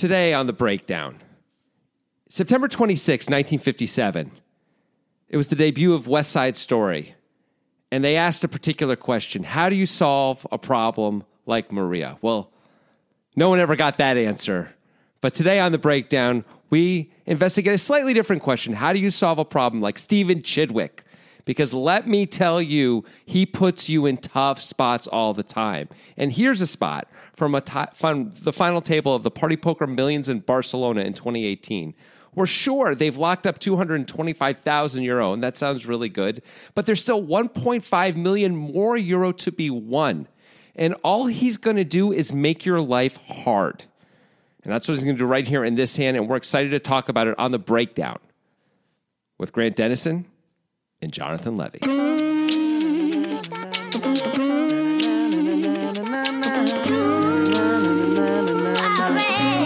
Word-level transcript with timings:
Today 0.00 0.32
on 0.32 0.46
the 0.46 0.54
breakdown, 0.54 1.16
September 2.30 2.68
26, 2.68 3.26
1957, 3.26 4.30
it 5.28 5.36
was 5.36 5.48
the 5.48 5.54
debut 5.54 5.92
of 5.92 6.08
West 6.08 6.32
Side 6.32 6.56
Story. 6.56 7.14
And 7.92 8.02
they 8.02 8.16
asked 8.16 8.42
a 8.42 8.48
particular 8.48 8.96
question 8.96 9.44
How 9.44 9.68
do 9.68 9.76
you 9.76 9.84
solve 9.84 10.46
a 10.50 10.56
problem 10.56 11.24
like 11.44 11.70
Maria? 11.70 12.16
Well, 12.22 12.50
no 13.36 13.50
one 13.50 13.60
ever 13.60 13.76
got 13.76 13.98
that 13.98 14.16
answer. 14.16 14.74
But 15.20 15.34
today 15.34 15.60
on 15.60 15.70
the 15.70 15.76
breakdown, 15.76 16.46
we 16.70 17.12
investigate 17.26 17.74
a 17.74 17.76
slightly 17.76 18.14
different 18.14 18.40
question 18.40 18.72
How 18.72 18.94
do 18.94 18.98
you 18.98 19.10
solve 19.10 19.38
a 19.38 19.44
problem 19.44 19.82
like 19.82 19.98
Stephen 19.98 20.40
Chidwick? 20.40 21.00
Because 21.44 21.72
let 21.72 22.06
me 22.06 22.26
tell 22.26 22.60
you, 22.60 23.04
he 23.24 23.46
puts 23.46 23.88
you 23.88 24.06
in 24.06 24.18
tough 24.18 24.60
spots 24.60 25.06
all 25.06 25.34
the 25.34 25.42
time. 25.42 25.88
And 26.16 26.32
here's 26.32 26.60
a 26.60 26.66
spot 26.66 27.08
from, 27.34 27.54
a 27.54 27.60
ti- 27.60 27.92
from 27.94 28.30
the 28.42 28.52
final 28.52 28.80
table 28.80 29.14
of 29.14 29.22
the 29.22 29.30
Party 29.30 29.56
Poker 29.56 29.86
Millions 29.86 30.28
in 30.28 30.40
Barcelona 30.40 31.02
in 31.02 31.14
2018. 31.14 31.94
We're 32.34 32.46
sure 32.46 32.94
they've 32.94 33.16
locked 33.16 33.46
up 33.46 33.58
225,000 33.58 35.02
euro, 35.02 35.32
and 35.32 35.42
that 35.42 35.56
sounds 35.56 35.86
really 35.86 36.08
good, 36.08 36.42
but 36.74 36.86
there's 36.86 37.00
still 37.00 37.22
1.5 37.22 38.16
million 38.16 38.56
more 38.56 38.96
euro 38.96 39.32
to 39.32 39.50
be 39.50 39.68
won. 39.68 40.28
And 40.76 40.94
all 41.02 41.26
he's 41.26 41.56
going 41.56 41.76
to 41.76 41.84
do 41.84 42.12
is 42.12 42.32
make 42.32 42.64
your 42.64 42.80
life 42.80 43.16
hard. 43.26 43.84
And 44.62 44.72
that's 44.72 44.86
what 44.86 44.94
he's 44.94 45.04
going 45.04 45.16
to 45.16 45.18
do 45.18 45.26
right 45.26 45.46
here 45.46 45.64
in 45.64 45.74
this 45.74 45.96
hand. 45.96 46.16
And 46.16 46.28
we're 46.28 46.36
excited 46.36 46.70
to 46.70 46.78
talk 46.78 47.08
about 47.08 47.26
it 47.26 47.36
on 47.38 47.50
the 47.50 47.58
breakdown 47.58 48.18
with 49.36 49.52
Grant 49.52 49.74
Denison 49.74 50.26
and 51.02 51.12
Jonathan 51.12 51.56
Levy. 51.56 51.80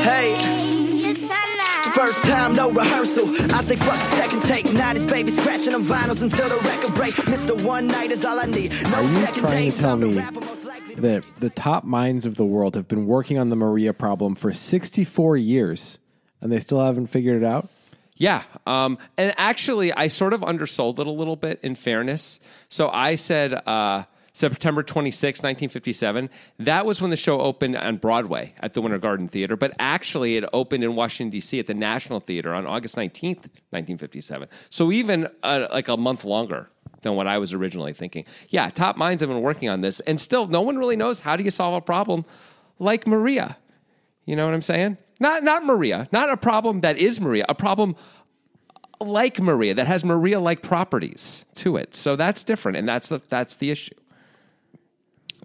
Hey, 0.02 0.36
first 1.92 2.24
time, 2.24 2.54
no 2.54 2.70
rehearsal. 2.70 3.28
I 3.54 3.62
say 3.62 3.76
fuck 3.76 3.94
the 3.94 4.16
second 4.16 4.42
take. 4.42 4.72
Night 4.72 4.96
is 4.96 5.06
baby 5.06 5.30
scratching 5.30 5.74
on 5.74 5.82
vinyls 5.82 6.22
until 6.22 6.48
the 6.48 6.56
record 6.68 6.94
break. 6.94 7.14
Mr. 7.14 7.60
One 7.64 7.88
Night 7.88 8.10
is 8.10 8.24
all 8.24 8.38
I 8.38 8.46
need. 8.46 8.72
No 8.84 8.94
Are 8.94 9.02
you 9.02 9.08
second 9.08 9.42
trying 9.42 9.72
to 9.72 9.78
tell 9.78 9.96
me 9.96 10.16
rapper 10.16 10.40
most 10.40 10.64
likely 10.64 10.94
to 10.94 11.00
that 11.00 11.24
the 11.40 11.50
top 11.50 11.84
minds 11.84 12.26
of 12.26 12.36
the 12.36 12.44
world 12.44 12.74
have 12.76 12.86
been 12.88 13.06
working 13.06 13.38
on 13.38 13.48
the 13.50 13.56
Maria 13.56 13.92
problem 13.92 14.34
for 14.34 14.52
64 14.52 15.36
years 15.36 15.98
and 16.40 16.52
they 16.52 16.60
still 16.60 16.84
haven't 16.84 17.06
figured 17.08 17.42
it 17.42 17.46
out? 17.46 17.68
Yeah. 18.16 18.44
Um, 18.66 18.98
and 19.16 19.34
actually, 19.36 19.92
I 19.92 20.06
sort 20.06 20.32
of 20.32 20.44
undersold 20.44 21.00
it 21.00 21.06
a 21.06 21.10
little 21.10 21.36
bit 21.36 21.60
in 21.62 21.74
fairness. 21.74 22.38
So 22.68 22.88
I 22.88 23.16
said 23.16 23.54
uh, 23.54 24.04
September 24.32 24.82
26, 24.84 25.38
1957. 25.40 26.30
That 26.60 26.86
was 26.86 27.00
when 27.00 27.10
the 27.10 27.16
show 27.16 27.40
opened 27.40 27.76
on 27.76 27.96
Broadway 27.96 28.54
at 28.60 28.74
the 28.74 28.82
Winter 28.82 28.98
Garden 28.98 29.28
Theater. 29.28 29.56
But 29.56 29.74
actually, 29.80 30.36
it 30.36 30.44
opened 30.52 30.84
in 30.84 30.94
Washington, 30.94 31.30
D.C. 31.30 31.58
at 31.58 31.66
the 31.66 31.74
National 31.74 32.20
Theater 32.20 32.54
on 32.54 32.66
August 32.66 32.94
19th, 32.94 33.48
1957. 33.70 34.48
So 34.70 34.92
even 34.92 35.28
uh, 35.42 35.66
like 35.72 35.88
a 35.88 35.96
month 35.96 36.24
longer 36.24 36.68
than 37.02 37.16
what 37.16 37.26
I 37.26 37.38
was 37.38 37.52
originally 37.52 37.92
thinking. 37.92 38.24
Yeah, 38.48 38.70
top 38.70 38.96
minds 38.96 39.22
have 39.22 39.28
been 39.28 39.42
working 39.42 39.68
on 39.68 39.80
this. 39.80 40.00
And 40.00 40.20
still, 40.20 40.46
no 40.46 40.62
one 40.62 40.78
really 40.78 40.96
knows 40.96 41.20
how 41.20 41.36
do 41.36 41.42
you 41.42 41.50
solve 41.50 41.74
a 41.74 41.80
problem 41.80 42.24
like 42.78 43.06
Maria. 43.06 43.56
You 44.24 44.36
know 44.36 44.46
what 44.46 44.54
I'm 44.54 44.62
saying? 44.62 44.98
Not 45.20 45.42
not 45.44 45.64
Maria, 45.64 46.08
not 46.12 46.30
a 46.30 46.36
problem 46.36 46.80
that 46.80 46.98
is 46.98 47.20
Maria, 47.20 47.44
a 47.48 47.54
problem 47.54 47.96
like 49.00 49.40
Maria 49.40 49.74
that 49.74 49.86
has 49.86 50.04
Maria 50.04 50.40
like 50.40 50.62
properties 50.62 51.44
to 51.56 51.76
it. 51.76 51.94
So 51.94 52.16
that's 52.16 52.42
different, 52.44 52.76
and 52.78 52.88
that's 52.88 53.08
the 53.08 53.20
that's 53.28 53.56
the 53.56 53.70
issue. 53.70 53.94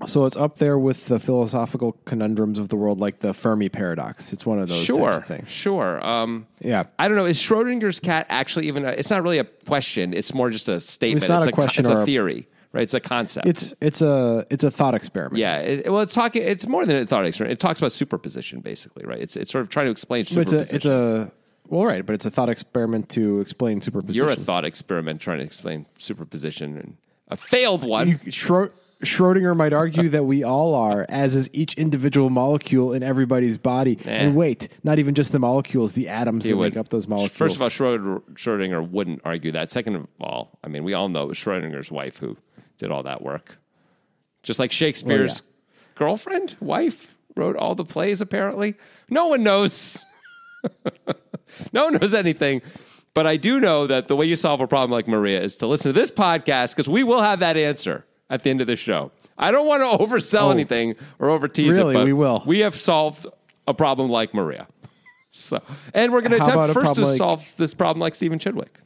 So 0.06 0.26
it's 0.26 0.38
up 0.38 0.60
there 0.60 0.80
with 0.80 1.08
the 1.08 1.20
philosophical 1.20 1.92
conundrums 2.06 2.58
of 2.58 2.70
the 2.70 2.78
world, 2.78 3.02
like 3.02 3.20
the 3.20 3.34
Fermi 3.34 3.68
paradox. 3.68 4.32
It's 4.32 4.46
one 4.46 4.58
of 4.58 4.70
those 4.70 4.78
types 4.78 4.86
Sure, 4.88 5.10
of 5.10 5.26
things. 5.26 5.50
sure. 5.50 6.06
Um, 6.06 6.48
Yeah. 6.62 6.86
I 6.98 7.10
don't 7.10 7.18
know. 7.18 7.26
Is 7.26 7.38
Schrodinger's 7.38 8.00
cat 8.00 8.26
actually 8.30 8.68
even? 8.68 8.86
A, 8.86 8.90
it's 8.92 9.10
not 9.10 9.24
really 9.24 9.40
a 9.40 9.44
question. 9.44 10.14
It's 10.14 10.34
more 10.34 10.50
just 10.52 10.70
a 10.70 10.80
statement. 10.80 11.24
It's 11.24 11.30
not 11.30 11.42
a 11.46 11.52
co- 11.52 11.52
question 11.52 11.82
It's 11.86 11.94
a 11.94 11.98
a- 11.98 12.06
theory, 12.06 12.48
right? 12.74 12.84
It's 12.84 12.94
a 12.94 13.00
concept. 13.00 13.48
It's 13.48 13.74
it's 13.82 14.02
a 14.02 14.46
it's 14.50 14.64
a 14.64 14.72
thought 14.72 14.96
experiment. 14.96 15.38
yeah. 15.40 15.58
It, 15.58 15.92
well, 15.92 16.02
it's 16.02 16.14
talking. 16.14 16.44
It's 16.44 16.68
more 16.68 16.86
than 16.86 16.98
a 16.98 17.06
thought 17.06 17.26
experiment. 17.26 17.58
It 17.58 17.62
talks 17.62 17.80
about 17.80 17.92
superposition, 17.92 18.62
basically, 18.62 19.06
right? 19.06 19.20
It's 19.20 19.36
it's 19.36 19.52
sort 19.52 19.64
of 19.64 19.70
trying 19.70 19.86
to 19.88 19.92
explain 19.92 20.24
But 20.24 20.38
it's 20.38 20.50
superposition. 20.52 20.76
a 20.76 20.76
it's 20.76 20.86
a 20.86 21.32
well, 21.68 21.86
right, 21.86 22.04
but 22.06 22.14
it's 22.16 22.26
a 22.26 22.32
thought 22.32 22.50
experiment 22.50 23.10
to 23.10 23.42
explain 23.42 23.80
superposition. 23.82 24.26
You're 24.26 24.34
a 24.34 24.36
thought 24.36 24.66
experiment 24.66 25.22
trying 25.22 25.38
to 25.40 25.44
explain 25.46 25.86
superposition, 26.00 26.78
and 26.78 26.98
a 27.28 27.38
failed 27.38 27.84
one. 27.88 28.08
You, 28.10 28.18
Schro- 28.32 28.72
Schrodinger 29.04 29.56
might 29.56 29.72
argue 29.72 30.10
that 30.10 30.24
we 30.26 30.44
all 30.44 30.74
are, 30.76 31.06
as 31.08 31.36
is 31.36 31.50
each 31.54 31.76
individual 31.76 32.30
molecule 32.30 32.92
in 32.92 33.02
everybody's 33.04 33.58
body. 33.58 33.98
And 34.04 34.36
wait, 34.36 34.68
not 34.84 35.00
even 35.00 35.14
just 35.16 35.32
the 35.32 35.40
molecules, 35.40 35.94
the 35.94 36.10
atoms 36.10 36.44
He 36.44 36.52
that 36.52 36.58
would- 36.58 36.74
make 36.74 36.78
up 36.78 36.90
those 36.90 37.08
molecules. 37.08 37.38
First 37.38 37.56
of 37.56 37.62
all, 37.62 37.70
Schrodinger, 37.70 38.22
Schrodinger 38.34 38.90
wouldn't 38.90 39.22
argue 39.24 39.52
that. 39.54 39.72
Second 39.72 39.96
of 39.96 40.08
all, 40.20 40.58
I 40.64 40.68
mean, 40.68 40.84
we 40.84 40.94
all 40.96 41.08
know 41.08 41.24
it 41.24 41.28
was 41.30 41.38
Schrodinger's 41.38 41.90
wife 41.92 42.18
who 42.18 42.36
did 42.80 42.92
all 42.92 43.04
that 43.04 43.22
work. 43.22 43.58
Just 44.42 44.60
like 44.60 44.72
Shakespeare's 44.72 45.42
oh, 45.42 45.50
girlfriend, 45.96 46.56
wife, 46.60 47.14
wrote 47.36 47.56
all 47.56 47.76
the 47.76 47.86
plays, 47.86 48.22
apparently. 48.22 48.76
No 49.10 49.28
one 49.28 49.44
knows. 49.44 50.04
no 51.74 51.86
one 51.86 51.94
knows 51.96 52.14
anything. 52.14 52.62
But 53.14 53.28
I 53.28 53.38
do 53.38 53.60
know 53.60 53.86
that 53.88 54.08
the 54.08 54.16
way 54.16 54.26
you 54.26 54.36
solve 54.36 54.62
a 54.62 54.68
problem 54.68 54.92
like 54.92 55.08
Maria 55.08 55.42
is 55.42 55.56
to 55.58 55.68
listen 55.68 55.94
to 55.94 56.00
this 56.00 56.12
podcast 56.12 56.72
because 56.72 56.88
we 56.88 57.04
will 57.04 57.22
have 57.22 57.40
that 57.42 57.58
answer 57.58 58.06
at 58.30 58.44
the 58.44 58.50
end 58.50 58.62
of 58.62 58.68
the 58.68 58.76
show. 58.76 59.12
I 59.38 59.52
don't 59.52 59.68
want 59.68 59.82
to 59.84 60.06
oversell 60.06 60.44
Oh. 60.44 60.52
anything 60.52 60.96
or 61.18 61.30
over 61.30 61.48
tease 61.48 61.76
Really? 61.76 61.96
it, 61.96 61.98
but 61.98 62.06
We 62.06 62.14
will. 62.14 62.44
We 62.46 62.60
have 62.60 62.76
solved 62.76 63.26
a 63.68 63.74
problem 63.74 64.10
like 64.10 64.34
Maria. 64.34 64.68
So, 65.32 65.62
and 65.94 66.12
we're 66.12 66.22
going 66.22 66.32
to 66.32 66.44
attempt 66.44 66.74
first 66.74 66.96
to 66.96 67.06
like- 67.06 67.18
solve 67.18 67.46
this 67.58 67.76
problem 67.76 68.02
like 68.02 68.16
Stephen 68.16 68.40
Chidwick. 68.40 68.78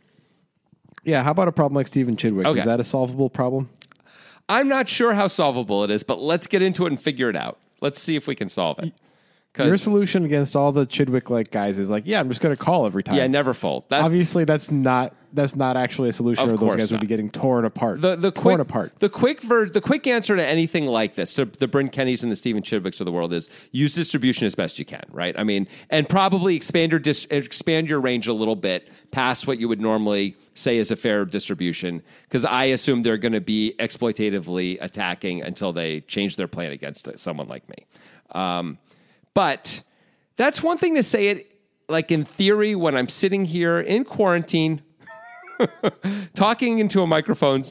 Yeah, 1.04 1.24
how 1.24 1.32
about 1.32 1.48
a 1.48 1.52
problem 1.52 1.76
like 1.76 1.88
Stephen 1.88 2.16
Chidwick? 2.16 2.46
Okay. 2.46 2.60
Is 2.60 2.66
that 2.66 2.80
a 2.80 2.84
solvable 2.84 3.30
problem? 3.30 3.70
I'm 4.50 4.68
not 4.68 4.90
sure 4.90 5.14
how 5.14 5.28
solvable 5.28 5.84
it 5.84 5.92
is, 5.92 6.04
but 6.04 6.20
let's 6.20 6.48
get 6.48 6.62
into 6.62 6.86
it 6.86 6.90
and 6.90 7.02
figure 7.02 7.30
it 7.30 7.36
out. 7.36 7.60
Let's 7.82 8.00
see 8.00 8.16
if 8.16 8.28
we 8.28 8.36
can 8.36 8.50
solve 8.50 8.80
it. 8.80 8.94
Your 9.58 9.78
solution 9.78 10.26
against 10.26 10.56
all 10.56 10.72
the 10.72 10.86
Chidwick 10.86 11.30
like 11.30 11.52
guys 11.52 11.78
is 11.78 11.90
like, 11.90 12.04
yeah, 12.08 12.20
I'm 12.20 12.28
just 12.30 12.42
going 12.42 12.56
to 12.56 12.62
call 12.62 12.86
every 12.86 13.04
time. 13.04 13.16
yeah, 13.16 13.28
never 13.28 13.54
fold. 13.54 13.84
That's, 13.90 14.04
Obviously, 14.04 14.46
that's 14.46 14.72
not 14.72 15.16
that's 15.34 15.56
not 15.56 15.76
actually 15.76 16.10
a 16.10 16.14
solution, 16.14 16.44
Of 16.44 16.50
or 16.50 16.58
those 16.58 16.60
course 16.60 16.76
guys 16.76 16.92
would 16.92 17.02
be 17.02 17.08
getting 17.08 17.30
torn 17.30 17.66
apart. 17.66 18.02
the 18.02 18.16
the 18.16 18.32
torn 18.32 18.56
quick 18.56 18.60
apart. 18.60 18.94
the 19.00 19.10
quick 19.10 19.42
ver- 19.42 19.68
the 19.68 19.82
quick 19.82 20.06
answer 20.08 20.36
to 20.36 20.46
anything 20.46 20.86
like 20.86 21.16
this, 21.16 21.34
to 21.34 21.46
the 21.46 21.68
Bryn 21.68 21.90
Kenneys 21.90 22.24
and 22.24 22.32
the 22.32 22.36
Stephen 22.36 22.62
Chidwicks 22.62 23.00
of 23.02 23.06
the 23.06 23.12
world, 23.12 23.34
is 23.34 23.50
use 23.72 23.96
distribution 23.96 24.46
as 24.46 24.56
best 24.56 24.78
you 24.80 24.86
can, 24.86 25.04
right? 25.12 25.34
I 25.38 25.44
mean, 25.44 25.68
and 25.90 26.08
probably 26.08 26.56
expand 26.56 26.92
your 26.92 27.00
dis- 27.00 27.26
expand 27.32 27.90
your 27.90 28.00
range 28.00 28.28
a 28.28 28.34
little 28.34 28.56
bit 28.56 28.90
past 29.12 29.48
what 29.48 29.60
you 29.60 29.68
would 29.68 29.82
normally 29.82 30.38
say 30.56 30.78
is 30.78 30.92
a 30.92 30.96
fair 30.96 31.26
distribution, 31.26 32.04
because 32.24 32.46
I 32.46 32.66
assume 32.66 33.02
they're 33.02 33.18
going 33.18 33.34
to 33.34 33.42
be 33.42 33.74
exploitatively 33.80 34.78
attacking 34.82 35.42
until 35.42 35.74
they 35.74 36.02
change 36.02 36.36
their 36.36 36.48
plan 36.48 36.72
against 36.72 37.10
someone 37.18 37.48
like 37.48 37.68
me. 37.68 37.86
Um, 38.34 38.78
but 39.34 39.82
that's 40.38 40.62
one 40.62 40.78
thing 40.78 40.96
to 40.96 41.04
say 41.04 41.28
it 41.30 41.50
like 41.90 42.12
in 42.12 42.24
theory 42.24 42.76
when 42.76 42.96
I'm 42.96 43.10
sitting 43.10 43.46
here 43.46 43.80
in 43.80 44.06
quarantine 44.06 44.82
talking 46.36 46.80
into 46.80 47.02
a 47.02 47.08
microphone, 47.08 47.64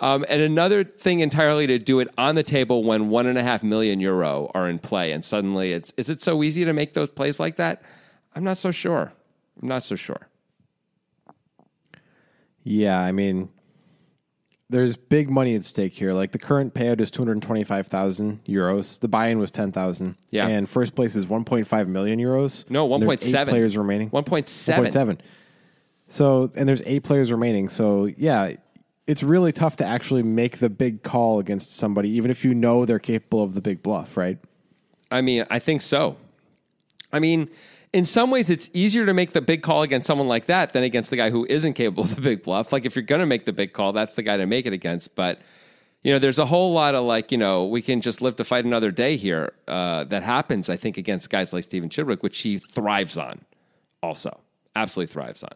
um, 0.00 0.24
and 0.28 0.42
another 0.42 0.84
thing 0.84 1.20
entirely 1.20 1.66
to 1.66 1.78
do 1.78 2.00
it 2.00 2.08
on 2.18 2.34
the 2.34 2.42
table 2.42 2.84
when 2.84 3.08
one 3.08 3.26
and 3.26 3.38
a 3.38 3.42
half 3.42 3.62
million 3.62 4.00
euro 4.00 4.50
are 4.54 4.68
in 4.68 4.78
play, 4.78 5.12
and 5.12 5.24
suddenly 5.24 5.72
it's 5.72 5.92
is 5.96 6.10
it 6.10 6.20
so 6.20 6.42
easy 6.42 6.64
to 6.64 6.72
make 6.72 6.94
those 6.94 7.10
plays 7.10 7.40
like 7.40 7.56
that? 7.56 7.82
I'm 8.34 8.44
not 8.44 8.58
so 8.58 8.70
sure. 8.70 9.12
I'm 9.60 9.68
not 9.68 9.82
so 9.82 9.96
sure. 9.96 10.28
Yeah, 12.62 13.00
I 13.00 13.12
mean, 13.12 13.48
there's 14.68 14.96
big 14.96 15.30
money 15.30 15.54
at 15.54 15.64
stake 15.64 15.92
here. 15.92 16.12
Like 16.12 16.32
the 16.32 16.38
current 16.38 16.74
payout 16.74 17.00
is 17.00 17.10
225,000 17.10 18.44
euros. 18.44 18.98
The 18.98 19.08
buy-in 19.08 19.38
was 19.38 19.50
10,000. 19.50 20.16
Yeah. 20.30 20.48
and 20.48 20.68
first 20.68 20.94
place 20.94 21.14
is 21.14 21.26
1.5 21.26 21.86
million 21.88 22.18
euros. 22.18 22.68
No, 22.68 22.88
1.7. 22.88 23.48
players 23.48 23.76
remaining. 23.76 24.10
1.7. 24.10 24.88
1.7. 24.88 25.18
So, 26.08 26.50
and 26.54 26.68
there's 26.68 26.82
eight 26.86 27.02
players 27.02 27.32
remaining. 27.32 27.68
So, 27.68 28.06
yeah, 28.16 28.52
it's 29.06 29.22
really 29.22 29.52
tough 29.52 29.76
to 29.76 29.84
actually 29.84 30.22
make 30.22 30.58
the 30.58 30.68
big 30.68 31.02
call 31.02 31.38
against 31.38 31.76
somebody, 31.76 32.10
even 32.10 32.30
if 32.30 32.44
you 32.44 32.54
know 32.54 32.84
they're 32.84 32.98
capable 32.98 33.42
of 33.42 33.54
the 33.54 33.60
big 33.60 33.82
bluff, 33.82 34.16
right? 34.16 34.38
I 35.10 35.20
mean, 35.20 35.46
I 35.50 35.58
think 35.58 35.82
so. 35.82 36.16
I 37.12 37.18
mean, 37.20 37.48
in 37.92 38.04
some 38.04 38.30
ways, 38.30 38.50
it's 38.50 38.68
easier 38.72 39.06
to 39.06 39.14
make 39.14 39.32
the 39.32 39.40
big 39.40 39.62
call 39.62 39.82
against 39.82 40.06
someone 40.06 40.28
like 40.28 40.46
that 40.46 40.72
than 40.72 40.82
against 40.82 41.10
the 41.10 41.16
guy 41.16 41.30
who 41.30 41.46
isn't 41.48 41.74
capable 41.74 42.04
of 42.04 42.14
the 42.14 42.20
big 42.20 42.42
bluff. 42.42 42.72
Like, 42.72 42.84
if 42.84 42.96
you're 42.96 43.04
going 43.04 43.20
to 43.20 43.26
make 43.26 43.46
the 43.46 43.52
big 43.52 43.72
call, 43.72 43.92
that's 43.92 44.14
the 44.14 44.22
guy 44.22 44.36
to 44.36 44.46
make 44.46 44.66
it 44.66 44.72
against. 44.72 45.14
But, 45.14 45.40
you 46.02 46.12
know, 46.12 46.18
there's 46.18 46.38
a 46.38 46.46
whole 46.46 46.72
lot 46.72 46.94
of 46.94 47.04
like, 47.04 47.32
you 47.32 47.38
know, 47.38 47.64
we 47.64 47.82
can 47.82 48.00
just 48.00 48.20
live 48.20 48.36
to 48.36 48.44
fight 48.44 48.64
another 48.64 48.90
day 48.90 49.16
here 49.16 49.52
uh, 49.68 50.04
that 50.04 50.22
happens, 50.24 50.68
I 50.68 50.76
think, 50.76 50.98
against 50.98 51.30
guys 51.30 51.52
like 51.52 51.64
Stephen 51.64 51.88
Chidwick, 51.88 52.22
which 52.22 52.40
he 52.40 52.58
thrives 52.58 53.16
on 53.16 53.40
also. 54.02 54.40
Absolutely 54.74 55.12
thrives 55.12 55.42
on. 55.42 55.52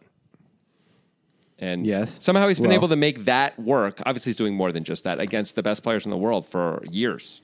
And 1.61 1.85
Yes. 1.85 2.17
somehow 2.19 2.47
he's 2.47 2.59
been 2.59 2.69
Well- 2.69 2.75
able 2.79 2.87
to 2.89 2.95
make 2.95 3.25
that 3.25 3.57
work. 3.59 4.01
Obviously, 4.05 4.31
he's 4.31 4.37
doing 4.37 4.55
more 4.55 4.71
than 4.71 4.83
just 4.83 5.03
that 5.03 5.19
against 5.19 5.55
the 5.55 5.61
best 5.63 5.83
players 5.83 6.05
in 6.05 6.11
the 6.11 6.17
world 6.17 6.45
for 6.45 6.83
years. 6.89 7.41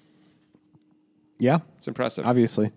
Yeah, 1.40 1.60
It's 1.78 1.88
impressive. 1.88 2.26
obviously. 2.26 2.72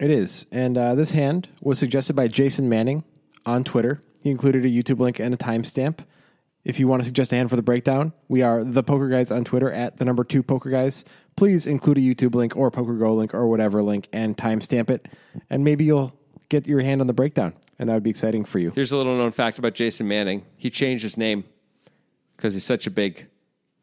It 0.00 0.10
is. 0.10 0.46
And 0.50 0.76
uh, 0.78 0.94
this 0.94 1.10
hand 1.10 1.48
was 1.60 1.78
suggested 1.78 2.14
by 2.16 2.28
Jason 2.28 2.68
Manning 2.68 3.04
on 3.44 3.62
Twitter. 3.64 4.02
He 4.20 4.30
included 4.30 4.64
a 4.64 4.68
YouTube 4.68 4.98
link 5.00 5.18
and 5.20 5.34
a 5.34 5.36
timestamp. 5.36 5.98
If 6.64 6.80
you 6.80 6.88
want 6.88 7.02
to 7.02 7.06
suggest 7.06 7.32
a 7.32 7.36
hand 7.36 7.48
for 7.48 7.56
the 7.56 7.62
breakdown, 7.62 8.12
we 8.28 8.42
are 8.42 8.64
the 8.64 8.82
Poker 8.82 9.08
Guys 9.08 9.30
on 9.30 9.44
Twitter 9.44 9.70
at 9.70 9.98
the 9.98 10.04
number 10.04 10.24
two 10.24 10.42
Poker 10.42 10.68
Guys. 10.70 11.04
Please 11.36 11.66
include 11.66 11.98
a 11.98 12.00
YouTube 12.00 12.34
link 12.34 12.56
or 12.56 12.66
a 12.68 12.70
Poker 12.70 12.94
Go 12.94 13.14
link 13.14 13.34
or 13.34 13.46
whatever 13.48 13.82
link 13.82 14.08
and 14.12 14.36
timestamp 14.36 14.90
it. 14.90 15.06
And 15.48 15.62
maybe 15.62 15.84
you'll 15.84 16.12
get 16.48 16.66
your 16.66 16.80
hand 16.80 17.00
on 17.00 17.06
the 17.06 17.12
breakdown. 17.12 17.52
And 17.78 17.88
that 17.88 17.94
would 17.94 18.02
be 18.02 18.10
exciting 18.10 18.44
for 18.44 18.58
you. 18.58 18.70
Here's 18.74 18.92
a 18.92 18.96
little 18.96 19.16
known 19.16 19.32
fact 19.32 19.58
about 19.58 19.74
Jason 19.74 20.08
Manning. 20.08 20.44
He 20.56 20.70
changed 20.70 21.02
his 21.02 21.16
name 21.16 21.44
because 22.36 22.54
he's 22.54 22.64
such 22.64 22.86
a 22.86 22.90
big 22.90 23.26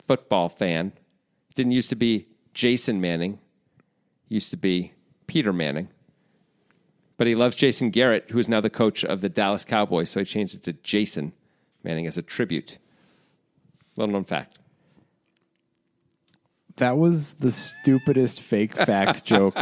football 0.08 0.50
fan. 0.50 0.94
He 1.48 1.54
didn't 1.54 1.74
used 1.74 1.90
to 1.90 1.96
be 1.96 2.28
Jason 2.54 3.00
Manning. 3.00 3.40
He 4.28 4.36
used 4.36 4.50
to 4.50 4.58
be 4.58 4.94
Peter 5.28 5.54
Manning. 5.54 5.90
But 7.18 7.28
he 7.28 7.36
loves 7.36 7.56
Jason 7.56 7.92
Garrett, 7.92 8.32
who 8.32 8.40
is 8.40 8.50
now 8.50 8.60
the 8.62 8.70
coach 8.72 9.06
of 9.06 9.22
the 9.22 9.30
Dallas 9.30 9.64
Cowboys, 9.64 10.10
so 10.10 10.20
he 10.20 10.26
changed 10.26 10.56
it 10.56 10.64
to 10.64 10.74
Jason 10.74 11.32
Manning 11.84 12.08
as 12.08 12.18
a 12.18 12.24
tribute. 12.24 12.80
Little 13.96 14.14
known 14.14 14.24
fact. 14.26 14.58
That 16.78 16.98
was 16.98 17.34
the 17.34 17.52
stupidest 17.52 18.42
fake 18.42 18.76
fact 18.76 19.24
joke 19.26 19.56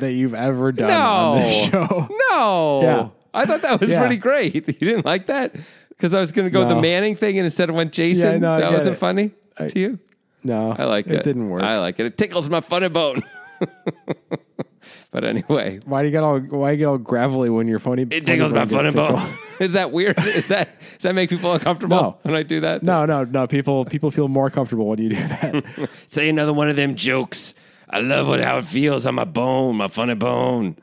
that 0.00 0.12
you've 0.12 0.34
ever 0.34 0.70
done 0.72 0.88
No. 0.88 1.02
on 1.02 1.38
this 1.40 1.70
show. 1.70 2.08
No. 2.30 2.80
Yeah. 2.82 3.08
I 3.38 3.46
thought 3.46 3.62
that 3.62 3.80
was 3.80 3.90
Yeah. 3.90 4.00
pretty 4.00 4.16
great. 4.16 4.54
You 4.66 4.86
didn't 4.88 5.04
like 5.06 5.26
that? 5.26 5.54
Because 5.88 6.14
I 6.14 6.20
was 6.20 6.32
going 6.32 6.46
to 6.46 6.50
go 6.50 6.60
with 6.60 6.68
the 6.68 6.80
Manning 6.80 7.16
thing 7.16 7.38
and 7.38 7.44
instead 7.44 7.68
it 7.68 7.72
went 7.72 7.92
Jason. 7.92 8.34
Yeah, 8.34 8.38
no, 8.38 8.60
that 8.60 8.72
wasn't 8.72 8.92
it. 8.96 8.98
funny 8.98 9.30
to 9.58 9.78
you? 9.78 9.98
No, 10.44 10.74
I 10.78 10.84
like 10.84 11.06
it. 11.08 11.14
It 11.14 11.24
didn't 11.24 11.48
work. 11.50 11.62
I 11.62 11.80
like 11.80 11.98
it. 11.98 12.06
It 12.06 12.16
tickles 12.16 12.48
my 12.48 12.60
funny 12.60 12.88
bone. 12.88 13.22
but 15.10 15.24
anyway, 15.24 15.80
why 15.84 16.02
do 16.02 16.06
you 16.08 16.12
get 16.12 16.22
all 16.22 16.38
Why 16.38 16.70
do 16.70 16.72
you 16.74 16.78
get 16.78 16.84
all 16.86 16.98
gravelly 16.98 17.50
when 17.50 17.66
your 17.66 17.78
phony? 17.78 18.02
it 18.10 18.24
tickles 18.26 18.52
my 18.52 18.66
funny 18.66 18.90
bone. 18.92 19.20
Is 19.60 19.72
that 19.72 19.90
weird? 19.90 20.16
Is 20.24 20.46
that 20.48 20.68
does 20.92 21.02
that 21.02 21.14
make 21.16 21.30
people 21.30 21.52
uncomfortable 21.52 21.96
No. 21.96 22.18
when 22.22 22.34
I 22.36 22.42
do 22.44 22.60
that? 22.60 22.82
No, 22.84 23.04
no, 23.06 23.24
no. 23.24 23.46
People 23.48 23.84
people 23.84 24.10
feel 24.12 24.28
more 24.28 24.50
comfortable 24.50 24.86
when 24.86 25.00
you 25.00 25.08
do 25.10 25.16
that. 25.16 25.64
Say 26.06 26.28
another 26.28 26.52
one 26.52 26.68
of 26.70 26.76
them 26.76 26.94
jokes. 26.94 27.54
I 27.90 27.98
love 28.00 28.28
what 28.28 28.40
how 28.40 28.58
it 28.58 28.64
feels 28.66 29.06
on 29.06 29.16
my 29.16 29.24
bone, 29.24 29.76
my 29.76 29.88
funny 29.88 30.14
bone. 30.14 30.76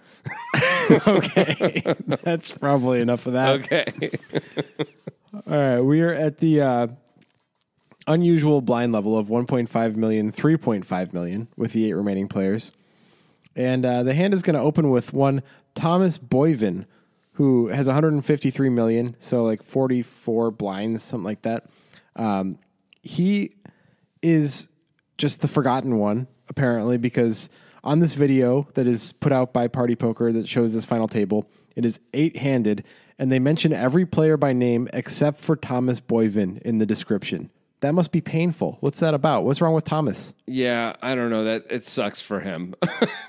okay, 1.07 1.95
that's 2.23 2.51
probably 2.51 3.01
enough 3.01 3.25
of 3.25 3.33
that. 3.33 3.59
Okay. 3.59 4.11
All 5.47 5.57
right, 5.57 5.81
we 5.81 6.01
are 6.01 6.13
at 6.13 6.37
the 6.39 6.61
uh, 6.61 6.87
unusual 8.07 8.61
blind 8.61 8.93
level 8.93 9.17
of 9.17 9.27
1.5 9.27 9.95
million, 9.95 10.31
3.5 10.31 11.13
million 11.13 11.47
with 11.57 11.73
the 11.73 11.85
eight 11.85 11.93
remaining 11.93 12.27
players, 12.27 12.71
and 13.55 13.85
uh, 13.85 14.03
the 14.03 14.13
hand 14.13 14.33
is 14.33 14.41
going 14.41 14.55
to 14.55 14.61
open 14.61 14.89
with 14.89 15.13
one 15.13 15.43
Thomas 15.73 16.17
Boivin, 16.17 16.85
who 17.33 17.67
has 17.67 17.87
153 17.87 18.69
million, 18.69 19.15
so 19.19 19.43
like 19.43 19.61
44 19.61 20.51
blinds, 20.51 21.03
something 21.03 21.25
like 21.25 21.41
that. 21.41 21.65
Um, 22.15 22.59
he 23.01 23.55
is 24.21 24.67
just 25.17 25.41
the 25.41 25.47
forgotten 25.47 25.97
one, 25.97 26.27
apparently, 26.49 26.97
because 26.97 27.49
on 27.85 27.99
this 27.99 28.13
video 28.13 28.67
that 28.73 28.87
is 28.87 29.13
put 29.13 29.31
out 29.31 29.53
by 29.53 29.67
Party 29.67 29.95
Poker 29.95 30.31
that 30.33 30.49
shows 30.49 30.73
this 30.73 30.85
final 30.85 31.07
table, 31.07 31.47
it 31.75 31.85
is 31.85 31.99
eight 32.13 32.35
handed, 32.37 32.83
and 33.19 33.31
they 33.31 33.39
mention 33.39 33.71
every 33.71 34.05
player 34.05 34.35
by 34.35 34.51
name 34.51 34.89
except 34.91 35.39
for 35.39 35.55
Thomas 35.55 35.99
Boivin 36.01 36.61
in 36.63 36.79
the 36.79 36.85
description. 36.85 37.51
That 37.81 37.93
must 37.93 38.11
be 38.11 38.21
painful. 38.21 38.77
What's 38.79 38.99
that 39.01 39.13
about? 39.13 39.43
What's 39.43 39.61
wrong 39.61 39.73
with 39.73 39.83
Thomas? 39.83 40.33
Yeah, 40.47 40.95
I 41.01 41.13
don't 41.13 41.29
know. 41.29 41.43
That 41.43 41.65
it 41.69 41.87
sucks 41.87 42.19
for 42.19 42.39
him. 42.39 42.73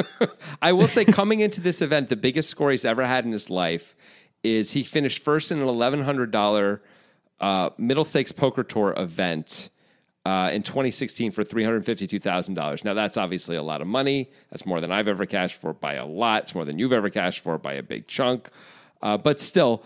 I 0.63 0.73
will 0.73 0.89
say, 0.89 1.05
coming 1.05 1.41
into 1.41 1.61
this 1.61 1.83
event, 1.83 2.09
the 2.09 2.17
biggest 2.17 2.49
score 2.49 2.71
he's 2.71 2.85
ever 2.85 3.05
had 3.05 3.27
in 3.27 3.33
his 3.33 3.51
life 3.51 3.95
is 4.43 4.73
he 4.73 4.83
finished 4.83 5.23
first 5.23 5.53
in 5.53 5.61
an 5.61 5.69
eleven 5.69 6.03
hundred 6.03 6.31
dollar 6.31 6.81
uh, 7.41 7.71
middle 7.77 8.05
stakes 8.05 8.33
poker 8.33 8.63
tour 8.63 8.95
event 8.97 9.69
uh, 10.27 10.51
in 10.51 10.61
2016 10.61 11.31
for 11.31 11.45
three 11.45 11.63
hundred 11.63 11.87
fifty 11.87 12.05
two 12.09 12.19
thousand 12.19 12.55
dollars. 12.55 12.83
Now 12.83 12.95
that's 12.95 13.17
obviously 13.17 13.55
a 13.55 13.63
lot 13.63 13.81
of 13.81 13.87
money. 13.87 14.29
That's 14.51 14.67
more 14.67 14.81
than 14.81 14.91
I've 14.91 15.07
ever 15.07 15.25
cashed 15.25 15.61
for 15.61 15.73
by 15.73 15.95
a 15.95 16.05
lot. 16.05 16.43
It's 16.43 16.55
more 16.55 16.65
than 16.65 16.81
you've 16.81 16.93
ever 16.93 17.11
cashed 17.11 17.45
for 17.45 17.59
by 17.59 17.75
a 17.75 17.83
big 17.83 18.09
chunk. 18.09 18.51
Uh, 19.01 19.17
but 19.17 19.41
still, 19.41 19.85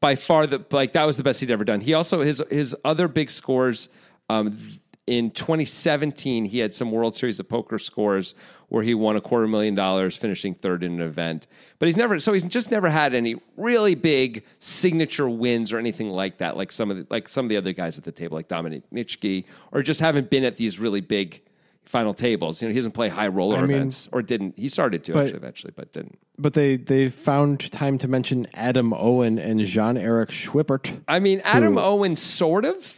by 0.00 0.16
far 0.16 0.46
the 0.46 0.62
like 0.70 0.92
that 0.92 1.06
was 1.06 1.16
the 1.16 1.22
best 1.22 1.40
he'd 1.40 1.50
ever 1.50 1.64
done. 1.64 1.80
He 1.80 1.94
also 1.94 2.20
his 2.20 2.42
his 2.50 2.76
other 2.84 3.08
big 3.08 3.30
scores 3.30 3.88
um, 4.28 4.58
in 5.06 5.30
2017 5.30 6.44
he 6.44 6.58
had 6.58 6.74
some 6.74 6.92
World 6.92 7.16
Series 7.16 7.40
of 7.40 7.48
Poker 7.48 7.78
scores 7.78 8.34
where 8.70 8.82
he 8.82 8.94
won 8.94 9.16
a 9.16 9.20
quarter 9.20 9.46
million 9.46 9.74
dollars 9.74 10.16
finishing 10.16 10.54
third 10.54 10.82
in 10.82 10.94
an 10.94 11.00
event. 11.02 11.46
But 11.78 11.86
he's 11.86 11.96
never 11.96 12.18
so 12.20 12.32
he's 12.32 12.44
just 12.44 12.70
never 12.70 12.88
had 12.88 13.14
any 13.14 13.36
really 13.56 13.94
big 13.94 14.44
signature 14.58 15.28
wins 15.28 15.72
or 15.72 15.78
anything 15.78 16.08
like 16.10 16.38
that 16.38 16.56
like 16.56 16.72
some 16.72 16.90
of 16.90 16.96
the, 16.96 17.06
like 17.10 17.28
some 17.28 17.44
of 17.44 17.48
the 17.50 17.56
other 17.58 17.72
guys 17.74 17.98
at 17.98 18.04
the 18.04 18.12
table 18.12 18.36
like 18.36 18.48
Dominik 18.48 18.82
Nitsche 18.92 19.44
or 19.72 19.82
just 19.82 20.00
haven't 20.00 20.30
been 20.30 20.44
at 20.44 20.56
these 20.56 20.78
really 20.80 21.00
big 21.02 21.42
final 21.84 22.14
tables. 22.14 22.62
You 22.62 22.68
know, 22.68 22.72
he 22.72 22.78
doesn't 22.78 22.92
play 22.92 23.08
high 23.08 23.26
roller 23.28 23.56
I 23.58 23.62
mean- 23.62 23.70
events 23.76 24.08
or 24.12 24.22
didn't. 24.22 24.56
He 24.56 24.68
started 24.68 25.02
to 25.04 25.12
But- 25.12 25.24
actually 25.26 25.36
eventually 25.38 25.72
but 25.76 25.92
didn't. 25.92 26.18
But 26.38 26.54
they 26.54 26.76
they 26.76 27.08
found 27.10 27.70
time 27.72 27.98
to 27.98 28.08
mention 28.08 28.46
Adam 28.54 28.94
Owen 28.94 29.38
and 29.38 29.60
Jean 29.66 29.98
Eric 29.98 30.30
Schwippert. 30.30 31.02
I 31.08 31.18
mean, 31.18 31.42
Adam 31.44 31.74
Who- 31.74 31.80
Owen 31.80 32.16
sort 32.16 32.64
of. 32.64 32.96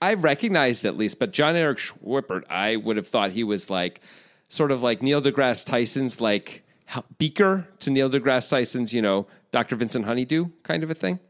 I 0.00 0.14
recognized 0.14 0.84
at 0.84 0.96
least, 0.96 1.18
but 1.18 1.32
John 1.32 1.56
Eric 1.56 1.78
Schwippert, 1.78 2.44
I 2.48 2.76
would 2.76 2.96
have 2.96 3.08
thought 3.08 3.32
he 3.32 3.42
was 3.42 3.68
like 3.68 4.00
sort 4.48 4.70
of 4.70 4.82
like 4.82 5.02
Neil 5.02 5.20
deGrasse 5.22 5.64
Tyson's 5.66 6.20
like 6.20 6.64
beaker 7.18 7.68
to 7.80 7.90
Neil 7.90 8.10
deGrasse 8.10 8.48
Tyson's, 8.48 8.92
you 8.92 9.02
know, 9.02 9.26
Dr. 9.50 9.76
Vincent 9.76 10.04
Honeydew 10.04 10.46
kind 10.62 10.82
of 10.82 10.90
a 10.90 10.94
thing. 10.94 11.20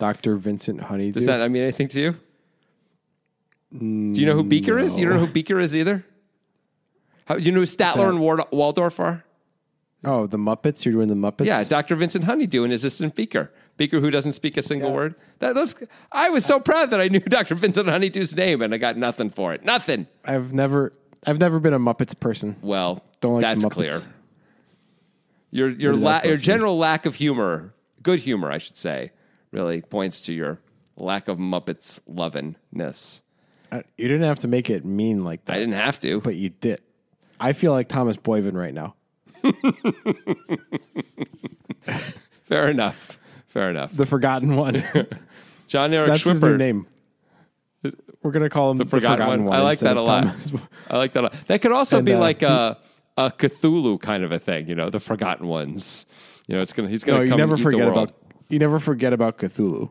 Dr. 0.00 0.36
Vincent 0.36 0.82
Honeydew. 0.82 1.12
Does 1.12 1.26
that 1.26 1.40
I 1.40 1.48
mean 1.48 1.62
anything 1.62 1.88
to 1.88 2.00
you? 2.00 2.16
Do 3.78 4.20
you 4.20 4.26
know 4.26 4.34
who 4.34 4.44
Beaker 4.44 4.78
is? 4.78 4.98
You 4.98 5.06
don't 5.06 5.14
know 5.14 5.26
who 5.26 5.32
Beaker 5.32 5.58
is 5.58 5.74
either? 5.74 6.04
How, 7.26 7.36
you 7.36 7.50
know 7.52 7.60
who 7.60 7.66
Statler 7.66 8.08
and 8.08 8.20
Ward- 8.20 8.50
Waldorf 8.52 9.00
are? 9.00 9.24
oh, 10.06 10.26
the 10.26 10.36
Muppets. 10.36 10.84
You're 10.84 10.92
doing 10.92 11.08
the 11.08 11.14
Muppets. 11.14 11.46
Yeah, 11.46 11.64
Dr. 11.64 11.96
Vincent 11.96 12.24
Honeydew 12.24 12.62
and 12.64 12.72
assistant 12.72 13.14
Beaker. 13.14 13.50
Beaker 13.76 13.98
who 14.00 14.10
doesn't 14.10 14.32
speak 14.32 14.56
a 14.56 14.62
single 14.62 14.92
word. 14.92 15.14
That 15.40 15.54
those 15.54 15.74
I 16.12 16.30
was 16.30 16.44
so 16.44 16.60
proud 16.60 16.90
that 16.90 17.00
I 17.00 17.08
knew 17.08 17.20
Dr. 17.38 17.54
Vincent 17.54 17.88
Honeydew's 17.88 18.36
name 18.36 18.62
and 18.62 18.72
I 18.74 18.78
got 18.78 18.96
nothing 18.96 19.30
for 19.30 19.52
it. 19.54 19.64
Nothing. 19.64 20.06
I've 20.24 20.52
never 20.52 20.92
I've 21.26 21.40
never 21.40 21.58
been 21.60 21.74
a 21.74 21.78
Muppets 21.78 22.18
person. 22.18 22.56
Well, 22.62 23.02
Don't 23.20 23.34
like 23.34 23.42
that's 23.42 23.62
the 23.62 23.68
Muppets. 23.68 23.72
clear. 23.72 24.00
Your 25.50 25.68
your 25.68 25.92
What 25.92 25.96
is 25.98 26.02
that 26.02 26.24
la- 26.24 26.28
your 26.28 26.36
general 26.36 26.78
lack 26.78 27.06
of 27.06 27.14
humor, 27.14 27.74
good 28.02 28.20
humor, 28.20 28.50
I 28.50 28.58
should 28.58 28.76
say, 28.76 29.12
really 29.52 29.80
points 29.82 30.20
to 30.22 30.32
your 30.32 30.58
lack 30.96 31.28
of 31.28 31.38
Muppets 31.38 32.00
lovingness. 32.08 33.20
I- 33.72 33.84
You 33.96 34.08
didn't 34.08 34.22
have 34.26 34.40
to 34.40 34.48
make 34.48 34.68
it 34.70 34.84
mean 34.84 35.24
like 35.24 35.44
that, 35.46 35.54
I 35.56 35.58
didn't 35.60 35.74
have 35.74 36.00
to. 36.00 36.20
but 36.20 36.34
you 36.36 36.50
did. 36.50 36.80
I 37.40 37.52
feel 37.52 37.72
like 37.72 37.88
Thomas 37.88 38.16
Boivin 38.16 38.54
right 38.54 38.74
now. 38.74 38.94
Fair 42.42 42.68
enough. 42.68 43.18
Fair 43.46 43.70
enough. 43.70 43.92
The 43.96 44.06
forgotten 44.06 44.56
one. 44.56 44.84
John 45.68 45.92
Eric 45.94 46.08
That's 46.08 46.24
his 46.24 46.42
new 46.42 46.56
name. 46.56 46.86
We're 48.24 48.30
gonna 48.32 48.48
call 48.50 48.70
him 48.70 48.78
the 48.78 48.86
forgotten, 48.86 49.44
one. 49.44 49.54
I 49.54 49.60
like 49.60 49.78
that 49.80 49.96
a 49.96 50.02
lot. 50.02 50.24
Thomas. 50.24 50.52
I 50.90 50.96
like 50.96 51.12
that. 51.12 51.20
A 51.20 51.22
lot. 51.24 51.34
That 51.46 51.60
could 51.62 51.72
also 51.72 51.98
And, 51.98 52.06
be 52.06 52.14
uh, 52.14 52.18
like 52.18 52.42
a 52.42 52.78
a 53.16 53.30
Cthulhu 53.30 54.00
kind 54.00 54.24
of 54.24 54.32
a 54.32 54.38
thing. 54.38 54.66
You 54.66 54.74
know, 54.74 54.88
the 54.90 54.98
forgotten 54.98 55.46
ones. 55.46 56.06
You 56.46 56.56
know, 56.56 56.62
it's 56.62 56.72
gonna 56.72 56.88
he's 56.88 57.04
gonna 57.04 57.22
you 57.24 57.28
come 57.28 57.38
never 57.38 57.56
the 57.56 57.62
forget 57.62 57.86
about 57.86 58.12
you 58.48 58.58
never 58.58 58.80
forget 58.80 59.12
about 59.12 59.38
Cthulhu. 59.38 59.90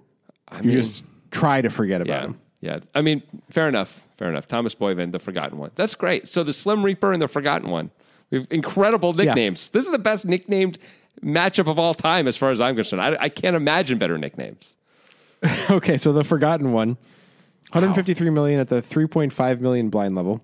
you 0.57 0.63
mean- 0.63 0.71
just 0.77 1.03
try 1.31 1.61
to 1.61 1.69
forget 1.69 2.01
about 2.01 2.13
Yeah. 2.21 2.25
him. 2.25 2.39
Yeah. 2.61 2.79
I 2.95 3.01
mean, 3.01 3.21
fair 3.51 3.67
enough. 3.69 4.03
Fair 4.17 4.29
enough. 4.29 4.47
Thomas 4.47 4.73
Boivin, 4.73 5.11
the 5.11 5.19
forgotten 5.19 5.57
one. 5.57 5.71
That's 5.75 5.95
great. 5.95 6.27
So 6.29 6.43
the 6.43 6.53
Slim 6.53 6.83
Reaper 6.83 7.11
and 7.13 7.21
the 7.21 7.27
forgotten 7.27 7.69
one. 7.69 7.91
We 8.31 8.39
have 8.39 8.47
incredible 8.49 9.13
nicknames. 9.13 9.69
This 9.69 9.85
is 9.85 9.91
the 9.91 9.99
best 9.99 10.25
nicknamed 10.25 10.79
matchup 11.23 11.67
of 11.67 11.77
all 11.77 11.93
time, 11.93 12.27
as 12.27 12.35
far 12.37 12.49
as 12.51 12.59
I'm 12.61 12.75
concerned. 12.75 13.01
I, 13.01 13.15
I 13.19 13.29
can't 13.29 13.55
imagine 13.55 13.99
better 13.99 14.17
nicknames. 14.17 14.75
Okay, 15.69 15.97
so 15.97 16.13
the 16.13 16.23
forgotten 16.23 16.71
one, 16.71 16.97
153 17.73 18.29
million 18.29 18.59
at 18.59 18.69
the 18.69 18.81
3.5 18.81 19.59
million 19.59 19.89
blind 19.89 20.15
level, 20.15 20.41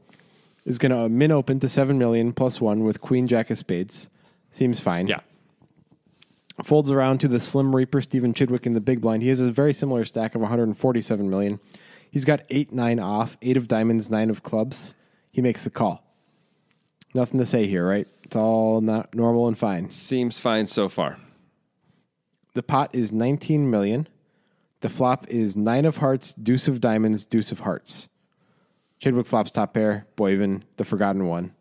is 0.65 0.79
going 0.79 0.91
to 0.91 1.07
min 1.09 1.31
open 1.31 1.59
to 1.59 1.69
7 1.69 1.97
million 1.97 2.33
plus 2.33 2.59
one 2.59 2.83
with 2.83 3.01
Queen 3.01 3.27
Jack 3.27 3.49
of 3.51 3.57
Spades. 3.57 4.09
Seems 4.51 4.79
fine. 4.79 5.07
Yeah. 5.07 5.19
Folds 6.63 6.89
around 6.89 7.19
to 7.19 7.27
the 7.27 7.39
Slim 7.39 7.75
Reaper, 7.75 8.01
Stephen 8.01 8.33
Chidwick 8.33 8.65
in 8.65 8.73
the 8.73 8.81
big 8.81 8.99
blind. 8.99 9.21
He 9.21 9.29
has 9.29 9.39
a 9.39 9.51
very 9.51 9.73
similar 9.73 10.03
stack 10.05 10.33
of 10.33 10.41
147 10.41 11.29
million. 11.29 11.59
He's 12.11 12.25
got 12.25 12.41
8 12.49 12.73
9 12.73 12.99
off, 12.99 13.37
8 13.41 13.57
of 13.57 13.67
diamonds, 13.67 14.09
9 14.09 14.29
of 14.29 14.43
clubs. 14.43 14.95
He 15.31 15.41
makes 15.41 15.63
the 15.63 15.69
call. 15.69 16.03
Nothing 17.13 17.39
to 17.39 17.45
say 17.45 17.67
here, 17.67 17.87
right? 17.87 18.07
It's 18.23 18.35
all 18.35 18.81
not 18.81 19.13
normal 19.13 19.47
and 19.47 19.57
fine. 19.57 19.91
Seems 19.91 20.39
fine 20.39 20.67
so 20.67 20.89
far. 20.89 21.17
The 22.55 22.63
pot 22.63 22.89
is 22.93 23.11
19 23.11 23.69
million. 23.69 24.07
The 24.81 24.89
flop 24.89 25.27
is 25.27 25.55
nine 25.55 25.85
of 25.85 25.97
hearts, 25.97 26.33
deuce 26.33 26.67
of 26.67 26.79
diamonds, 26.79 27.25
deuce 27.25 27.51
of 27.51 27.61
hearts. 27.61 28.09
Chidwick 29.01 29.27
flops 29.27 29.51
top 29.51 29.73
pair, 29.73 30.05
Boivin, 30.17 30.63
the 30.77 30.85
forgotten 30.85 31.25
one, 31.27 31.53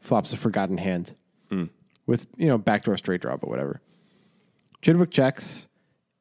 flops 0.00 0.32
a 0.32 0.36
forgotten 0.36 0.78
hand. 0.78 1.14
with 2.06 2.26
you 2.36 2.46
know 2.48 2.58
backdoor 2.58 2.96
straight 2.96 3.20
draw, 3.20 3.36
but 3.36 3.48
whatever. 3.48 3.80
Chidwick 4.82 5.10
checks. 5.10 5.66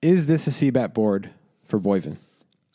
Is 0.02 0.28
this 0.28 0.46
a 0.46 0.52
c 0.52 0.70
bet 0.70 0.94
board 0.94 1.32
for 1.66 1.80
Boivin? 1.80 2.18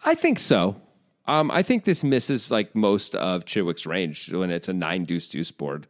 I 0.04 0.14
think 0.14 0.38
so. 0.38 0.80
Um, 1.26 1.50
I 1.52 1.62
think 1.62 1.84
this 1.84 2.02
misses 2.02 2.50
like 2.50 2.74
most 2.74 3.14
of 3.14 3.44
Chidwick's 3.44 3.86
range 3.86 4.32
when 4.32 4.50
it's 4.50 4.68
a 4.68 4.72
nine 4.72 5.04
deuce 5.04 5.28
deuce 5.28 5.52
board. 5.52 5.86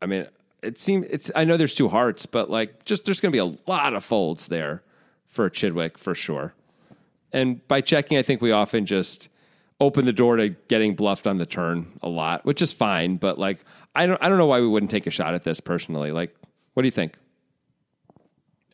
I 0.00 0.06
mean, 0.06 0.26
it 0.62 0.78
seems 0.78 1.06
it's. 1.10 1.30
I 1.34 1.44
know 1.44 1.56
there's 1.56 1.74
two 1.74 1.88
hearts, 1.88 2.26
but 2.26 2.50
like, 2.50 2.84
just 2.84 3.04
there's 3.04 3.20
going 3.20 3.32
to 3.32 3.36
be 3.36 3.38
a 3.38 3.70
lot 3.70 3.94
of 3.94 4.04
folds 4.04 4.48
there 4.48 4.82
for 5.30 5.48
Chidwick 5.50 5.98
for 5.98 6.14
sure. 6.14 6.52
And 7.32 7.66
by 7.68 7.80
checking, 7.80 8.18
I 8.18 8.22
think 8.22 8.40
we 8.40 8.52
often 8.52 8.86
just 8.86 9.28
open 9.80 10.04
the 10.04 10.12
door 10.12 10.36
to 10.36 10.50
getting 10.68 10.94
bluffed 10.94 11.26
on 11.26 11.38
the 11.38 11.46
turn 11.46 11.86
a 12.02 12.08
lot, 12.08 12.44
which 12.44 12.60
is 12.60 12.72
fine. 12.72 13.16
But 13.16 13.38
like, 13.38 13.64
I 13.94 14.06
don't, 14.06 14.22
I 14.22 14.28
don't 14.28 14.38
know 14.38 14.46
why 14.46 14.60
we 14.60 14.68
wouldn't 14.68 14.90
take 14.90 15.06
a 15.06 15.10
shot 15.10 15.34
at 15.34 15.44
this 15.44 15.60
personally. 15.60 16.10
Like, 16.10 16.34
what 16.74 16.82
do 16.82 16.86
you 16.86 16.92
think? 16.92 17.16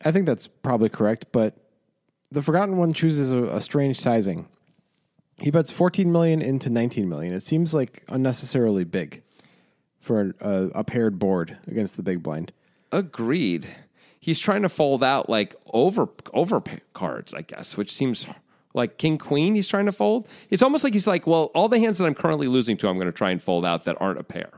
I 0.03 0.11
think 0.11 0.25
that's 0.25 0.47
probably 0.47 0.89
correct, 0.89 1.27
but 1.31 1.55
the 2.31 2.41
Forgotten 2.41 2.77
One 2.77 2.93
chooses 2.93 3.31
a, 3.31 3.43
a 3.45 3.61
strange 3.61 3.99
sizing. 3.99 4.47
He 5.39 5.51
bets 5.51 5.71
14 5.71 6.11
million 6.11 6.41
into 6.41 6.69
19 6.69 7.07
million. 7.07 7.33
It 7.33 7.43
seems 7.43 7.73
like 7.73 8.03
unnecessarily 8.07 8.83
big 8.83 9.23
for 9.99 10.33
a, 10.39 10.69
a 10.75 10.83
paired 10.83 11.19
board 11.19 11.57
against 11.67 11.95
the 11.95 12.03
big 12.03 12.23
blind. 12.23 12.51
Agreed. 12.91 13.67
He's 14.19 14.39
trying 14.39 14.63
to 14.63 14.69
fold 14.69 15.03
out 15.03 15.29
like 15.29 15.55
over 15.73 16.09
over 16.33 16.61
cards, 16.93 17.33
I 17.33 17.41
guess, 17.41 17.77
which 17.77 17.93
seems 17.93 18.25
like 18.77 18.97
king 18.97 19.17
queen. 19.17 19.55
He's 19.55 19.67
trying 19.67 19.87
to 19.87 19.91
fold. 19.91 20.27
It's 20.49 20.61
almost 20.61 20.83
like 20.83 20.93
he's 20.93 21.07
like, 21.07 21.27
well, 21.27 21.51
all 21.53 21.67
the 21.67 21.79
hands 21.79 21.97
that 21.97 22.05
I'm 22.05 22.15
currently 22.15 22.47
losing 22.47 22.77
to, 22.77 22.87
I'm 22.87 22.95
going 22.95 23.07
to 23.07 23.11
try 23.11 23.31
and 23.31 23.43
fold 23.43 23.65
out 23.65 23.83
that 23.85 23.97
aren't 23.99 24.19
a 24.19 24.23
pair. 24.23 24.49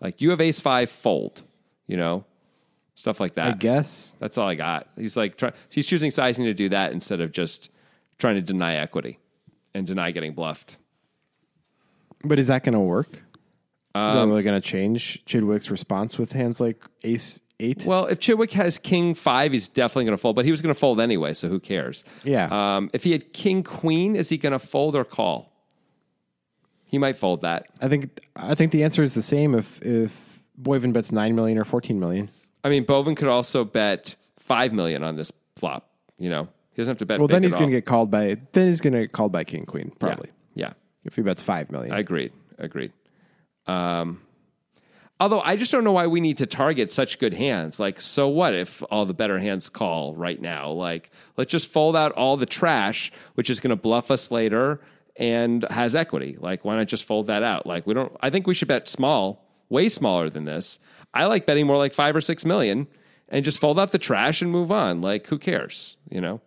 Like 0.00 0.20
you 0.20 0.30
have 0.30 0.40
ace 0.40 0.60
five, 0.60 0.90
fold. 0.90 1.42
You 1.88 1.96
know, 1.96 2.24
stuff 2.94 3.18
like 3.18 3.34
that. 3.34 3.46
I 3.48 3.52
guess 3.52 4.14
that's 4.18 4.38
all 4.38 4.48
I 4.48 4.54
got. 4.54 4.88
He's 4.96 5.16
like, 5.16 5.36
try, 5.36 5.52
he's 5.68 5.86
choosing 5.86 6.10
sizing 6.10 6.44
to 6.44 6.54
do 6.54 6.68
that 6.68 6.92
instead 6.92 7.20
of 7.20 7.32
just 7.32 7.70
trying 8.18 8.36
to 8.36 8.42
deny 8.42 8.76
equity 8.76 9.18
and 9.74 9.86
deny 9.86 10.10
getting 10.12 10.32
bluffed. 10.32 10.76
But 12.24 12.38
is 12.38 12.46
that 12.46 12.62
going 12.62 12.74
to 12.74 12.80
work? 12.80 13.12
Is 13.14 13.20
um, 13.94 14.12
that 14.12 14.26
really 14.26 14.42
going 14.42 14.60
to 14.60 14.66
change 14.66 15.22
Chidwick's 15.26 15.70
response 15.70 16.16
with 16.16 16.32
hands 16.32 16.60
like 16.60 16.82
ace 17.04 17.40
eight? 17.62 17.84
Well, 17.86 18.06
if 18.06 18.18
Chidwick 18.18 18.50
has 18.52 18.78
king 18.78 19.14
five, 19.14 19.52
he's 19.52 19.68
definitely 19.68 20.04
going 20.06 20.16
to 20.16 20.20
fold, 20.20 20.36
but 20.36 20.44
he 20.44 20.50
was 20.50 20.60
going 20.60 20.74
to 20.74 20.78
fold 20.78 21.00
anyway, 21.00 21.34
so 21.34 21.48
who 21.48 21.60
cares? 21.60 22.04
Yeah. 22.24 22.48
Um, 22.50 22.90
if 22.92 23.04
he 23.04 23.12
had 23.12 23.32
king 23.32 23.62
queen, 23.62 24.16
is 24.16 24.28
he 24.28 24.36
going 24.36 24.52
to 24.52 24.58
fold 24.58 24.94
or 24.94 25.04
call? 25.04 25.52
He 26.84 26.98
might 26.98 27.16
fold 27.16 27.40
that. 27.42 27.66
I 27.80 27.88
think 27.88 28.20
I 28.36 28.54
think 28.54 28.70
the 28.70 28.84
answer 28.84 29.02
is 29.02 29.14
the 29.14 29.22
same 29.22 29.54
if 29.54 29.80
if 29.80 30.42
Boivin 30.60 30.92
bets 30.92 31.10
nine 31.10 31.34
million 31.34 31.56
or 31.56 31.64
fourteen 31.64 31.98
million. 31.98 32.28
I 32.64 32.68
mean, 32.68 32.84
Boivin 32.84 33.16
could 33.16 33.28
also 33.28 33.64
bet 33.64 34.14
five 34.38 34.72
million 34.74 35.02
on 35.02 35.16
this 35.16 35.32
flop. 35.56 35.88
You 36.18 36.28
know, 36.28 36.48
he 36.72 36.82
doesn't 36.82 36.92
have 36.92 36.98
to 36.98 37.06
bet. 37.06 37.18
Well, 37.18 37.28
then 37.28 37.42
he's 37.42 37.54
going 37.54 37.70
to 37.70 37.76
get 37.76 37.86
called 37.86 38.10
by. 38.10 38.36
Then 38.52 38.68
he's 38.68 38.82
going 38.82 38.92
to 38.92 39.00
get 39.00 39.12
called 39.12 39.32
by 39.32 39.44
King 39.44 39.64
Queen 39.64 39.90
probably. 39.98 40.30
Yeah. 40.54 40.66
yeah. 40.66 40.72
If 41.04 41.16
he 41.16 41.22
bets 41.22 41.40
five 41.40 41.70
million, 41.70 41.94
I 41.94 42.00
agreed. 42.00 42.32
Agreed. 42.58 42.92
Um, 43.66 44.20
although 45.22 45.40
I 45.40 45.54
just 45.54 45.70
don't 45.70 45.84
know 45.84 45.92
why 45.92 46.08
we 46.08 46.20
need 46.20 46.38
to 46.38 46.46
target 46.46 46.90
such 46.90 47.20
good 47.20 47.32
hands. 47.32 47.78
Like, 47.78 48.00
so 48.00 48.26
what 48.26 48.54
if 48.54 48.82
all 48.90 49.06
the 49.06 49.14
better 49.14 49.38
hands 49.38 49.68
call 49.68 50.16
right 50.16 50.40
now? 50.40 50.72
Like, 50.72 51.12
let's 51.36 51.52
just 51.52 51.68
fold 51.68 51.94
out 51.94 52.10
all 52.12 52.36
the 52.36 52.44
trash, 52.44 53.12
which 53.34 53.48
is 53.48 53.60
going 53.60 53.70
to 53.70 53.76
bluff 53.76 54.10
us 54.10 54.32
later 54.32 54.80
and 55.14 55.64
has 55.70 55.94
equity. 55.94 56.36
Like, 56.40 56.64
why 56.64 56.74
not 56.74 56.88
just 56.88 57.04
fold 57.04 57.28
that 57.28 57.44
out? 57.44 57.68
Like, 57.68 57.86
we 57.86 57.94
don't. 57.94 58.10
I 58.20 58.30
think 58.30 58.48
we 58.48 58.54
should 58.54 58.66
bet 58.66 58.88
small, 58.88 59.46
way 59.68 59.88
smaller 59.88 60.28
than 60.28 60.44
this. 60.44 60.80
I 61.14 61.26
like 61.26 61.46
betting 61.46 61.68
more 61.68 61.78
like 61.78 61.94
five 61.94 62.16
or 62.16 62.20
six 62.20 62.44
million 62.44 62.88
and 63.28 63.44
just 63.44 63.60
fold 63.60 63.78
out 63.78 63.92
the 63.92 63.98
trash 64.00 64.42
and 64.42 64.50
move 64.50 64.72
on. 64.72 65.02
Like, 65.02 65.28
who 65.28 65.38
cares? 65.38 65.98
You 66.10 66.20
know. 66.20 66.40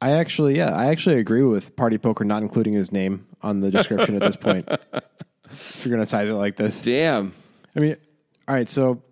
I 0.00 0.12
actually, 0.12 0.56
yeah, 0.56 0.70
I 0.70 0.86
actually 0.86 1.16
agree 1.18 1.42
with 1.42 1.74
Party 1.74 1.98
Poker 1.98 2.24
not 2.24 2.42
including 2.42 2.72
his 2.72 2.92
name 2.92 3.26
on 3.42 3.62
the 3.62 3.70
description 3.72 4.14
at 4.14 4.22
this 4.22 4.36
point. 4.36 4.68
If 5.54 5.84
you're 5.84 5.94
going 5.94 6.02
to 6.02 6.06
size 6.06 6.30
it 6.30 6.32
like 6.32 6.56
this, 6.56 6.80
damn. 6.80 7.34
I 7.76 7.80
mean, 7.80 7.96
all 8.48 8.54
right, 8.54 8.68
so 8.68 9.02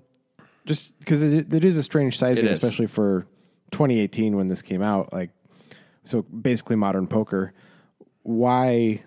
just 0.66 0.98
because 0.98 1.22
it, 1.22 1.52
it 1.52 1.64
is 1.64 1.76
a 1.76 1.82
strange 1.82 2.18
sizing, 2.18 2.48
especially 2.48 2.86
for 2.86 3.26
2018 3.72 4.36
when 4.36 4.48
this 4.48 4.62
came 4.62 4.82
out, 4.82 5.12
like 5.12 5.30
so 6.04 6.22
basically 6.22 6.76
modern 6.76 7.06
poker. 7.06 7.52
Why? 8.22 9.02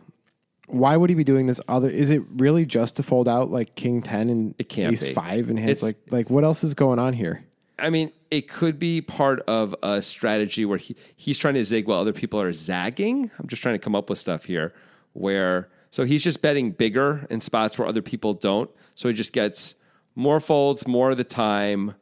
Why 0.67 0.95
would 0.95 1.09
he 1.09 1.15
be 1.15 1.23
doing 1.23 1.45
this? 1.45 1.59
Other 1.67 1.89
is 1.89 2.09
it 2.09 2.23
really 2.37 2.65
just 2.65 2.95
to 2.95 3.03
fold 3.03 3.27
out 3.27 3.51
like 3.51 3.75
King 3.75 4.01
Ten 4.01 4.29
and 4.29 4.55
it 4.57 4.69
can't 4.69 4.93
Ace 4.93 5.03
be. 5.03 5.13
Five 5.13 5.49
and 5.49 5.59
hands 5.59 5.71
it's, 5.71 5.83
like 5.83 5.97
like 6.09 6.29
what 6.29 6.43
else 6.43 6.63
is 6.63 6.73
going 6.73 6.99
on 6.99 7.13
here? 7.13 7.43
I 7.77 7.89
mean, 7.89 8.11
it 8.31 8.47
could 8.47 8.79
be 8.79 9.01
part 9.01 9.41
of 9.41 9.75
a 9.83 10.01
strategy 10.01 10.63
where 10.63 10.77
he, 10.77 10.95
he's 11.15 11.37
trying 11.37 11.55
to 11.55 11.63
zig 11.63 11.87
while 11.87 11.99
other 11.99 12.13
people 12.13 12.39
are 12.39 12.53
zagging. 12.53 13.29
I'm 13.37 13.47
just 13.47 13.61
trying 13.61 13.75
to 13.75 13.79
come 13.79 13.95
up 13.95 14.09
with 14.09 14.19
stuff 14.19 14.45
here 14.45 14.73
where 15.13 15.69
so 15.91 16.05
he's 16.05 16.23
just 16.23 16.41
betting 16.41 16.71
bigger 16.71 17.27
in 17.29 17.41
spots 17.41 17.77
where 17.77 17.87
other 17.87 18.01
people 18.01 18.33
don't. 18.33 18.69
So 18.95 19.09
he 19.09 19.13
just 19.13 19.33
gets 19.33 19.75
more 20.15 20.39
folds 20.39 20.87
more 20.87 21.11
of 21.11 21.17
the 21.17 21.23
time. 21.23 21.95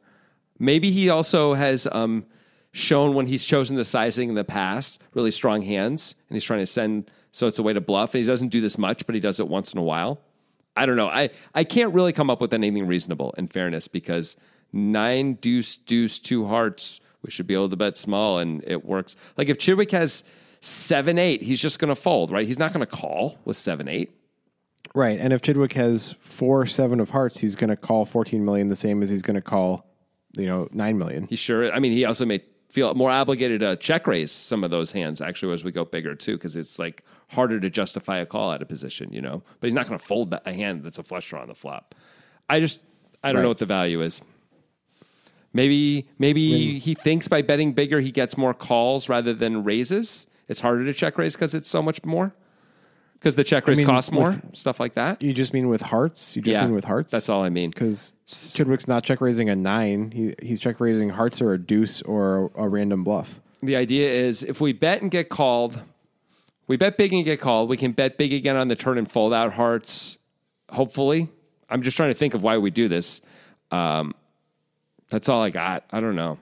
Maybe 0.58 0.90
he 0.90 1.08
also 1.08 1.54
has 1.54 1.88
um, 1.90 2.26
shown 2.72 3.14
when 3.14 3.26
he's 3.26 3.44
chosen 3.44 3.76
the 3.76 3.84
sizing 3.84 4.28
in 4.28 4.34
the 4.34 4.44
past 4.44 5.00
really 5.14 5.30
strong 5.30 5.62
hands, 5.62 6.14
and 6.28 6.36
he's 6.36 6.44
trying 6.44 6.60
to 6.60 6.66
send. 6.66 7.10
So 7.32 7.46
it's 7.46 7.58
a 7.58 7.62
way 7.62 7.72
to 7.72 7.80
bluff, 7.80 8.14
and 8.14 8.22
he 8.22 8.26
doesn't 8.26 8.48
do 8.48 8.60
this 8.60 8.76
much, 8.76 9.06
but 9.06 9.14
he 9.14 9.20
does 9.20 9.40
it 9.40 9.48
once 9.48 9.72
in 9.72 9.78
a 9.78 9.82
while. 9.82 10.20
I 10.76 10.86
don't 10.86 10.96
know. 10.96 11.08
I 11.08 11.30
I 11.54 11.64
can't 11.64 11.92
really 11.94 12.12
come 12.12 12.30
up 12.30 12.40
with 12.40 12.52
anything 12.52 12.86
reasonable. 12.86 13.34
In 13.36 13.48
fairness, 13.48 13.88
because 13.88 14.36
nine 14.72 15.34
deuce 15.34 15.76
deuce 15.76 16.18
two 16.18 16.46
hearts, 16.46 17.00
we 17.22 17.30
should 17.30 17.46
be 17.46 17.54
able 17.54 17.68
to 17.70 17.76
bet 17.76 17.96
small, 17.96 18.38
and 18.38 18.62
it 18.66 18.84
works. 18.84 19.16
Like 19.36 19.48
if 19.48 19.58
Chidwick 19.58 19.90
has 19.92 20.24
seven 20.60 21.18
eight, 21.18 21.42
he's 21.42 21.60
just 21.60 21.78
going 21.78 21.88
to 21.88 21.94
fold, 21.94 22.30
right? 22.30 22.46
He's 22.46 22.58
not 22.58 22.72
going 22.72 22.86
to 22.86 22.96
call 22.96 23.38
with 23.44 23.56
seven 23.56 23.88
eight. 23.88 24.12
Right. 24.94 25.18
And 25.18 25.32
if 25.32 25.40
Chidwick 25.40 25.72
has 25.72 26.14
four 26.20 26.66
seven 26.66 27.00
of 27.00 27.10
hearts, 27.10 27.38
he's 27.38 27.56
going 27.56 27.70
to 27.70 27.76
call 27.76 28.04
14 28.04 28.44
million 28.44 28.68
the 28.68 28.76
same 28.76 29.02
as 29.02 29.08
he's 29.10 29.22
going 29.22 29.36
to 29.36 29.42
call, 29.42 29.86
you 30.36 30.46
know, 30.46 30.68
9 30.72 30.98
million. 30.98 31.26
He 31.28 31.36
sure, 31.36 31.72
I 31.72 31.78
mean, 31.78 31.92
he 31.92 32.04
also 32.04 32.26
may 32.26 32.42
feel 32.68 32.94
more 32.94 33.10
obligated 33.10 33.60
to 33.60 33.76
check 33.76 34.06
raise 34.06 34.32
some 34.32 34.64
of 34.64 34.70
those 34.70 34.92
hands 34.92 35.20
actually 35.20 35.52
as 35.52 35.62
we 35.64 35.72
go 35.72 35.84
bigger 35.84 36.14
too, 36.14 36.36
because 36.36 36.56
it's 36.56 36.78
like 36.78 37.04
harder 37.28 37.60
to 37.60 37.70
justify 37.70 38.18
a 38.18 38.26
call 38.26 38.50
out 38.50 38.62
of 38.62 38.68
position, 38.68 39.12
you 39.12 39.20
know, 39.20 39.42
but 39.60 39.66
he's 39.66 39.74
not 39.74 39.86
going 39.86 39.98
to 39.98 40.04
fold 40.04 40.34
a 40.44 40.52
hand 40.52 40.82
that's 40.82 40.98
a 40.98 41.02
flush 41.02 41.28
draw 41.28 41.40
on 41.40 41.48
the 41.48 41.54
flop. 41.54 41.94
I 42.50 42.60
just, 42.60 42.78
I 43.22 43.28
don't 43.28 43.36
right. 43.36 43.42
know 43.42 43.48
what 43.48 43.58
the 43.58 43.66
value 43.66 44.02
is. 44.02 44.20
Maybe, 45.54 46.08
maybe 46.18 46.50
when, 46.50 46.76
he 46.80 46.94
thinks 46.94 47.28
by 47.28 47.42
betting 47.42 47.72
bigger, 47.72 48.00
he 48.00 48.10
gets 48.10 48.38
more 48.38 48.54
calls 48.54 49.08
rather 49.08 49.34
than 49.34 49.64
raises. 49.64 50.26
It's 50.48 50.60
harder 50.60 50.84
to 50.84 50.94
check 50.94 51.18
raise 51.18 51.34
because 51.34 51.54
it's 51.54 51.68
so 51.68 51.82
much 51.82 52.04
more 52.04 52.34
because 53.22 53.36
the 53.36 53.44
check 53.44 53.68
raise 53.68 53.78
mean, 53.78 53.86
costs 53.86 54.10
more, 54.10 54.30
with, 54.30 54.56
stuff 54.56 54.80
like 54.80 54.94
that. 54.94 55.22
You 55.22 55.32
just 55.32 55.54
mean 55.54 55.68
with 55.68 55.80
hearts? 55.80 56.34
You 56.34 56.42
just 56.42 56.58
yeah, 56.58 56.64
mean 56.64 56.74
with 56.74 56.84
hearts? 56.84 57.12
That's 57.12 57.28
all 57.28 57.44
I 57.44 57.50
mean. 57.50 57.70
Because 57.70 58.14
Chidwick's 58.26 58.88
not 58.88 59.04
check 59.04 59.20
raising 59.20 59.48
a 59.48 59.54
nine. 59.54 60.10
He, 60.10 60.34
he's 60.42 60.58
check 60.58 60.80
raising 60.80 61.10
hearts 61.10 61.40
or 61.40 61.52
a 61.52 61.58
deuce 61.58 62.02
or 62.02 62.50
a, 62.56 62.64
a, 62.64 62.68
random 62.68 63.04
bluff. 63.04 63.40
The 63.62 63.76
idea 63.76 64.10
is 64.10 64.42
if 64.42 64.60
we 64.60 64.72
bet 64.72 65.02
and 65.02 65.10
get 65.10 65.28
called, 65.28 65.78
we 66.66 66.76
bet 66.76 66.96
big 66.96 67.12
and 67.12 67.24
get 67.24 67.40
called. 67.40 67.68
We 67.68 67.76
can 67.76 67.92
bet 67.92 68.18
big 68.18 68.32
again 68.32 68.56
on 68.56 68.66
the 68.66 68.74
turn 68.74 68.98
and 68.98 69.08
fold 69.08 69.32
out 69.32 69.52
hearts. 69.52 70.18
Hopefully, 70.70 71.28
I'm 71.70 71.82
just 71.82 71.96
trying 71.96 72.10
to 72.10 72.16
think 72.16 72.34
of 72.34 72.42
why 72.42 72.58
we 72.58 72.70
do 72.70 72.88
this. 72.88 73.20
Um, 73.70 74.14
that's 75.10 75.28
all 75.28 75.40
I 75.40 75.50
got. 75.50 75.84
I 75.92 76.00
don't 76.00 76.16
know. 76.16 76.38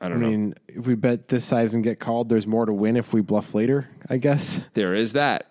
I 0.00 0.08
don't 0.08 0.24
I 0.24 0.28
mean, 0.28 0.54
if 0.68 0.86
we 0.86 0.94
bet 0.94 1.28
this 1.28 1.44
size 1.44 1.74
and 1.74 1.82
get 1.82 1.98
called, 1.98 2.28
there's 2.28 2.46
more 2.46 2.66
to 2.66 2.72
win 2.72 2.96
if 2.96 3.12
we 3.12 3.20
bluff 3.20 3.54
later, 3.54 3.88
I 4.08 4.18
guess. 4.18 4.60
There 4.74 4.94
is 4.94 5.14
that. 5.14 5.50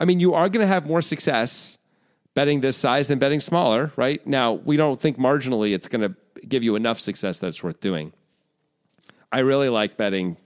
I 0.00 0.04
mean, 0.04 0.20
you 0.20 0.34
are 0.34 0.48
going 0.48 0.62
to 0.62 0.66
have 0.66 0.86
more 0.86 1.02
success 1.02 1.78
betting 2.34 2.60
this 2.60 2.76
size 2.76 3.08
than 3.08 3.18
betting 3.18 3.40
smaller, 3.40 3.92
right? 3.96 4.24
Now, 4.26 4.52
we 4.52 4.76
don't 4.76 5.00
think 5.00 5.18
marginally 5.18 5.74
it's 5.74 5.88
going 5.88 6.02
to 6.02 6.14
give 6.46 6.62
you 6.62 6.76
enough 6.76 7.00
success 7.00 7.40
that 7.40 7.48
it's 7.48 7.62
worth 7.62 7.80
doing. 7.80 8.12
I 9.30 9.40
really 9.40 9.68
like 9.68 9.96
betting 9.96 10.36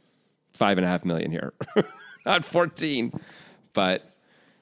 five 0.52 0.78
and 0.78 0.84
a 0.84 0.88
half 0.88 1.04
million 1.04 1.30
here, 1.30 1.52
not 2.26 2.44
14, 2.44 3.12
but 3.72 4.10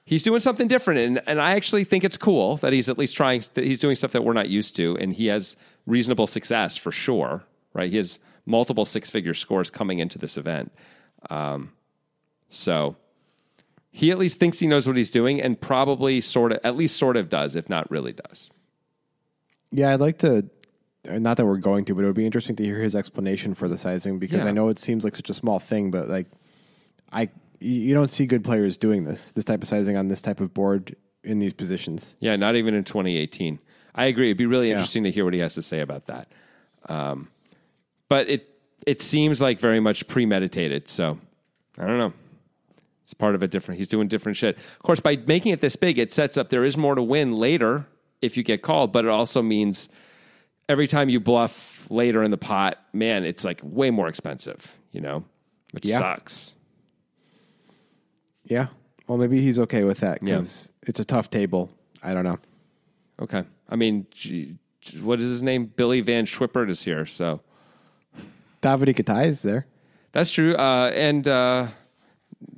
he's 0.03 0.23
doing 0.23 0.39
something 0.39 0.67
different. 0.67 0.99
And, 0.99 1.21
and 1.25 1.41
I 1.41 1.51
actually 1.55 1.83
think 1.83 2.03
it's 2.03 2.17
cool 2.17 2.57
that 2.57 2.73
he's 2.73 2.89
at 2.89 2.97
least 2.97 3.15
trying, 3.15 3.43
he's 3.55 3.79
doing 3.79 3.95
stuff 3.95 4.11
that 4.11 4.23
we're 4.23 4.33
not 4.33 4.49
used 4.49 4.75
to. 4.75 4.97
And 4.97 5.13
he 5.13 5.27
has 5.27 5.55
reasonable 5.87 6.27
success 6.27 6.77
for 6.77 6.91
sure, 6.91 7.43
right? 7.73 7.89
He 7.89 7.97
has 7.97 8.19
multiple 8.51 8.85
six 8.85 9.09
figure 9.09 9.33
scores 9.33 9.71
coming 9.71 9.99
into 9.99 10.19
this 10.19 10.37
event. 10.37 10.71
Um, 11.29 11.71
so 12.49 12.97
he 13.89 14.11
at 14.11 14.19
least 14.19 14.39
thinks 14.39 14.59
he 14.59 14.67
knows 14.67 14.85
what 14.85 14.97
he's 14.97 15.09
doing 15.09 15.41
and 15.41 15.59
probably 15.59 16.21
sort 16.21 16.51
of, 16.51 16.59
at 16.63 16.75
least 16.75 16.97
sort 16.97 17.17
of 17.17 17.29
does, 17.29 17.55
if 17.55 17.69
not 17.69 17.89
really 17.89 18.13
does. 18.13 18.51
Yeah, 19.71 19.93
I'd 19.93 20.01
like 20.01 20.19
to, 20.19 20.49
not 21.05 21.37
that 21.37 21.45
we're 21.45 21.57
going 21.57 21.85
to, 21.85 21.95
but 21.95 22.03
it 22.03 22.07
would 22.07 22.15
be 22.15 22.25
interesting 22.25 22.55
to 22.57 22.63
hear 22.63 22.79
his 22.79 22.93
explanation 22.93 23.53
for 23.53 23.67
the 23.67 23.77
sizing 23.77 24.19
because 24.19 24.43
yeah. 24.43 24.49
I 24.49 24.51
know 24.51 24.67
it 24.67 24.77
seems 24.77 25.03
like 25.03 25.15
such 25.15 25.29
a 25.29 25.33
small 25.33 25.59
thing, 25.59 25.89
but 25.89 26.09
like, 26.09 26.27
I, 27.11 27.29
you 27.59 27.93
don't 27.93 28.09
see 28.09 28.25
good 28.25 28.43
players 28.43 28.77
doing 28.77 29.05
this, 29.05 29.31
this 29.31 29.45
type 29.45 29.61
of 29.61 29.67
sizing 29.67 29.95
on 29.95 30.09
this 30.09 30.21
type 30.21 30.41
of 30.41 30.53
board 30.53 30.95
in 31.23 31.39
these 31.39 31.53
positions. 31.53 32.15
Yeah, 32.19 32.35
not 32.35 32.55
even 32.55 32.73
in 32.73 32.83
2018. 32.83 33.59
I 33.95 34.05
agree. 34.05 34.27
It'd 34.27 34.37
be 34.37 34.45
really 34.45 34.71
interesting 34.71 35.03
to 35.03 35.11
hear 35.11 35.25
what 35.25 35.33
he 35.33 35.39
has 35.39 35.53
to 35.55 35.61
say 35.61 35.79
about 35.79 36.07
that. 36.07 36.31
Um, 36.87 37.29
but 38.11 38.29
it 38.29 38.49
it 38.85 39.01
seems 39.01 39.39
like 39.39 39.57
very 39.57 39.79
much 39.79 40.05
premeditated. 40.09 40.89
So 40.89 41.17
I 41.77 41.87
don't 41.87 41.97
know. 41.97 42.11
It's 43.03 43.13
part 43.13 43.35
of 43.35 43.41
a 43.41 43.47
different. 43.47 43.79
He's 43.79 43.87
doing 43.87 44.09
different 44.09 44.37
shit. 44.37 44.57
Of 44.57 44.79
course, 44.83 44.99
by 44.99 45.15
making 45.15 45.53
it 45.53 45.61
this 45.61 45.77
big, 45.77 45.97
it 45.97 46.11
sets 46.11 46.37
up 46.37 46.49
there 46.49 46.65
is 46.65 46.75
more 46.75 46.93
to 46.95 47.01
win 47.01 47.31
later 47.31 47.87
if 48.21 48.35
you 48.35 48.43
get 48.43 48.61
called. 48.63 48.91
But 48.91 49.05
it 49.05 49.11
also 49.11 49.41
means 49.41 49.87
every 50.67 50.87
time 50.87 51.07
you 51.07 51.21
bluff 51.21 51.87
later 51.89 52.21
in 52.21 52.31
the 52.31 52.37
pot, 52.37 52.79
man, 52.91 53.23
it's 53.23 53.45
like 53.45 53.61
way 53.63 53.91
more 53.91 54.09
expensive. 54.09 54.77
You 54.91 54.99
know, 54.99 55.23
which 55.71 55.85
Yeah. 55.85 55.99
sucks. 55.99 56.53
Yeah. 58.43 58.67
Well, 59.07 59.17
maybe 59.17 59.39
he's 59.41 59.57
okay 59.57 59.85
with 59.85 59.99
that 59.99 60.19
because 60.19 60.73
it's 60.85 60.99
a 60.99 61.05
tough 61.05 61.29
table. 61.29 61.71
I 62.03 62.13
don't 62.13 62.25
know. 62.25 62.39
Okay. 63.21 63.45
I 63.69 63.77
mean, 63.77 64.05
what 65.01 65.21
is 65.21 65.29
his 65.29 65.41
name? 65.41 65.71
Billy 65.77 66.01
Van 66.01 66.25
Schwippert 66.25 66.69
is 66.69 66.83
here. 66.83 67.05
So 67.05 67.39
David 68.61 68.95
Katai 68.95 69.27
is 69.27 69.41
there. 69.41 69.65
that's 70.11 70.31
true. 70.31 70.55
Uh, 70.55 70.91
and 70.93 71.27
uh, 71.27 71.67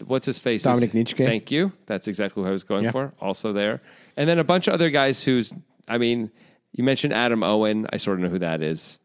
what's 0.06 0.26
his 0.26 0.40
face? 0.40 0.66
Dominik 0.66 0.92
Nitsche. 0.92 1.26
Thank 1.26 1.52
you. 1.52 1.72
That's 1.86 2.08
exactly 2.08 2.44
who 2.44 2.50
I 2.50 2.52
was 2.52 2.64
going 2.64 2.84
Yeah. 2.86 2.92
for. 2.92 3.14
Also 3.20 3.54
there. 3.54 3.82
And 4.18 4.28
then 4.30 4.40
a 4.40 4.44
bunch 4.44 4.68
of 4.68 4.74
other 4.74 4.90
guys 4.90 5.24
who's, 5.24 5.54
I 5.88 5.98
mean, 5.98 6.32
you 6.74 6.84
mentioned 6.84 7.14
Adam 7.14 7.44
Owen. 7.44 7.88
I 7.92 7.98
sort 7.98 8.18
of 8.20 8.24
know 8.24 8.30
who 8.30 8.40
that 8.40 8.62
is. 8.62 9.00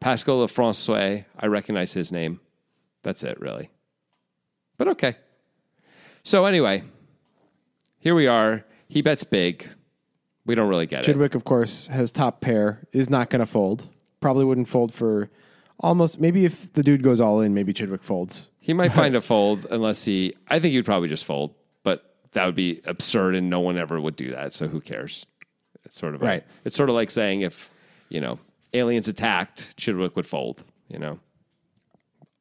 Pascal 0.00 0.44
Lefrancois. 0.46 1.24
I 1.38 1.46
recognize 1.46 1.92
his 1.92 2.10
name. 2.12 2.40
That's 3.02 3.22
it, 3.22 3.40
really. 3.40 3.70
But 4.76 4.88
okay. 4.88 5.16
So 6.22 6.46
anyway, 6.46 6.82
here 7.98 8.14
we 8.14 8.26
are. 8.26 8.64
He 8.88 9.02
bets 9.02 9.24
big. 9.24 9.68
We 10.46 10.54
don't 10.54 10.68
really 10.68 10.86
get 10.86 11.06
it. 11.08 11.16
Chidwick, 11.16 11.34
of 11.34 11.44
course, 11.44 11.86
has 11.86 12.10
top 12.10 12.40
pair, 12.40 12.86
is 12.92 13.08
not 13.08 13.30
going 13.30 13.40
to 13.40 13.46
fold. 13.46 13.88
Probably 14.20 14.44
wouldn't 14.44 14.68
fold 14.68 14.92
for 14.92 15.30
almost, 15.80 16.20
maybe 16.20 16.44
if 16.44 16.72
the 16.72 16.82
dude 16.82 17.02
goes 17.02 17.20
all 17.20 17.40
in, 17.40 17.54
maybe 17.54 17.72
Chidwick 17.72 18.02
folds. 18.02 18.50
He 18.60 18.72
might 18.72 18.92
find 18.92 19.14
a 19.16 19.20
fold 19.20 19.66
unless 19.70 20.04
he. 20.04 20.34
I 20.48 20.58
think 20.60 20.72
he'd 20.74 20.84
probably 20.84 21.08
just 21.08 21.24
fold, 21.24 21.54
but 21.82 22.14
that 22.32 22.46
would 22.46 22.54
be 22.54 22.80
absurd, 22.84 23.34
and 23.34 23.50
no 23.50 23.60
one 23.60 23.76
ever 23.78 24.00
would 24.00 24.16
do 24.16 24.30
that. 24.30 24.52
So 24.52 24.68
who 24.68 24.80
cares? 24.80 25.26
It's 25.84 25.98
sort 25.98 26.14
of 26.14 26.22
a- 26.22 26.26
Right. 26.26 26.44
it's 26.64 26.74
sort 26.76 26.88
of 26.88 26.94
like 26.94 27.10
saying 27.10 27.42
if 27.42 27.70
you 28.08 28.20
know 28.20 28.38
aliens 28.72 29.06
attacked, 29.08 29.76
Chidwick 29.76 30.16
would 30.16 30.26
fold. 30.26 30.62
You 30.88 30.98
know, 30.98 31.18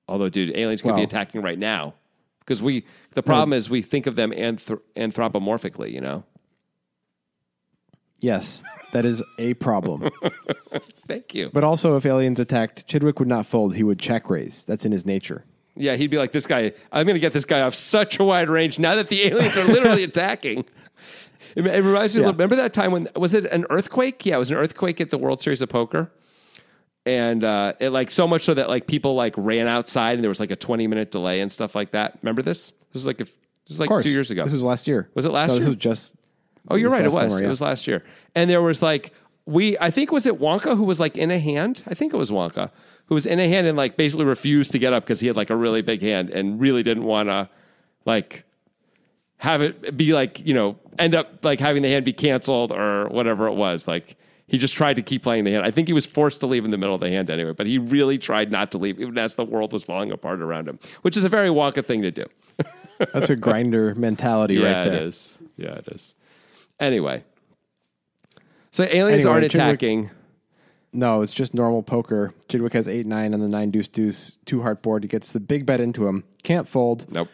although, 0.08 0.30
dude, 0.30 0.56
aliens 0.56 0.82
could 0.82 0.96
be 0.96 1.04
attacking 1.04 1.42
right 1.42 1.60
now 1.60 1.94
because 2.40 2.62
we. 2.62 2.86
The 3.16 3.24
problem 3.24 3.54
is 3.54 3.70
we 3.70 3.82
think 3.82 4.06
of 4.08 4.16
them 4.16 4.32
anthro- 4.32 4.82
anthropomorphically. 4.96 5.92
You 5.92 6.02
know. 6.02 6.24
Yes, 8.20 8.64
that 8.94 9.06
is 9.06 9.22
a 9.38 9.54
problem. 9.56 10.10
Thank 11.08 11.36
you. 11.36 11.50
but 11.54 11.64
also, 11.64 11.96
if 11.98 12.06
aliens 12.06 12.40
attacked, 12.40 12.88
Chidwick 12.88 13.20
would 13.20 13.28
not 13.28 13.46
fold. 13.46 13.76
He 13.76 13.84
would 13.84 14.00
check 14.00 14.30
raise. 14.30 14.64
That's 14.64 14.86
in 14.86 14.92
his 14.92 15.06
nature. 15.06 15.44
Yeah, 15.76 15.96
he'd 15.96 16.12
be 16.12 16.18
like, 16.18 16.32
"This 16.32 16.48
guy. 16.48 16.72
I'm 16.92 17.06
going 17.06 17.16
to 17.16 17.20
get 17.20 17.34
this 17.34 17.46
guy 17.46 17.62
off 17.62 17.76
such 17.76 18.20
a 18.20 18.24
wide 18.24 18.50
range 18.50 18.80
now 18.80 18.96
that 18.96 19.10
the 19.10 19.24
aliens 19.24 19.58
are 19.58 19.64
literally 19.66 20.04
attacking." 20.12 20.66
It, 21.56 21.66
it 21.68 21.84
reminds 21.84 22.16
me. 22.16 22.24
Yeah. 22.24 22.30
Of, 22.30 22.36
remember 22.36 22.56
that 22.56 22.74
time 22.74 22.92
when 22.92 23.08
was 23.16 23.34
it 23.34 23.46
an 23.46 23.66
earthquake? 23.70 24.26
Yeah, 24.26 24.36
it 24.36 24.40
was 24.40 24.50
an 24.52 24.58
earthquake 24.58 25.02
at 25.02 25.10
the 25.10 25.18
World 25.18 25.42
Series 25.42 25.62
of 25.62 25.70
Poker, 25.70 26.12
and 27.06 27.44
uh, 27.44 27.74
it 27.80 27.90
like 27.90 28.12
so 28.12 28.28
much 28.28 28.44
so 28.44 28.54
that 28.54 28.70
like 28.70 28.88
people 28.88 29.16
like 29.16 29.34
ran 29.38 29.68
outside 29.68 30.14
and 30.14 30.24
there 30.24 30.30
was 30.30 30.40
like 30.40 30.52
a 30.52 30.56
20 30.56 30.88
minute 30.88 31.12
delay 31.12 31.42
and 31.42 31.52
stuff 31.52 31.76
like 31.76 31.92
that. 31.92 32.18
Remember 32.22 32.42
this? 32.42 32.70
This 32.92 33.02
was 33.02 33.08
like 33.08 33.22
a, 33.22 33.26
this 33.26 33.34
was 33.70 33.80
like 33.80 34.04
two 34.04 34.10
years 34.10 34.32
ago. 34.32 34.44
This 34.44 34.54
was 34.54 34.62
last 34.62 34.88
year. 34.88 35.10
Was 35.16 35.26
it 35.26 35.32
last 35.32 35.50
No, 35.50 35.54
year? 35.56 35.60
This 35.62 35.68
was 35.68 35.78
just. 35.78 36.16
Oh, 36.70 36.76
you're 36.76 36.90
right. 36.90 37.04
It 37.06 37.12
was. 37.12 37.34
summer, 37.34 37.44
It 37.44 37.48
was 37.50 37.62
last 37.62 37.88
year. 37.88 38.04
And 38.36 38.50
there 38.50 38.62
was 38.62 38.82
like 38.82 39.14
we. 39.46 39.78
I 39.80 39.90
think 39.92 40.12
was 40.12 40.26
it 40.26 40.40
Wonka 40.40 40.78
who 40.78 40.84
was 40.84 41.00
like 41.00 41.18
in 41.18 41.32
a 41.32 41.40
hand. 41.40 41.84
I 41.88 41.94
think 41.94 42.14
it 42.14 42.18
was 42.18 42.32
Wonka 42.32 42.72
who 43.08 43.16
was 43.16 43.26
in 43.26 43.40
a 43.40 43.48
hand 43.48 43.68
and 43.68 43.78
like 43.78 43.98
basically 43.98 44.26
refused 44.26 44.72
to 44.72 44.80
get 44.80 44.94
up 44.94 45.04
because 45.04 45.20
he 45.20 45.28
had 45.28 45.36
like 45.36 45.50
a 45.50 45.56
really 45.56 45.82
big 45.82 46.02
hand 46.02 46.30
and 46.30 46.60
really 46.60 46.84
didn't 46.84 47.04
want 47.04 47.28
to 47.30 47.50
like 48.06 48.46
have 49.38 49.62
it 49.62 49.98
be 49.98 50.14
like 50.14 50.40
you 50.46 50.54
know 50.54 50.78
end 50.98 51.14
up 51.14 51.44
like 51.44 51.60
having 51.60 51.84
the 51.84 51.90
hand 51.90 52.06
be 52.06 52.14
canceled 52.14 52.72
or 52.72 53.08
whatever 53.10 53.48
it 53.48 53.54
was. 53.54 53.88
Like 53.88 54.16
he 54.48 54.58
just 54.58 54.74
tried 54.74 54.96
to 54.96 55.02
keep 55.02 55.24
playing 55.24 55.44
the 55.44 55.52
hand. 55.52 55.66
I 55.66 55.72
think 55.72 55.88
he 55.88 55.94
was 55.94 56.06
forced 56.06 56.40
to 56.42 56.48
leave 56.48 56.64
in 56.64 56.72
the 56.72 56.78
middle 56.78 56.96
of 56.96 57.02
the 57.02 57.10
hand 57.10 57.30
anyway, 57.30 57.52
but 57.54 57.66
he 57.68 57.78
really 57.78 58.18
tried 58.18 58.52
not 58.52 58.72
to 58.72 58.78
leave 58.78 59.00
even 59.02 59.18
as 59.18 59.36
the 59.36 59.44
world 59.44 59.74
was 59.74 59.84
falling 59.84 60.12
apart 60.12 60.42
around 60.42 60.68
him, 60.70 60.80
which 61.02 61.18
is 61.18 61.24
a 61.24 61.30
very 61.30 61.50
Wonka 61.50 61.86
thing 61.86 62.02
to 62.04 62.12
do. 62.12 62.26
That's 63.14 63.30
a 63.30 63.36
grinder 63.36 63.96
mentality 63.96 64.54
Yeah, 64.62 64.62
right 64.78 64.84
there. 64.86 64.94
it 64.94 65.02
is. 65.04 65.38
Yeah, 65.58 65.74
it 65.76 65.88
is. 65.88 66.16
Anyway, 66.80 67.24
so 68.72 68.84
aliens 68.84 69.26
Anyway, 69.26 69.32
aren't 69.32 69.46
Chidwick- 69.46 69.56
attacking. 69.56 70.10
No, 70.96 71.22
it's 71.24 71.34
just 71.34 71.54
normal 71.56 71.82
poker. 71.82 72.34
Chidwick 72.50 72.74
has 72.74 72.88
8 72.88 73.06
9 73.08 73.34
on 73.34 73.40
the 73.40 73.48
9 73.48 73.72
deuce 73.72 73.88
deuce, 73.88 74.38
two 74.46 74.62
heart 74.62 74.82
board. 74.84 75.04
He 75.04 75.08
gets 75.08 75.32
the 75.32 75.40
big 75.40 75.66
bet 75.66 75.82
into 75.82 76.08
him. 76.08 76.24
Can't 76.44 76.68
fold. 76.68 77.12
Nope. 77.12 77.30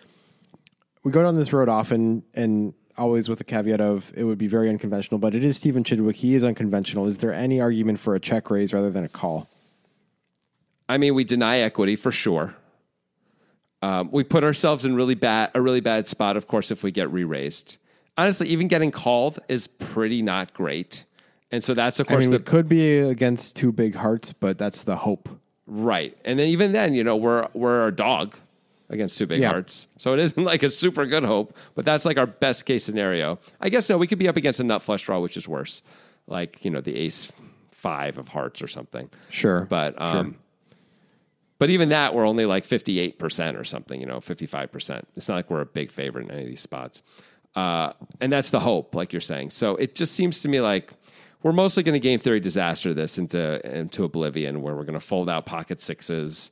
We 1.04 1.12
go 1.12 1.23
down 1.23 1.36
this 1.36 1.52
road 1.52 1.67
often 1.67 2.23
and 2.34 2.73
always 2.97 3.28
with 3.30 3.38
the 3.38 3.43
caveat 3.43 3.82
of 3.82 4.12
it 4.15 4.23
would 4.25 4.38
be 4.38 4.47
very 4.47 4.69
unconventional, 4.69 5.17
but 5.17 5.34
it 5.36 5.43
is 5.43 5.58
Stephen 5.58 5.84
Chidwick. 5.84 6.17
He 6.17 6.36
is 6.36 6.43
unconventional. 6.43 7.06
Is 7.08 7.17
there 7.17 7.34
any 7.34 7.60
argument 7.60 7.99
for 7.99 8.15
a 8.15 8.19
check 8.19 8.49
raise 8.49 8.73
rather 8.73 8.89
than 8.91 9.04
a 9.04 9.10
call? 9.10 9.49
I 10.88 10.97
mean, 10.97 11.13
we 11.15 11.23
deny 11.23 11.60
equity 11.60 11.95
for 11.95 12.12
sure. 12.12 12.56
Um, 13.82 14.10
we 14.12 14.23
put 14.23 14.43
ourselves 14.43 14.86
in 14.86 14.95
really 14.95 15.15
bad 15.15 15.52
a 15.54 15.62
really 15.62 15.80
bad 15.82 16.08
spot, 16.08 16.36
of 16.38 16.47
course, 16.47 16.71
if 16.71 16.84
we 16.84 16.91
get 16.91 17.12
re-raised. 17.12 17.78
Honestly, 18.19 18.47
even 18.49 18.67
getting 18.67 18.91
called 18.91 19.39
is 19.47 19.67
pretty 19.67 20.21
not 20.21 20.53
great, 20.53 21.05
and 21.51 21.63
so 21.63 21.73
that's 21.73 21.99
of 21.99 22.08
course 22.08 22.25
I 22.25 22.27
mean, 22.27 22.32
the 22.32 22.36
it 22.38 22.45
could 22.45 22.67
be 22.67 22.97
against 22.99 23.55
two 23.55 23.71
big 23.71 23.95
hearts, 23.95 24.34
but 24.34 24.58
that's 24.58 24.84
the 24.84 24.95
hope. 24.97 25.29
right. 25.67 26.17
And 26.25 26.38
then 26.38 26.49
even 26.49 26.71
then, 26.73 26.93
you 26.93 27.03
know, 27.03 27.15
we're 27.15 27.47
we're 27.53 27.88
a 27.88 27.95
dog 27.95 28.36
against 28.89 29.17
two 29.17 29.27
big 29.27 29.39
Yeah. 29.39 29.49
hearts, 29.51 29.88
so 29.97 30.13
it 30.13 30.19
isn't 30.19 30.43
like 30.53 30.63
a 30.63 30.69
super 30.69 31.05
good 31.05 31.23
hope, 31.23 31.55
but 31.75 31.86
that's 31.86 32.05
like 32.05 32.17
our 32.17 32.25
best 32.27 32.65
case 32.65 32.84
scenario. 32.84 33.39
I 33.62 33.69
guess 33.69 33.88
no, 33.89 33.97
we 33.97 34.08
could 34.08 34.19
be 34.19 34.27
up 34.27 34.36
against 34.38 34.60
a 34.60 34.63
nut 34.63 34.82
flush 34.82 35.05
draw, 35.05 35.19
which 35.19 35.38
is 35.38 35.47
worse, 35.47 35.82
like 36.27 36.65
you 36.65 36.71
know 36.71 36.82
the 36.82 36.95
ace 36.97 37.32
five 37.71 38.17
of 38.17 38.27
hearts 38.29 38.62
or 38.62 38.67
something. 38.67 39.10
Sure. 39.29 39.65
But 39.69 39.93
Sure. 39.97 40.17
um, 40.17 40.36
but 41.60 41.69
even 41.69 41.89
that, 41.89 42.13
we're 42.15 42.25
only 42.25 42.45
like 42.45 42.65
fifty 42.65 42.99
eight 42.99 43.19
percent 43.19 43.58
or 43.58 43.63
something. 43.63 43.99
You 43.99 44.08
know, 44.08 44.19
fifty 44.21 44.45
five 44.45 44.71
percent. 44.71 45.08
It's 45.15 45.27
not 45.27 45.36
like 45.36 45.49
we're 45.49 45.62
a 45.62 45.65
big 45.65 45.91
favorite 45.91 46.25
in 46.25 46.32
any 46.32 46.43
of 46.43 46.47
these 46.49 46.62
spots. 46.62 47.01
Uh, 47.55 47.93
and 48.21 48.31
that's 48.31 48.51
the 48.51 48.59
hope, 48.59 48.95
like 48.95 49.12
you're 49.12 49.21
saying. 49.21 49.51
So 49.51 49.75
it 49.75 49.95
just 49.95 50.13
seems 50.13 50.41
to 50.41 50.47
me 50.47 50.62
like 50.62 50.93
we're 51.43 51.51
mostly 51.53 51.83
going 51.83 51.93
to 51.93 51.99
game 51.99 52.19
theory 52.19 52.39
disaster 52.39 52.93
this 52.93 53.17
into 53.17 53.65
into 53.77 54.03
oblivion, 54.03 54.62
where 54.62 54.75
we're 54.75 54.83
going 54.83 54.93
to 54.93 55.05
fold 55.05 55.29
out 55.29 55.45
pocket 55.45 55.81
sixes. 55.81 56.51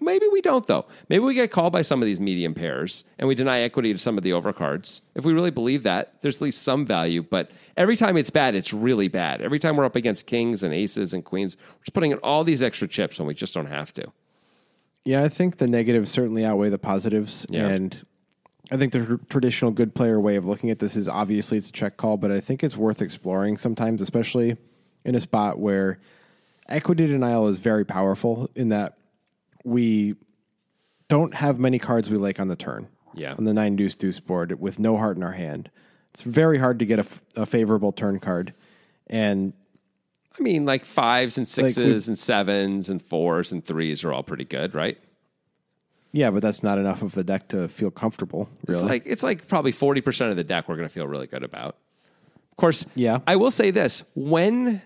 Maybe 0.00 0.26
we 0.30 0.42
don't 0.42 0.66
though. 0.66 0.84
Maybe 1.08 1.20
we 1.20 1.32
get 1.32 1.50
called 1.50 1.72
by 1.72 1.80
some 1.80 2.02
of 2.02 2.06
these 2.06 2.20
medium 2.20 2.52
pairs 2.52 3.04
and 3.18 3.26
we 3.26 3.34
deny 3.34 3.60
equity 3.60 3.92
to 3.94 3.98
some 3.98 4.18
of 4.18 4.24
the 4.24 4.30
overcards. 4.30 5.00
If 5.14 5.24
we 5.24 5.32
really 5.32 5.50
believe 5.50 5.82
that, 5.84 6.20
there's 6.20 6.36
at 6.36 6.42
least 6.42 6.62
some 6.62 6.84
value. 6.84 7.22
But 7.22 7.52
every 7.74 7.96
time 7.96 8.18
it's 8.18 8.28
bad, 8.28 8.54
it's 8.54 8.74
really 8.74 9.08
bad. 9.08 9.40
Every 9.40 9.58
time 9.58 9.76
we're 9.76 9.86
up 9.86 9.96
against 9.96 10.26
kings 10.26 10.62
and 10.62 10.74
aces 10.74 11.14
and 11.14 11.24
queens, 11.24 11.56
we're 11.56 11.84
just 11.84 11.94
putting 11.94 12.10
in 12.10 12.18
all 12.18 12.44
these 12.44 12.62
extra 12.62 12.86
chips 12.86 13.18
when 13.18 13.26
we 13.26 13.32
just 13.32 13.54
don't 13.54 13.64
have 13.66 13.94
to. 13.94 14.12
Yeah, 15.06 15.24
I 15.24 15.30
think 15.30 15.56
the 15.56 15.66
negatives 15.66 16.10
certainly 16.10 16.44
outweigh 16.44 16.68
the 16.68 16.78
positives. 16.78 17.46
Yeah. 17.48 17.68
And 17.68 18.04
I 18.72 18.78
think 18.78 18.92
the 18.92 19.04
tr- 19.04 19.14
traditional 19.28 19.70
good 19.70 19.94
player 19.94 20.18
way 20.18 20.36
of 20.36 20.46
looking 20.46 20.70
at 20.70 20.78
this 20.78 20.96
is 20.96 21.06
obviously 21.06 21.58
it's 21.58 21.68
a 21.68 21.72
check 21.72 21.98
call, 21.98 22.16
but 22.16 22.32
I 22.32 22.40
think 22.40 22.64
it's 22.64 22.76
worth 22.76 23.02
exploring 23.02 23.58
sometimes, 23.58 24.00
especially 24.00 24.56
in 25.04 25.14
a 25.14 25.20
spot 25.20 25.58
where 25.58 25.98
equity 26.68 27.06
denial 27.06 27.48
is 27.48 27.58
very 27.58 27.84
powerful 27.84 28.50
in 28.56 28.70
that 28.70 28.96
we 29.62 30.14
don't 31.08 31.34
have 31.34 31.58
many 31.58 31.78
cards 31.78 32.08
we 32.08 32.16
like 32.16 32.40
on 32.40 32.48
the 32.48 32.56
turn. 32.56 32.88
Yeah. 33.14 33.34
On 33.36 33.44
the 33.44 33.52
nine 33.52 33.76
deuce 33.76 33.94
deuce 33.94 34.20
board 34.20 34.58
with 34.58 34.78
no 34.78 34.96
heart 34.96 35.18
in 35.18 35.22
our 35.22 35.32
hand. 35.32 35.70
It's 36.08 36.22
very 36.22 36.56
hard 36.58 36.78
to 36.78 36.86
get 36.86 36.98
a, 36.98 37.02
f- 37.02 37.20
a 37.36 37.44
favorable 37.44 37.92
turn 37.92 38.20
card. 38.20 38.54
And 39.08 39.52
I 40.38 40.42
mean, 40.42 40.64
like 40.64 40.86
fives 40.86 41.36
and 41.36 41.46
Like, 41.46 41.74
sixes 41.74 42.08
and 42.08 42.18
sevens 42.18 42.88
and 42.88 43.02
fours 43.02 43.52
and 43.52 43.62
threes 43.62 44.02
are 44.02 44.14
all 44.14 44.22
pretty 44.22 44.44
good, 44.44 44.74
right? 44.74 44.98
Yeah, 46.12 46.30
but 46.30 46.42
that's 46.42 46.62
not 46.62 46.78
enough 46.78 47.02
of 47.02 47.12
the 47.14 47.24
deck 47.24 47.48
to 47.48 47.68
feel 47.68 47.90
comfortable, 47.90 48.48
really. 48.66 48.80
It's 48.80 48.88
like 48.88 49.02
it's 49.06 49.22
like 49.22 49.46
probably 49.48 49.72
forty 49.72 50.00
percent 50.00 50.30
of 50.30 50.36
the 50.36 50.44
deck 50.44 50.68
we're 50.68 50.76
going 50.76 50.88
to 50.88 50.92
feel 50.92 51.06
really 51.06 51.26
good 51.26 51.42
about. 51.42 51.76
Of 52.50 52.56
course, 52.56 52.84
Yeah. 52.94 53.18
I 53.26 53.36
will 53.36 53.50
say 53.50 53.70
this: 53.70 54.02
when 54.14 54.82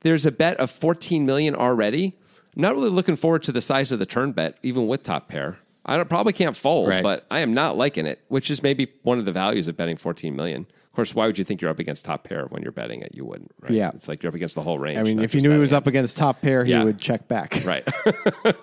there's 0.00 0.26
a 0.26 0.32
bet 0.32 0.56
of 0.58 0.70
fourteen 0.70 1.26
million 1.26 1.54
already, 1.54 2.16
I'm 2.56 2.62
not 2.62 2.74
really 2.74 2.90
looking 2.90 3.16
forward 3.16 3.42
to 3.44 3.52
the 3.52 3.60
size 3.60 3.92
of 3.92 3.98
the 3.98 4.06
turn 4.06 4.32
bet, 4.32 4.58
even 4.62 4.86
with 4.86 5.02
top 5.02 5.28
pair. 5.28 5.58
I 5.84 5.96
don't, 5.96 6.08
probably 6.08 6.34
can't 6.34 6.56
fold, 6.56 6.88
Right. 6.90 7.02
but 7.02 7.26
I 7.30 7.40
am 7.40 7.54
not 7.54 7.76
liking 7.76 8.04
it, 8.06 8.20
which 8.28 8.50
is 8.50 8.62
maybe 8.62 8.92
one 9.02 9.18
of 9.18 9.24
the 9.24 9.32
values 9.32 9.66
of 9.66 9.76
betting 9.76 9.96
fourteen 9.96 10.36
million. 10.36 10.66
Of 10.90 10.96
course, 10.96 11.14
why 11.14 11.26
would 11.26 11.38
you 11.38 11.44
think 11.44 11.60
you're 11.60 11.70
up 11.70 11.78
against 11.78 12.04
top 12.04 12.24
pair 12.24 12.46
when 12.46 12.62
you're 12.62 12.72
betting 12.72 13.00
it? 13.00 13.14
You 13.14 13.24
wouldn't, 13.24 13.52
right? 13.60 13.70
Yeah. 13.70 13.92
it's 13.94 14.08
like 14.08 14.24
you're 14.24 14.28
up 14.30 14.34
against 14.34 14.56
the 14.56 14.62
whole 14.62 14.76
range. 14.76 14.98
I 14.98 15.04
mean, 15.04 15.20
if 15.20 15.36
you 15.36 15.40
knew 15.40 15.52
he 15.52 15.58
was 15.58 15.70
hand. 15.70 15.82
up 15.84 15.86
against 15.86 16.16
top 16.16 16.42
pair, 16.42 16.64
he 16.64 16.72
Yeah. 16.72 16.82
would 16.82 17.00
check 17.00 17.28
back. 17.28 17.62
Right. 17.64 17.84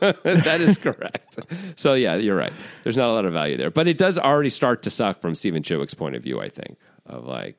that 0.01 0.57
is 0.59 0.77
correct. 0.77 1.39
So 1.77 1.93
yeah, 1.93 2.15
you're 2.17 2.35
right. 2.35 2.51
There's 2.83 2.97
not 2.97 3.07
a 3.09 3.13
lot 3.13 3.23
of 3.23 3.31
value 3.31 3.55
there, 3.55 3.71
but 3.71 3.87
it 3.87 3.97
does 3.97 4.17
already 4.17 4.49
start 4.49 4.83
to 4.83 4.89
suck 4.89 5.21
from 5.21 5.35
Stephen 5.35 5.63
Chidwick's 5.63 5.93
point 5.93 6.15
of 6.17 6.23
view. 6.23 6.41
I 6.41 6.49
think 6.49 6.77
of 7.05 7.25
like, 7.25 7.57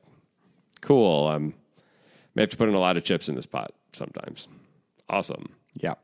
cool. 0.81 1.27
I'm 1.29 1.55
May 2.35 2.43
have 2.43 2.51
to 2.51 2.57
put 2.57 2.69
in 2.69 2.75
a 2.75 2.79
lot 2.79 2.95
of 2.95 3.03
chips 3.03 3.27
in 3.27 3.33
this 3.33 3.47
pot 3.47 3.73
sometimes. 3.93 4.47
Awesome. 5.09 5.49
Yeah. 5.73 5.95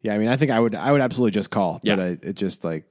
Yeah, 0.00 0.14
I 0.14 0.18
mean, 0.18 0.26
I 0.28 0.36
think 0.36 0.50
I 0.50 0.58
would 0.58 0.74
I 0.74 0.90
would 0.90 1.00
absolutely 1.00 1.30
just 1.30 1.50
call, 1.50 1.74
but 1.84 1.98
Yeah. 1.98 2.04
I, 2.04 2.06
it 2.20 2.34
just 2.34 2.64
like 2.64 2.84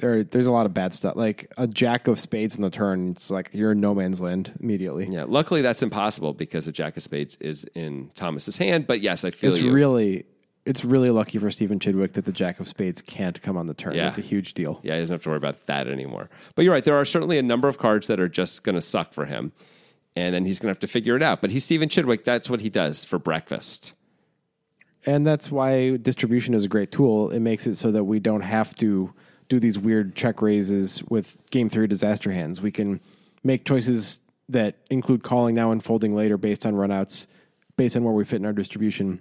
there 0.00 0.24
there's 0.24 0.46
a 0.46 0.52
lot 0.52 0.66
of 0.66 0.74
bad 0.74 0.92
stuff. 0.92 1.16
Like 1.16 1.52
a 1.56 1.66
jack 1.66 2.08
of 2.08 2.18
spades 2.18 2.56
in 2.56 2.62
the 2.62 2.70
turn, 2.70 3.10
it's 3.10 3.30
like 3.30 3.50
you're 3.52 3.72
in 3.72 3.80
no 3.80 3.94
man's 3.94 4.20
land 4.20 4.52
immediately. 4.60 5.06
Yeah. 5.08 5.24
Luckily, 5.26 5.62
that's 5.62 5.82
impossible 5.82 6.32
because 6.32 6.66
a 6.66 6.72
jack 6.72 6.96
of 6.96 7.02
spades 7.02 7.36
is 7.40 7.64
in 7.74 8.10
Thomas's 8.14 8.56
hand. 8.56 8.86
But 8.86 9.00
yes, 9.00 9.24
I 9.24 9.30
feel 9.30 9.50
It's 9.50 9.60
you. 9.60 9.72
really 9.72 10.26
it's 10.66 10.84
really 10.84 11.10
lucky 11.10 11.38
for 11.38 11.50
Stephen 11.50 11.78
Chidwick 11.78 12.12
that 12.12 12.26
the 12.26 12.32
jack 12.32 12.60
of 12.60 12.68
spades 12.68 13.00
can't 13.00 13.40
come 13.40 13.56
on 13.56 13.66
the 13.66 13.74
turn. 13.74 13.94
Yeah. 13.94 14.04
That's 14.04 14.18
a 14.18 14.22
huge 14.22 14.54
deal. 14.54 14.78
Yeah, 14.82 14.94
he 14.94 15.00
doesn't 15.00 15.14
have 15.14 15.22
to 15.22 15.30
worry 15.30 15.38
about 15.38 15.66
that 15.66 15.88
anymore. 15.88 16.28
But 16.54 16.64
you're 16.64 16.74
right. 16.74 16.84
There 16.84 16.96
are 16.96 17.04
certainly 17.04 17.38
a 17.38 17.42
number 17.42 17.66
of 17.66 17.78
cards 17.78 18.08
that 18.08 18.20
are 18.20 18.28
just 18.28 18.62
going 18.62 18.74
to 18.74 18.82
suck 18.82 19.12
for 19.14 19.24
him. 19.24 19.52
And 20.16 20.34
then 20.34 20.44
he's 20.44 20.58
going 20.58 20.66
to 20.66 20.72
have 20.72 20.80
to 20.80 20.86
figure 20.86 21.16
it 21.16 21.22
out. 21.22 21.40
But 21.40 21.50
he's 21.50 21.64
Stephen 21.64 21.88
Chidwick. 21.88 22.24
That's 22.24 22.50
what 22.50 22.60
he 22.60 22.68
does 22.68 23.04
for 23.04 23.18
breakfast. 23.18 23.94
And 25.06 25.26
that's 25.26 25.50
why 25.50 25.96
distribution 25.96 26.52
is 26.52 26.64
a 26.64 26.68
great 26.68 26.92
tool. 26.92 27.30
It 27.30 27.40
makes 27.40 27.66
it 27.66 27.76
so 27.76 27.90
that 27.92 28.04
we 28.04 28.18
don't 28.20 28.42
have 28.42 28.74
to 28.76 29.14
do 29.50 29.60
these 29.60 29.78
weird 29.78 30.14
check 30.14 30.40
raises 30.40 31.02
with 31.10 31.36
game 31.50 31.68
theory 31.68 31.88
disaster 31.88 32.32
hands. 32.32 32.62
We 32.62 32.70
can 32.70 33.00
make 33.44 33.64
choices 33.66 34.20
that 34.48 34.76
include 34.90 35.22
calling 35.22 35.54
now 35.54 35.72
and 35.72 35.84
folding 35.84 36.14
later 36.14 36.38
based 36.38 36.64
on 36.64 36.74
runouts, 36.74 37.26
based 37.76 37.96
on 37.96 38.04
where 38.04 38.14
we 38.14 38.24
fit 38.24 38.36
in 38.36 38.46
our 38.46 38.52
distribution. 38.52 39.20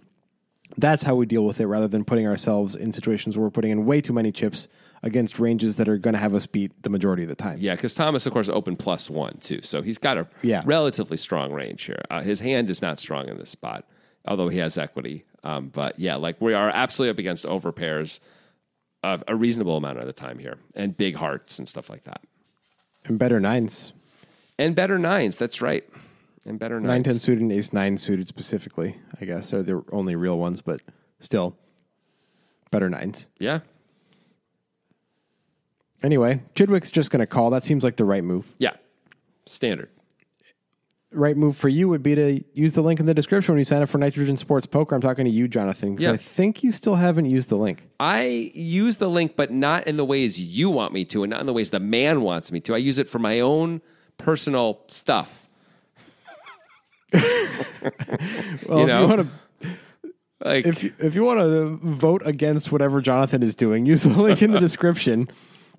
That's 0.78 1.02
how 1.04 1.16
we 1.16 1.26
deal 1.26 1.46
with 1.46 1.60
it 1.60 1.66
rather 1.66 1.88
than 1.88 2.06
putting 2.06 2.28
ourselves 2.28 2.76
in 2.76 2.92
situations 2.94 3.36
where 3.36 3.44
we're 3.44 3.50
putting 3.52 3.72
in 3.72 3.86
way 3.86 4.02
too 4.02 4.14
many 4.14 4.32
chips 4.32 4.68
against 5.02 5.40
ranges 5.40 5.78
that 5.78 5.90
are 5.90 5.98
going 5.98 6.14
to 6.14 6.20
have 6.20 6.36
us 6.36 6.46
beat 6.46 6.84
the 6.84 6.90
majority 6.90 7.24
of 7.24 7.30
the 7.30 7.36
time. 7.36 7.58
Yeah, 7.60 7.74
because 7.76 7.96
Thomas, 7.96 8.26
of 8.28 8.34
course, 8.34 8.50
opened 8.50 8.78
plus 8.80 9.10
one, 9.10 9.38
too. 9.38 9.62
So 9.62 9.82
he's 9.82 9.98
got 9.98 10.18
a 10.18 10.28
Yeah. 10.44 10.62
relatively 10.66 11.18
strong 11.18 11.52
range 11.54 11.84
here. 11.84 12.02
Uh, 12.12 12.22
his 12.22 12.40
hand 12.42 12.70
is 12.70 12.82
not 12.84 13.00
strong 13.00 13.30
in 13.30 13.38
this 13.38 13.50
spot, 13.50 13.86
although 14.28 14.50
he 14.50 14.60
has 14.60 14.78
equity. 14.78 15.24
Um, 15.44 15.70
but 15.74 15.98
yeah, 15.98 16.18
like 16.18 16.40
we 16.42 16.54
are 16.54 16.70
absolutely 16.70 17.12
up 17.12 17.20
against 17.20 17.46
overpairs 17.46 18.20
of 19.04 19.24
a 19.28 19.36
reasonable 19.36 19.78
amount 19.78 20.00
of 20.00 20.06
the 20.06 20.14
time 20.14 20.40
here 20.40 20.58
and 20.76 20.96
big 20.96 21.16
hearts 21.16 21.60
and 21.60 21.68
stuff 21.68 21.90
like 21.90 22.04
that. 22.04 22.22
And 23.06 23.18
better 23.18 23.40
nines. 23.40 23.94
And 24.58 24.76
better 24.76 25.00
nines. 25.00 25.36
That's 25.36 25.62
right. 25.62 25.84
And 26.46 26.60
better 26.60 26.76
nines. 26.76 26.88
Nine 26.88 27.04
ten 27.04 27.20
suited 27.20 27.42
and 27.42 27.52
ace 27.52 27.72
nine 27.72 27.98
suited 27.98 28.28
specifically, 28.28 28.98
I 29.22 29.26
guess, 29.26 29.54
are 29.54 29.64
the 29.64 29.84
only 29.92 30.16
real 30.16 30.38
ones, 30.38 30.62
but 30.62 30.82
still 31.20 31.56
better 32.72 32.90
nines. 32.90 33.28
Yeah. 33.40 33.60
Anyway, 36.02 36.42
Chidwick's 36.56 36.92
just 36.92 37.12
going 37.12 37.20
to 37.20 37.28
call. 37.28 37.50
That 37.50 37.64
seems 37.64 37.84
like 37.84 37.98
the 37.98 38.06
right 38.06 38.24
move. 38.24 38.54
Yeah. 38.58 38.76
Standard. 39.46 39.90
Right 41.12 41.36
move 41.36 41.58
for 41.58 41.70
you 41.70 41.90
would 41.90 42.04
be 42.04 42.14
to 42.14 42.44
use 42.54 42.74
the 42.74 42.82
link 42.84 43.00
in 43.00 43.08
the 43.08 43.16
description 43.16 43.54
when 43.54 43.58
you 43.60 43.64
sign 43.66 43.82
up 43.82 43.90
for 43.90 43.98
Nitrogen 43.98 44.38
Sports 44.38 44.68
Poker. 44.68 44.94
I'm 44.94 45.02
talking 45.02 45.26
to 45.26 45.32
you, 45.32 45.48
Jonathan, 45.48 45.96
because 45.96 46.06
Yeah. 46.06 46.12
I 46.14 46.18
think 46.18 46.62
you 46.64 46.72
still 46.72 46.96
haven't 46.96 47.26
used 47.26 47.50
the 47.50 47.58
link. 47.58 47.90
I 48.00 48.52
use 48.54 48.98
the 48.98 49.10
link, 49.10 49.36
but 49.36 49.52
not 49.52 49.88
in 49.88 49.98
the 49.98 50.06
ways 50.06 50.40
you 50.40 50.70
want 50.70 50.94
me 50.94 51.06
to, 51.06 51.24
and 51.24 51.32
not 51.32 51.40
in 51.40 51.48
the 51.48 51.54
ways 51.54 51.72
the 51.72 51.80
man 51.80 52.22
wants 52.22 52.52
me 52.52 52.60
to. 52.62 52.76
I 52.76 52.78
use 52.78 53.00
it 53.00 53.10
for 53.10 53.18
my 53.18 53.40
own 53.40 53.82
personal 54.18 54.82
stuff. 54.88 55.48
Well, 58.68 58.88
You 58.88 58.94
if 58.94 59.00
you 59.02 59.08
want 59.08 59.22
to 59.62 59.70
Like, 60.44 60.66
if 60.68 60.84
you, 60.84 60.94
if 61.00 61.16
you 61.16 61.24
want 61.24 61.40
to 61.40 61.80
vote 61.82 62.22
against 62.26 62.72
whatever 62.72 63.02
Jonathan 63.02 63.42
is 63.42 63.56
doing, 63.56 63.86
use 63.86 64.04
the 64.04 64.22
link 64.22 64.42
in 64.42 64.52
the 64.52 64.60
description 64.70 65.30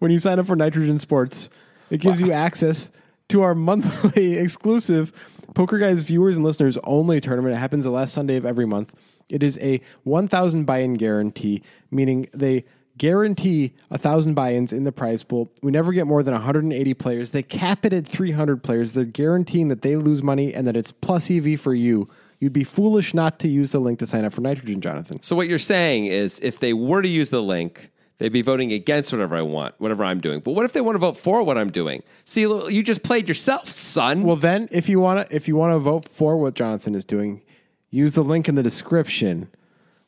when 0.00 0.10
you 0.10 0.18
sign 0.18 0.38
up 0.38 0.46
for 0.46 0.56
Nitrogen 0.56 0.98
Sports. 0.98 1.50
It 1.90 2.00
gives 2.00 2.20
you 2.20 2.32
access 2.32 2.90
to 3.30 3.42
our 3.42 3.54
monthly 3.54 4.36
exclusive 4.38 5.12
Poker 5.54 5.78
Guys 5.78 6.02
viewers 6.02 6.36
and 6.36 6.44
listeners 6.44 6.78
only 6.84 7.20
tournament. 7.20 7.54
It 7.54 7.58
happens 7.58 7.84
the 7.84 7.90
last 7.90 8.12
Sunday 8.12 8.36
of 8.36 8.46
every 8.46 8.66
month. 8.66 8.94
It 9.28 9.42
is 9.42 9.58
a 9.60 9.80
1,000 10.04 10.64
buy-in 10.64 10.94
guarantee, 10.94 11.62
meaning 11.90 12.28
they 12.32 12.64
guarantee 12.98 13.72
a 13.90 13.98
thousand 13.98 14.34
buy-ins 14.34 14.72
in 14.72 14.84
the 14.84 14.92
prize 14.92 15.22
pool. 15.22 15.50
We 15.62 15.70
never 15.72 15.92
get 15.92 16.06
more 16.06 16.22
than 16.22 16.34
180 16.34 16.94
players. 16.94 17.30
They 17.30 17.42
cap 17.42 17.84
it 17.84 17.92
at 17.92 18.06
300 18.06 18.62
players. 18.62 18.92
They're 18.92 19.04
guaranteeing 19.04 19.68
that 19.68 19.82
they 19.82 19.96
lose 19.96 20.22
money 20.22 20.52
and 20.52 20.66
that 20.66 20.76
it's 20.76 20.92
plus 20.92 21.30
EV 21.30 21.58
for 21.58 21.74
you. 21.74 22.08
You'd 22.40 22.52
be 22.52 22.64
foolish 22.64 23.14
not 23.14 23.38
to 23.40 23.48
use 23.48 23.70
the 23.70 23.78
link 23.78 23.98
to 24.00 24.06
sign 24.06 24.24
up 24.24 24.32
for 24.32 24.40
Nitrogen, 24.40 24.80
Jonathan. 24.80 25.22
so 25.22 25.36
what 25.36 25.48
you're 25.48 25.58
saying 25.58 26.06
is, 26.06 26.40
if 26.42 26.58
they 26.58 26.72
were 26.72 27.02
to 27.02 27.08
use 27.08 27.30
the 27.30 27.42
link, 27.42 27.90
they'd 28.20 28.28
be 28.32 28.42
voting 28.42 28.72
against 28.72 29.10
whatever 29.12 29.34
I 29.34 29.42
want, 29.42 29.74
whatever 29.78 30.04
I'm 30.04 30.20
doing. 30.20 30.38
But 30.38 30.52
what 30.52 30.64
if 30.64 30.72
they 30.72 30.80
want 30.80 30.94
to 30.94 31.00
vote 31.00 31.18
for 31.18 31.42
what 31.42 31.58
I'm 31.58 31.72
doing? 31.72 32.04
See, 32.24 32.42
you 32.42 32.82
just 32.84 33.02
played 33.02 33.26
yourself, 33.28 33.68
son. 33.70 34.22
Well, 34.22 34.36
then, 34.36 34.68
if 34.70 34.88
you 34.88 35.00
want 35.00 35.28
to, 35.28 35.34
if 35.34 35.48
you 35.48 35.56
want 35.56 35.74
to 35.74 35.80
vote 35.80 36.08
for 36.08 36.36
what 36.36 36.54
Jonathan 36.54 36.94
is 36.94 37.04
doing, 37.04 37.42
use 37.90 38.12
the 38.12 38.22
link 38.22 38.48
in 38.48 38.54
the 38.54 38.62
description 38.62 39.48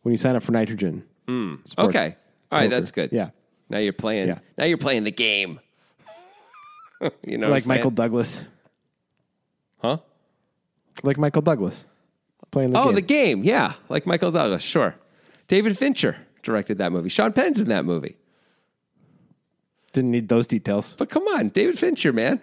when 0.03 0.13
you 0.13 0.17
sign 0.19 0.37
up 0.37 0.45
for 0.45 0.53
Nitrogen. 0.53 1.03
Hmm. 1.27 1.57
Sports 1.65 1.89
okay, 1.89 2.17
all 2.53 2.59
right, 2.61 2.67
Poker. 2.67 2.69
that's 2.81 2.91
good. 2.93 3.11
Yeah, 3.13 3.31
Now 3.69 3.79
you're 3.79 3.93
playing. 3.93 4.29
Yeah. 4.29 4.39
Now 4.57 4.67
you're 4.67 4.79
playing 4.79 5.03
the 5.05 5.11
game. 5.11 5.59
you 7.27 7.39
know, 7.39 7.49
like 7.49 7.67
Michael? 7.67 7.91
Douglas, 7.91 8.45
huh? 9.81 9.97
like 11.03 11.19
Michael 11.19 11.43
Douglas 11.43 11.87
playing 12.51 12.71
the 12.71 12.79
Oh, 12.79 12.87
game. 12.87 12.95
the 12.95 13.01
game. 13.01 13.43
Yeah, 13.45 13.73
like 13.89 14.07
Michael 14.07 14.31
Douglas. 14.31 14.63
Sure. 14.63 14.95
David 15.49 15.77
Fincher 15.77 16.19
directed 16.43 16.79
that 16.79 16.93
movie. 16.93 17.09
Sean 17.09 17.33
Penn's 17.33 17.61
in 17.61 17.69
that 17.69 17.85
movie. 17.85 18.17
Didn't 19.93 20.11
need 20.11 20.29
those 20.29 20.47
details. 20.47 20.95
But 20.97 21.11
come 21.11 21.25
on, 21.25 21.51
David 21.51 21.79
Fincher, 21.79 22.13
man. 22.13 22.41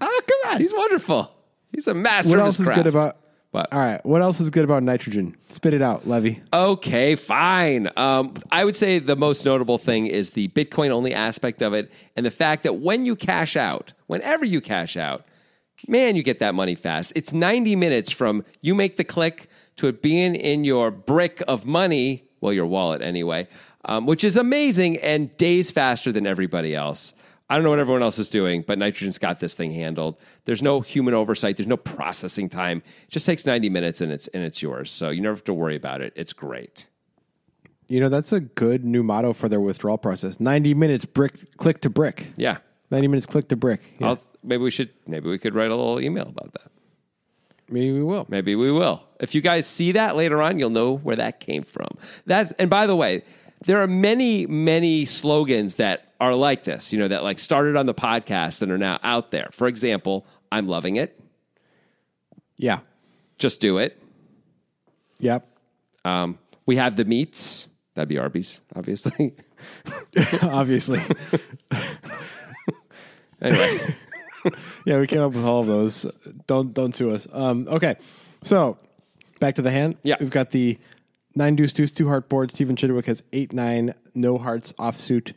Ah, 0.00 0.20
come 0.26 0.52
on. 0.54 0.60
He's 0.60 0.72
wonderful. 0.72 1.30
He's 1.72 1.86
a 1.86 1.94
master 1.94 2.30
What 2.30 2.38
else 2.38 2.60
is 2.60 2.68
good 2.68 2.86
about? 2.86 3.16
What? 3.50 3.72
All 3.72 3.78
right. 3.78 4.04
What 4.04 4.22
else 4.22 4.40
is 4.40 4.50
good 4.50 4.64
about 4.64 4.82
Nitrogen? 4.82 5.36
Spit 5.48 5.74
it 5.74 5.82
out, 5.82 6.06
Levy. 6.06 6.40
Okay, 6.52 7.14
fine. 7.14 7.88
Um, 7.96 8.34
I 8.52 8.64
would 8.64 8.76
say 8.76 8.98
the 8.98 9.16
most 9.16 9.44
notable 9.44 9.78
thing 9.78 10.06
is 10.06 10.32
the 10.32 10.48
Bitcoin 10.48 10.90
only 10.90 11.14
aspect 11.14 11.62
of 11.62 11.72
it 11.72 11.90
and 12.14 12.26
the 12.26 12.30
fact 12.30 12.62
that 12.64 12.76
when 12.76 13.06
you 13.06 13.16
cash 13.16 13.56
out, 13.56 13.92
whenever 14.06 14.44
you 14.44 14.60
cash 14.60 14.96
out, 14.96 15.24
man, 15.86 16.14
you 16.14 16.22
get 16.22 16.40
that 16.40 16.54
money 16.54 16.74
fast. 16.74 17.12
It's 17.16 17.32
90 17.32 17.74
minutes 17.74 18.10
from 18.10 18.44
you 18.60 18.74
make 18.74 18.98
the 18.98 19.04
click 19.04 19.48
to 19.78 19.88
it 19.88 20.02
being 20.02 20.34
in 20.34 20.64
your 20.64 20.90
brick 20.90 21.42
of 21.48 21.66
money, 21.66 22.28
well, 22.40 22.52
your 22.52 22.66
wallet 22.66 23.02
anyway, 23.02 23.48
um, 23.84 24.06
which 24.06 24.24
is 24.24 24.36
amazing 24.36 24.96
and 24.98 25.36
days 25.36 25.70
faster 25.70 26.12
than 26.12 26.26
everybody 26.26 26.74
else. 26.74 27.14
I 27.50 27.54
don't 27.54 27.64
know 27.64 27.70
what 27.70 27.78
everyone 27.78 28.02
else 28.02 28.18
is 28.18 28.28
doing, 28.28 28.62
but 28.66 28.78
Nitrogen's 28.78 29.16
got 29.18 29.40
this 29.40 29.54
thing 29.54 29.70
handled. 29.70 30.16
There's 30.44 30.60
no 30.60 30.82
human 30.82 31.14
oversight. 31.14 31.56
There's 31.56 31.66
no 31.66 31.78
processing 31.78 32.50
time. 32.50 32.82
It 33.04 33.10
just 33.10 33.24
takes 33.24 33.46
90 33.46 33.70
minutes 33.70 34.02
and 34.02 34.12
it's 34.12 34.28
and 34.28 34.44
it's 34.44 34.60
yours. 34.60 34.90
So 34.90 35.08
you 35.08 35.22
never 35.22 35.36
have 35.36 35.44
to 35.44 35.54
worry 35.54 35.74
about 35.74 36.02
it. 36.02 36.12
It's 36.14 36.34
great. 36.34 36.86
You 37.88 38.00
know 38.00 38.10
that's 38.10 38.32
a 38.34 38.40
good 38.40 38.84
new 38.84 39.02
motto 39.02 39.32
for 39.32 39.48
their 39.48 39.60
withdrawal 39.60 39.96
process. 39.96 40.38
Ninety 40.38 40.74
minutes, 40.74 41.06
brick 41.06 41.56
click 41.56 41.80
to 41.80 41.90
brick. 41.90 42.32
Yeah. 42.36 42.58
Ninety 42.90 43.08
minutes, 43.08 43.24
click 43.24 43.48
to 43.48 43.56
brick. 43.56 43.80
Yeah. 43.98 44.08
I'll, 44.08 44.20
maybe 44.42 44.62
we 44.62 44.70
should 44.70 44.90
maybe 45.06 45.30
we 45.30 45.38
could 45.38 45.54
write 45.54 45.70
a 45.70 45.74
little 45.74 45.98
email 45.98 46.28
about 46.28 46.52
that. 46.52 46.70
Maybe 47.70 47.92
we 47.92 48.02
will. 48.02 48.26
Maybe 48.28 48.56
we 48.56 48.70
will. 48.70 49.07
If 49.20 49.34
you 49.34 49.40
guys 49.40 49.66
see 49.66 49.92
that 49.92 50.16
later 50.16 50.40
on, 50.42 50.58
you'll 50.58 50.70
know 50.70 50.96
where 50.96 51.16
that 51.16 51.40
came 51.40 51.62
from. 51.62 51.88
That 52.26 52.52
and 52.58 52.70
by 52.70 52.86
the 52.86 52.96
way, 52.96 53.22
there 53.64 53.82
are 53.82 53.86
many 53.86 54.46
many 54.46 55.04
slogans 55.04 55.76
that 55.76 56.12
are 56.20 56.34
like 56.34 56.64
this, 56.64 56.92
you 56.92 56.98
know, 56.98 57.08
that 57.08 57.22
like 57.22 57.38
started 57.38 57.76
on 57.76 57.86
the 57.86 57.94
podcast 57.94 58.62
and 58.62 58.70
are 58.70 58.78
now 58.78 58.98
out 59.02 59.30
there. 59.30 59.48
For 59.52 59.66
example, 59.68 60.26
I'm 60.50 60.68
loving 60.68 60.96
it. 60.96 61.18
Yeah. 62.56 62.80
Just 63.38 63.60
do 63.60 63.78
it. 63.78 64.00
Yep. 65.20 65.46
Um, 66.04 66.38
we 66.66 66.76
have 66.76 66.96
the 66.96 67.04
meats. 67.04 67.68
That'd 67.94 68.08
be 68.08 68.18
Arby's, 68.18 68.60
obviously. 68.76 69.34
Obviously. 70.42 71.00
anyway, 73.42 73.94
Yeah, 74.84 74.98
we 74.98 75.06
came 75.06 75.20
up 75.20 75.32
with 75.32 75.44
all 75.44 75.60
of 75.60 75.66
those. 75.66 76.06
Don't 76.46 76.72
don't 76.72 76.94
sue 76.94 77.10
us. 77.10 77.26
Um, 77.32 77.66
okay, 77.68 77.96
so 78.42 78.78
back 79.38 79.54
to 79.56 79.62
the 79.62 79.70
hand. 79.70 79.96
Yeah. 80.02 80.16
we've 80.20 80.30
got 80.30 80.50
the 80.50 80.78
nine 81.34 81.56
deuce 81.56 81.72
deuce 81.72 81.90
two 81.90 82.08
heart 82.08 82.28
board. 82.28 82.50
Stephen 82.50 82.76
Chidwick 82.76 83.06
has 83.06 83.22
eight 83.32 83.52
nine 83.52 83.94
no 84.14 84.38
hearts 84.38 84.72
offsuit. 84.74 85.32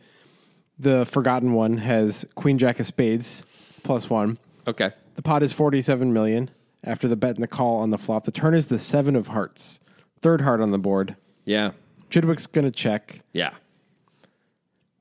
The 0.80 1.06
forgotten 1.06 1.54
one 1.54 1.78
has 1.78 2.26
queen 2.36 2.58
jack 2.58 2.80
of 2.80 2.88
spades 2.88 3.44
plus 3.84 4.10
one. 4.10 4.38
okay. 4.68 4.92
The 5.16 5.22
pot 5.22 5.44
is 5.44 5.52
forty 5.54 5.82
seven 5.82 6.14
million 6.14 6.50
after 6.84 7.08
the 7.08 7.16
bet 7.16 7.36
and 7.36 7.44
the 7.44 7.48
call 7.48 7.80
on 7.80 7.92
the 7.92 7.98
flop. 7.98 8.24
The 8.26 8.32
turn 8.32 8.54
is 8.56 8.68
the 8.68 8.80
seven 8.80 9.16
of 9.16 9.28
hearts, 9.28 9.80
third 10.22 10.42
heart 10.42 10.62
on 10.62 10.72
the 10.72 10.80
board. 10.80 11.16
Yeah. 11.46 11.72
Chidwick's 12.10 12.48
gonna 12.48 12.72
check. 12.72 13.22
Yeah. 13.34 13.52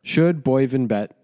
Should 0.03 0.45
Boivin 0.45 0.89
bet? 0.89 1.17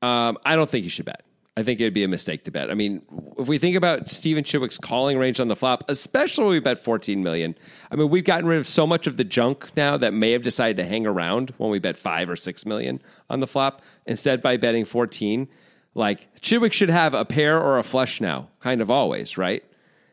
Um, 0.00 0.38
I 0.44 0.56
don't 0.56 0.68
think 0.68 0.84
you 0.84 0.90
should 0.90 1.04
bet. 1.04 1.22
I 1.54 1.62
think 1.62 1.80
it'd 1.80 1.92
be 1.92 2.02
a 2.02 2.08
mistake 2.08 2.44
to 2.44 2.50
bet. 2.50 2.70
I 2.70 2.74
mean, 2.74 3.02
if 3.38 3.46
we 3.46 3.58
think 3.58 3.76
about 3.76 4.08
Stephen 4.08 4.42
Chidwick's 4.42 4.78
calling 4.78 5.18
range 5.18 5.38
on 5.38 5.48
the 5.48 5.56
flop, 5.56 5.84
especially 5.88 6.44
when 6.44 6.52
we 6.54 6.60
bet 6.60 6.82
14 6.82 7.22
million, 7.22 7.54
I 7.90 7.96
mean, 7.96 8.08
we've 8.08 8.24
gotten 8.24 8.46
rid 8.46 8.58
of 8.58 8.66
so 8.66 8.86
much 8.86 9.06
of 9.06 9.18
the 9.18 9.24
junk 9.24 9.70
now 9.76 9.98
that 9.98 10.14
may 10.14 10.32
have 10.32 10.42
decided 10.42 10.78
to 10.78 10.84
hang 10.84 11.06
around 11.06 11.52
when 11.58 11.70
we 11.70 11.78
bet 11.78 11.98
five 11.98 12.30
or 12.30 12.36
six 12.36 12.64
million 12.64 13.02
on 13.28 13.40
the 13.40 13.46
flop 13.46 13.82
instead 14.06 14.40
by 14.40 14.56
betting 14.56 14.86
14. 14.86 15.46
Like 15.94 16.34
Chidwick 16.40 16.72
should 16.72 16.88
have 16.88 17.12
a 17.12 17.26
pair 17.26 17.60
or 17.60 17.78
a 17.78 17.82
flush 17.82 18.18
now, 18.18 18.48
kind 18.60 18.80
of 18.80 18.90
always, 18.90 19.36
right? 19.36 19.62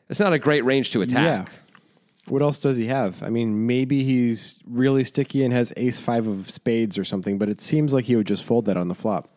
It's 0.09 0.19
not 0.19 0.33
a 0.33 0.39
great 0.39 0.65
range 0.65 0.91
to 0.91 1.01
attack. 1.01 1.51
What 2.27 2.41
else 2.41 2.59
does 2.59 2.75
he 2.75 2.87
have? 2.87 3.23
I 3.23 3.29
mean, 3.29 3.65
maybe 3.65 4.03
he's 4.03 4.59
really 4.67 5.05
sticky 5.05 5.43
and 5.45 5.53
has 5.53 5.71
ace 5.77 5.99
five 5.99 6.27
of 6.27 6.49
spades 6.51 6.97
or 6.97 7.05
something, 7.05 7.37
but 7.37 7.47
it 7.47 7.61
seems 7.61 7.93
like 7.93 8.05
he 8.05 8.17
would 8.17 8.27
just 8.27 8.43
fold 8.43 8.65
that 8.65 8.75
on 8.75 8.89
the 8.89 8.93
flop. 8.95 9.29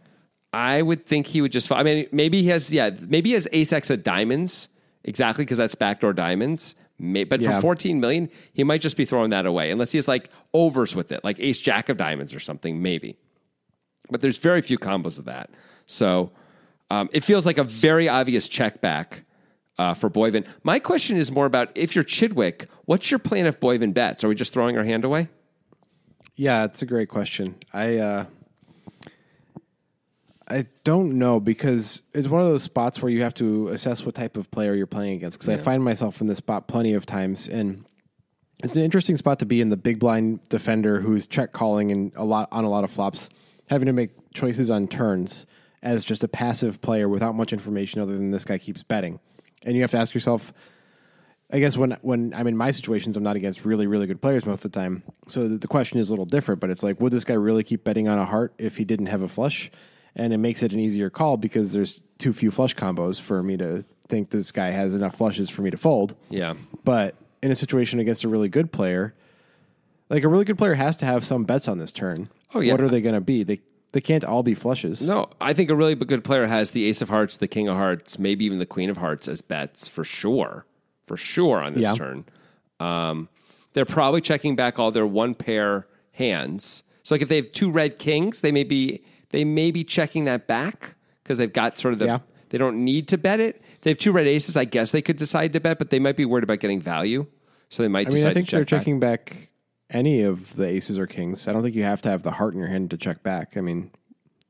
I 0.52 0.82
would 0.82 1.06
think 1.06 1.26
he 1.28 1.40
would 1.40 1.52
just. 1.52 1.70
I 1.72 1.82
mean, 1.82 2.06
maybe 2.12 2.42
he 2.42 2.48
has. 2.48 2.72
Yeah, 2.72 2.90
maybe 3.00 3.30
he 3.30 3.34
has 3.34 3.48
ace 3.52 3.72
x 3.72 3.90
of 3.90 4.02
diamonds 4.02 4.68
exactly 5.04 5.44
because 5.44 5.58
that's 5.58 5.74
backdoor 5.74 6.12
diamonds. 6.12 6.74
May, 6.98 7.24
but 7.24 7.40
Yeah. 7.40 7.56
for 7.56 7.62
14 7.62 7.98
million, 8.00 8.28
he 8.52 8.62
might 8.62 8.80
just 8.80 8.96
be 8.96 9.04
throwing 9.04 9.30
that 9.30 9.44
away 9.46 9.70
unless 9.70 9.90
he 9.92 9.98
has 9.98 10.06
like 10.06 10.30
overs 10.54 10.94
with 10.94 11.10
it, 11.10 11.24
like 11.24 11.40
ace 11.40 11.60
jack 11.60 11.88
of 11.88 11.96
diamonds 11.96 12.32
or 12.34 12.38
something, 12.38 12.80
maybe. 12.80 13.16
But 14.10 14.20
there's 14.20 14.38
very 14.38 14.62
few 14.62 14.78
combos 14.78 15.18
of 15.18 15.24
that. 15.24 15.50
So 15.86 16.30
um, 16.90 17.08
it 17.12 17.24
feels 17.24 17.44
like 17.44 17.58
a 17.58 17.64
very 17.64 18.08
obvious 18.08 18.46
check 18.48 18.80
back 18.80 19.24
uh, 19.78 19.94
for 19.94 20.10
Boivin. 20.10 20.46
My 20.62 20.78
question 20.78 21.16
is 21.16 21.32
more 21.32 21.46
about 21.46 21.70
if 21.74 21.96
you're 21.96 22.04
Chidwick, 22.04 22.66
what's 22.84 23.10
your 23.10 23.18
plan 23.18 23.46
if 23.46 23.58
Boivin 23.58 23.92
bets? 23.94 24.22
Are 24.22 24.28
we 24.28 24.34
just 24.36 24.52
throwing 24.52 24.76
our 24.78 24.84
hand 24.84 25.04
away? 25.04 25.28
Yeah, 26.36 26.64
it's 26.64 26.82
a 26.82 26.86
great 26.86 27.08
question. 27.08 27.56
I 27.72 27.96
uh, 27.96 28.26
I 30.52 30.66
don't 30.84 31.14
know 31.18 31.40
because 31.40 32.02
it's 32.12 32.28
one 32.28 32.42
of 32.42 32.46
those 32.46 32.62
spots 32.62 33.00
where 33.00 33.10
you 33.10 33.22
have 33.22 33.32
to 33.34 33.68
assess 33.68 34.04
what 34.04 34.14
type 34.14 34.36
of 34.36 34.50
player 34.50 34.74
you're 34.74 34.86
playing 34.86 35.14
against. 35.14 35.38
Because 35.38 35.48
I 35.48 35.56
find 35.56 35.82
myself 35.82 36.20
in 36.20 36.26
this 36.26 36.38
spot 36.38 36.68
plenty 36.68 36.92
of 36.92 37.06
times, 37.06 37.48
and 37.48 37.86
it's 38.62 38.76
an 38.76 38.82
interesting 38.82 39.16
spot 39.16 39.38
to 39.38 39.46
be 39.46 39.62
in 39.62 39.70
the 39.70 39.78
big 39.78 39.98
blind 39.98 40.46
defender 40.50 41.00
who's 41.00 41.26
check 41.26 41.52
calling 41.52 41.90
and 41.90 42.12
a 42.16 42.24
lot 42.24 42.48
on 42.52 42.64
a 42.64 42.68
lot 42.68 42.84
of 42.84 42.90
flops, 42.90 43.30
having 43.70 43.86
to 43.86 43.92
make 43.92 44.10
choices 44.34 44.70
on 44.70 44.88
turns 44.88 45.46
as 45.82 46.04
just 46.04 46.22
a 46.22 46.28
passive 46.28 46.82
player 46.82 47.08
without 47.08 47.34
much 47.34 47.52
information 47.52 48.00
other 48.00 48.12
than 48.12 48.30
this 48.30 48.44
guy 48.44 48.58
keeps 48.58 48.82
betting, 48.82 49.20
and 49.62 49.74
you 49.74 49.80
have 49.80 49.90
to 49.92 49.98
ask 49.98 50.12
yourself. 50.12 50.52
I 51.50 51.58
guess 51.58 51.76
when 51.76 51.98
when 52.02 52.32
I'm 52.34 52.46
in 52.46 52.56
my 52.56 52.70
situations, 52.70 53.16
I'm 53.16 53.22
not 53.22 53.36
against 53.36 53.64
really 53.64 53.86
really 53.86 54.06
good 54.06 54.20
players 54.20 54.44
most 54.46 54.64
of 54.64 54.72
the 54.72 54.78
time. 54.78 55.02
So 55.28 55.48
the, 55.48 55.58
the 55.58 55.68
question 55.68 55.98
is 55.98 56.08
a 56.08 56.12
little 56.12 56.24
different, 56.24 56.60
but 56.60 56.70
it's 56.70 56.82
like, 56.82 57.00
would 57.00 57.12
this 57.12 57.24
guy 57.24 57.34
really 57.34 57.62
keep 57.62 57.84
betting 57.84 58.08
on 58.08 58.18
a 58.18 58.24
heart 58.24 58.54
if 58.58 58.76
he 58.76 58.84
didn't 58.84 59.06
have 59.06 59.22
a 59.22 59.28
flush? 59.28 59.70
And 60.14 60.32
it 60.32 60.38
makes 60.38 60.62
it 60.62 60.72
an 60.72 60.78
easier 60.80 61.08
call 61.10 61.36
because 61.36 61.72
there's 61.72 62.02
too 62.18 62.32
few 62.32 62.50
flush 62.50 62.74
combos 62.76 63.20
for 63.20 63.42
me 63.42 63.56
to 63.56 63.84
think 64.08 64.30
this 64.30 64.52
guy 64.52 64.70
has 64.70 64.92
enough 64.94 65.14
flushes 65.16 65.48
for 65.48 65.62
me 65.62 65.70
to 65.70 65.76
fold. 65.78 66.14
Yeah. 66.28 66.54
But 66.84 67.14
in 67.42 67.50
a 67.50 67.54
situation 67.54 67.98
against 67.98 68.22
a 68.24 68.28
really 68.28 68.48
good 68.50 68.72
player, 68.72 69.14
like 70.10 70.22
a 70.22 70.28
really 70.28 70.44
good 70.44 70.58
player 70.58 70.74
has 70.74 70.96
to 70.96 71.06
have 71.06 71.24
some 71.24 71.44
bets 71.44 71.66
on 71.66 71.78
this 71.78 71.92
turn. 71.92 72.28
Oh, 72.54 72.60
yeah. 72.60 72.72
What 72.72 72.82
are 72.82 72.88
they 72.88 73.00
going 73.00 73.14
to 73.14 73.20
be? 73.22 73.42
They 73.42 73.60
they 73.92 74.00
can't 74.00 74.24
all 74.24 74.42
be 74.42 74.54
flushes. 74.54 75.06
No, 75.06 75.28
I 75.40 75.52
think 75.52 75.68
a 75.70 75.74
really 75.76 75.94
good 75.94 76.24
player 76.24 76.46
has 76.46 76.70
the 76.70 76.84
ace 76.86 77.02
of 77.02 77.10
hearts, 77.10 77.36
the 77.36 77.48
king 77.48 77.68
of 77.68 77.76
hearts, 77.76 78.18
maybe 78.18 78.44
even 78.46 78.58
the 78.58 78.64
queen 78.66 78.88
of 78.88 78.96
hearts 78.96 79.28
as 79.28 79.42
bets 79.42 79.86
for 79.88 80.02
sure. 80.04 80.64
For 81.06 81.16
sure 81.18 81.62
on 81.62 81.74
this 81.74 81.82
Yeah. 81.82 81.94
turn. 81.94 82.24
Um, 82.80 83.28
they're 83.74 83.84
probably 83.84 84.20
checking 84.22 84.56
back 84.56 84.78
all 84.78 84.90
their 84.90 85.06
one 85.06 85.34
pair 85.34 85.86
hands. 86.12 86.84
So 87.02 87.14
like 87.14 87.22
if 87.22 87.28
they 87.28 87.36
have 87.36 87.52
two 87.52 87.70
red 87.70 87.98
kings, 87.98 88.40
they 88.40 88.52
may 88.52 88.64
be 88.64 89.02
they 89.32 89.44
may 89.44 89.70
be 89.70 89.82
checking 89.84 90.24
that 90.26 90.46
back 90.46 90.94
because 91.22 91.38
they've 91.38 91.52
got 91.52 91.76
sort 91.76 91.92
of 91.94 91.98
the 91.98 92.06
Yeah. 92.06 92.18
they 92.50 92.58
don't 92.58 92.84
need 92.84 93.08
to 93.08 93.18
bet 93.18 93.40
it. 93.40 93.60
They 93.82 93.90
have 93.90 93.98
two 93.98 94.12
red 94.12 94.26
aces, 94.26 94.56
I 94.56 94.64
guess 94.64 94.92
they 94.92 95.02
could 95.02 95.16
decide 95.16 95.52
to 95.54 95.60
bet, 95.60 95.78
but 95.78 95.90
they 95.90 95.98
might 95.98 96.16
be 96.16 96.24
worried 96.24 96.44
about 96.44 96.60
getting 96.60 96.80
value. 96.80 97.26
So 97.68 97.82
they 97.82 97.88
might 97.88 98.06
I 98.08 98.10
mean, 98.14 98.26
I 98.26 98.32
think 98.32 98.48
they're 98.50 98.60
back. 98.60 98.68
checking 98.68 99.00
back 99.00 99.48
any 99.90 100.22
of 100.22 100.54
the 100.56 100.66
aces 100.66 100.98
or 100.98 101.06
kings. 101.06 101.48
I 101.48 101.52
don't 101.52 101.62
think 101.62 101.74
you 101.74 101.82
have 101.82 102.02
to 102.02 102.10
have 102.10 102.22
the 102.22 102.32
heart 102.32 102.54
in 102.54 102.58
your 102.60 102.68
hand 102.68 102.90
to 102.90 102.96
check 102.96 103.22
back. 103.22 103.56
I 103.56 103.60
mean, 103.60 103.90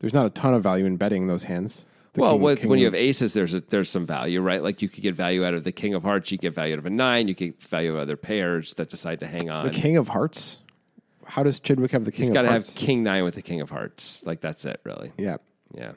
there's 0.01 0.15
not 0.15 0.27
a 0.27 0.31
ton 0.31 0.55
of 0.55 0.63
value 0.63 0.85
in 0.85 0.97
betting 0.97 1.29
those 1.29 1.45
hands. 1.45 1.85
The 2.15 2.21
well, 2.21 2.33
king- 2.33 2.43
with, 2.43 2.61
king 2.61 2.71
when 2.71 2.79
you 2.79 2.85
have 2.87 2.95
aces, 2.95 3.33
there's 3.33 3.55
a, 3.55 3.61
there's 3.61 3.89
some 3.89 4.07
value, 4.07 4.41
right? 4.41 4.63
Like 4.63 4.83
you 4.83 4.89
could 4.89 5.03
get 5.03 5.15
value 5.15 5.45
out 5.45 5.55
of 5.55 5.65
the 5.65 5.73
king 5.73 5.95
of 5.95 6.03
hearts, 6.03 6.31
you 6.31 6.37
get 6.39 6.55
value 6.55 6.75
out 6.75 6.79
of 6.81 6.87
a 6.87 6.91
nine, 6.91 7.29
you 7.29 7.35
get 7.35 7.63
value 7.63 7.93
out 7.93 7.97
of 7.97 8.01
other 8.03 8.17
pairs 8.17 8.75
that 8.75 8.91
decide 8.91 9.21
to 9.21 9.27
hang 9.27 9.49
on. 9.49 9.65
the 9.65 9.71
king 9.71 9.97
of 9.97 10.09
hearts. 10.09 10.59
How 11.33 11.43
does 11.43 11.61
Chidwick 11.61 11.93
have 11.93 12.05
the 12.05 12.13
king 12.13 12.19
He's 12.19 12.29
got 12.29 12.43
to 12.43 12.51
have 12.51 12.67
king 12.75 13.03
nine 13.03 13.25
with 13.25 13.37
the 13.37 13.41
king 13.41 13.63
of 13.63 13.71
hearts. 13.71 14.23
Like 14.27 14.43
that's 14.43 14.67
it, 14.67 14.81
really. 14.85 15.13
yeah. 15.17 15.39
Yeah. 15.75 15.93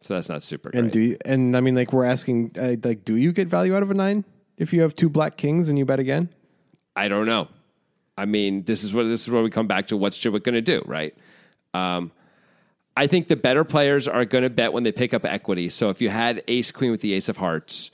So 0.00 0.14
that's 0.14 0.30
not 0.30 0.42
super 0.42 0.70
great. 0.70 0.80
And 0.82 0.90
do 0.90 0.98
you, 0.98 1.18
and 1.26 1.54
I 1.54 1.60
mean, 1.60 1.74
like 1.74 1.92
we're 1.92 2.06
asking, 2.06 2.52
uh, 2.58 2.76
like, 2.82 3.04
do 3.04 3.16
you 3.16 3.32
get 3.32 3.48
value 3.48 3.76
out 3.76 3.82
of 3.82 3.90
a 3.90 3.94
nine 3.94 4.24
if 4.56 4.72
you 4.72 4.80
have 4.80 4.94
two 4.94 5.10
black 5.10 5.36
kings 5.36 5.68
and 5.68 5.78
you 5.78 5.84
bet 5.84 5.98
again? 5.98 6.30
I 6.94 7.08
don't 7.08 7.26
know. 7.26 7.48
I 8.16 8.24
mean, 8.24 8.62
this 8.62 8.82
is 8.82 8.94
what 8.94 9.02
this 9.02 9.24
is 9.24 9.30
where 9.30 9.42
we 9.42 9.50
come 9.50 9.66
back 9.66 9.88
to 9.88 9.96
what's 9.98 10.18
Chidwick 10.18 10.42
going 10.42 10.54
to 10.54 10.62
do, 10.62 10.82
right? 10.86 11.14
Um, 11.74 12.12
I 12.96 13.08
think 13.08 13.28
the 13.28 13.36
better 13.36 13.62
players 13.62 14.08
are 14.08 14.24
going 14.24 14.44
to 14.44 14.48
bet 14.48 14.72
when 14.72 14.84
they 14.84 14.92
pick 14.92 15.12
up 15.12 15.26
equity. 15.26 15.68
So 15.68 15.90
if 15.90 16.00
you 16.00 16.08
had 16.08 16.42
ace 16.48 16.70
queen 16.70 16.92
with 16.92 17.02
the 17.02 17.12
ace 17.12 17.28
of 17.28 17.36
hearts, 17.36 17.90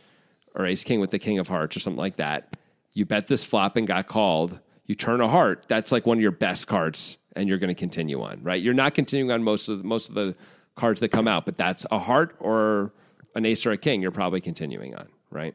or 0.55 0.65
ace 0.65 0.85
king 0.85 1.01
with 1.01 1.11
the 1.11 1.19
king 1.19 1.41
of 1.41 1.49
hearts, 1.49 1.77
or 1.77 1.81
something 1.81 1.99
like 1.99 2.17
that, 2.17 2.57
you 2.93 3.05
bet 3.05 3.27
this 3.27 3.45
flop 3.45 3.77
and 3.77 3.85
got 3.85 4.07
called. 4.07 4.61
You 4.87 4.95
turn 4.95 5.21
a 5.21 5.29
heart. 5.29 5.67
That's 5.69 5.93
like 5.93 6.07
one 6.07 6.19
of 6.19 6.23
your 6.23 6.33
best 6.33 6.67
cards, 6.67 7.17
and 7.35 7.49
you're 7.49 7.59
going 7.59 7.69
to 7.69 7.75
continue 7.75 8.21
on, 8.23 8.43
right? 8.43 8.61
You're 8.61 8.75
not 8.75 8.95
continuing 8.95 9.31
on 9.31 9.43
most 9.43 9.69
of 9.69 9.79
the, 9.79 9.85
most 9.85 10.09
of 10.09 10.15
the 10.15 10.35
cards 10.75 11.01
that 11.01 11.09
come 11.09 11.29
out, 11.29 11.45
but 11.45 11.57
that's 11.57 11.87
a 11.91 11.99
heart 11.99 12.37
or 12.41 12.93
an 13.35 13.47
ace 13.47 13.65
or 13.65 13.73
a 13.73 13.77
king. 13.77 14.03
You're 14.03 14.11
probably 14.11 14.41
continuing 14.41 14.95
on, 14.95 15.09
right? 15.31 15.55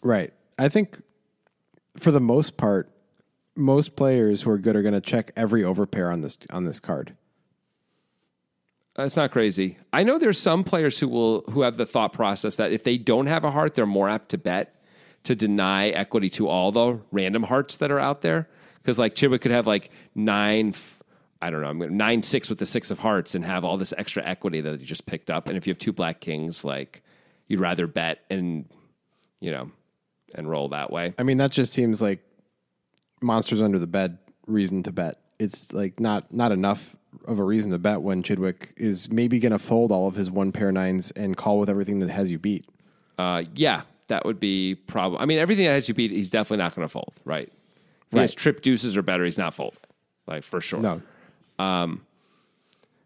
Right. 0.00 0.32
I 0.58 0.68
think 0.68 1.02
for 1.96 2.10
the 2.10 2.20
most 2.20 2.56
part, 2.56 2.90
most 3.54 3.96
players 3.96 4.42
who 4.42 4.50
are 4.50 4.58
good 4.58 4.76
are 4.76 4.82
going 4.82 4.94
to 4.94 5.00
check 5.00 5.32
every 5.36 5.62
overpair 5.62 6.12
on 6.12 6.22
this 6.22 6.38
on 6.50 6.64
this 6.64 6.80
card. 6.80 7.14
That's 8.94 9.16
not 9.16 9.30
crazy. 9.30 9.78
I 9.92 10.02
know 10.02 10.18
there's 10.18 10.38
some 10.38 10.64
players 10.64 10.98
who 10.98 11.08
will 11.08 11.42
who 11.50 11.62
have 11.62 11.76
the 11.76 11.86
thought 11.86 12.12
process 12.12 12.56
that 12.56 12.72
if 12.72 12.84
they 12.84 12.98
don't 12.98 13.26
have 13.26 13.44
a 13.44 13.50
heart, 13.50 13.74
they're 13.74 13.86
more 13.86 14.08
apt 14.08 14.30
to 14.30 14.38
bet 14.38 14.74
to 15.24 15.34
deny 15.34 15.88
equity 15.88 16.28
to 16.28 16.48
all 16.48 16.72
the 16.72 16.98
random 17.10 17.44
hearts 17.44 17.76
that 17.76 17.90
are 17.90 18.00
out 18.00 18.22
there. 18.22 18.48
Because 18.82 18.98
like 18.98 19.14
Chidwick 19.14 19.40
could 19.40 19.52
have 19.52 19.66
like 19.66 19.90
nine, 20.14 20.74
I 21.40 21.50
don't 21.50 21.62
know, 21.62 21.68
I'm 21.68 21.78
gonna, 21.78 21.92
nine 21.92 22.22
six 22.22 22.48
with 22.48 22.58
the 22.58 22.66
six 22.66 22.90
of 22.90 22.98
hearts 22.98 23.34
and 23.34 23.44
have 23.44 23.64
all 23.64 23.78
this 23.78 23.94
extra 23.96 24.24
equity 24.24 24.60
that 24.60 24.80
he 24.80 24.86
just 24.86 25.06
picked 25.06 25.30
up. 25.30 25.48
And 25.48 25.56
if 25.56 25.66
you 25.66 25.70
have 25.70 25.78
two 25.78 25.92
black 25.92 26.20
kings, 26.20 26.64
like 26.64 27.02
you'd 27.46 27.60
rather 27.60 27.86
bet 27.86 28.20
and 28.30 28.66
you 29.40 29.50
know 29.50 29.70
and 30.34 30.48
roll 30.48 30.68
that 30.70 30.90
way. 30.90 31.14
I 31.18 31.22
mean, 31.22 31.36
that 31.38 31.52
just 31.52 31.72
seems 31.72 32.02
like 32.02 32.20
monsters 33.20 33.62
under 33.62 33.78
the 33.78 33.86
bed 33.86 34.18
reason 34.46 34.82
to 34.84 34.92
bet. 34.92 35.20
It's 35.38 35.72
like 35.72 36.00
not 36.00 36.32
not 36.32 36.52
enough 36.52 36.96
of 37.26 37.38
a 37.38 37.44
reason 37.44 37.70
to 37.72 37.78
bet 37.78 38.02
when 38.02 38.22
Chidwick 38.22 38.72
is 38.76 39.10
maybe 39.10 39.38
going 39.38 39.52
to 39.52 39.58
fold 39.58 39.92
all 39.92 40.08
of 40.08 40.14
his 40.14 40.30
one 40.30 40.52
pair 40.52 40.72
nines 40.72 41.10
and 41.12 41.36
call 41.36 41.58
with 41.58 41.68
everything 41.68 41.98
that 42.00 42.10
has 42.10 42.30
you 42.30 42.38
beat. 42.38 42.66
Uh, 43.18 43.44
yeah, 43.54 43.82
that 44.08 44.24
would 44.24 44.40
be 44.40 44.74
probably. 44.74 45.18
I 45.18 45.26
mean, 45.26 45.38
everything 45.38 45.66
that 45.66 45.72
has 45.72 45.88
you 45.88 45.94
beat, 45.94 46.10
he's 46.10 46.30
definitely 46.30 46.62
not 46.62 46.74
going 46.74 46.86
to 46.86 46.92
fold, 46.92 47.12
right? 47.24 47.52
If 48.12 48.16
he 48.16 48.20
has 48.20 48.30
Right. 48.32 48.36
trip 48.38 48.60
deuces 48.62 48.96
or 48.96 49.02
better, 49.02 49.24
he's 49.24 49.38
not 49.38 49.54
folding, 49.54 49.78
like 50.26 50.42
for 50.44 50.60
sure. 50.60 50.80
No, 50.80 51.00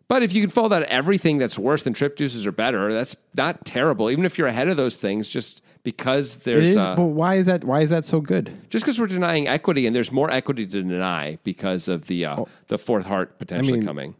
But 0.09 0.23
if 0.23 0.33
you 0.33 0.40
can 0.40 0.51
fold 0.51 0.73
out 0.73 0.85
everything 0.85 1.38
that's 1.38 1.59
worse 1.59 1.83
than 1.83 1.92
trip 1.92 2.16
deuces 2.16 2.47
or 2.47 2.53
better, 2.53 2.92
that's 2.92 3.16
not 3.37 3.64
terrible. 3.64 4.09
Even 4.11 4.25
if 4.25 4.38
you're 4.38 4.47
ahead 4.47 4.69
of 4.69 4.77
those 4.77 4.97
things, 4.97 5.29
just 5.29 5.62
because 5.83 6.37
it 6.37 6.45
there's 6.45 6.71
is. 6.71 6.77
uh, 6.77 6.95
but 6.95 7.07
why 7.07 7.35
is 7.37 7.47
that? 7.47 7.64
Why 7.64 7.81
is 7.81 7.90
that 7.90 8.05
so 8.05 8.21
good? 8.21 8.53
just 8.71 8.85
because 8.85 9.01
we're 9.01 9.09
denying 9.09 9.49
equity, 9.49 9.85
and 9.87 9.95
there's 9.97 10.12
more 10.12 10.31
equity 10.31 10.64
to 10.66 10.83
deny 10.83 11.38
because 11.42 11.88
of 11.88 12.07
the 12.07 12.25
uh, 12.25 12.45
the 12.69 12.79
fourth 12.79 13.07
heart 13.07 13.38
potentially 13.38 13.79
Oh. 13.79 13.81
mean, 13.81 13.87
coming. 13.87 14.14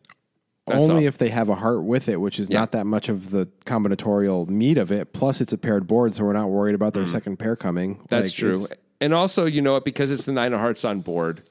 That's 0.67 0.89
Only 0.89 1.03
all. 1.05 1.09
if 1.09 1.19
they 1.19 1.29
have 1.29 1.49
a 1.49 1.55
heart 1.55 1.85
with 1.85 2.09
it, 2.09 2.21
which 2.21 2.41
is 2.41 2.51
Yeah. 2.51 2.59
not 2.59 2.73
that 2.73 2.87
much 2.87 3.09
of 3.09 3.31
the 3.31 3.47
combinatorial 3.65 4.49
meat 4.49 4.79
of 4.79 4.91
it. 4.91 5.13
Plus, 5.13 5.41
it's 5.41 5.53
a 5.53 5.59
paired 5.59 5.87
board, 5.87 6.13
so 6.15 6.25
we're 6.25 6.33
not 6.33 6.51
worried 6.51 6.75
about 6.75 6.95
their 6.95 7.07
second 7.07 7.39
pair 7.39 7.55
coming. 7.55 7.95
Mm. 7.97 8.09
That's 8.09 8.27
Like, 8.29 8.35
true. 8.35 8.51
it's- 8.65 8.79
And 9.01 9.13
also, 9.13 9.47
you 9.47 9.61
know 9.63 9.73
what? 9.73 9.85
Because 9.85 10.11
it's 10.11 10.25
the 10.25 10.33
nine 10.33 10.53
of 10.53 10.61
hearts 10.61 10.85
on 10.85 11.01
board. 11.01 11.43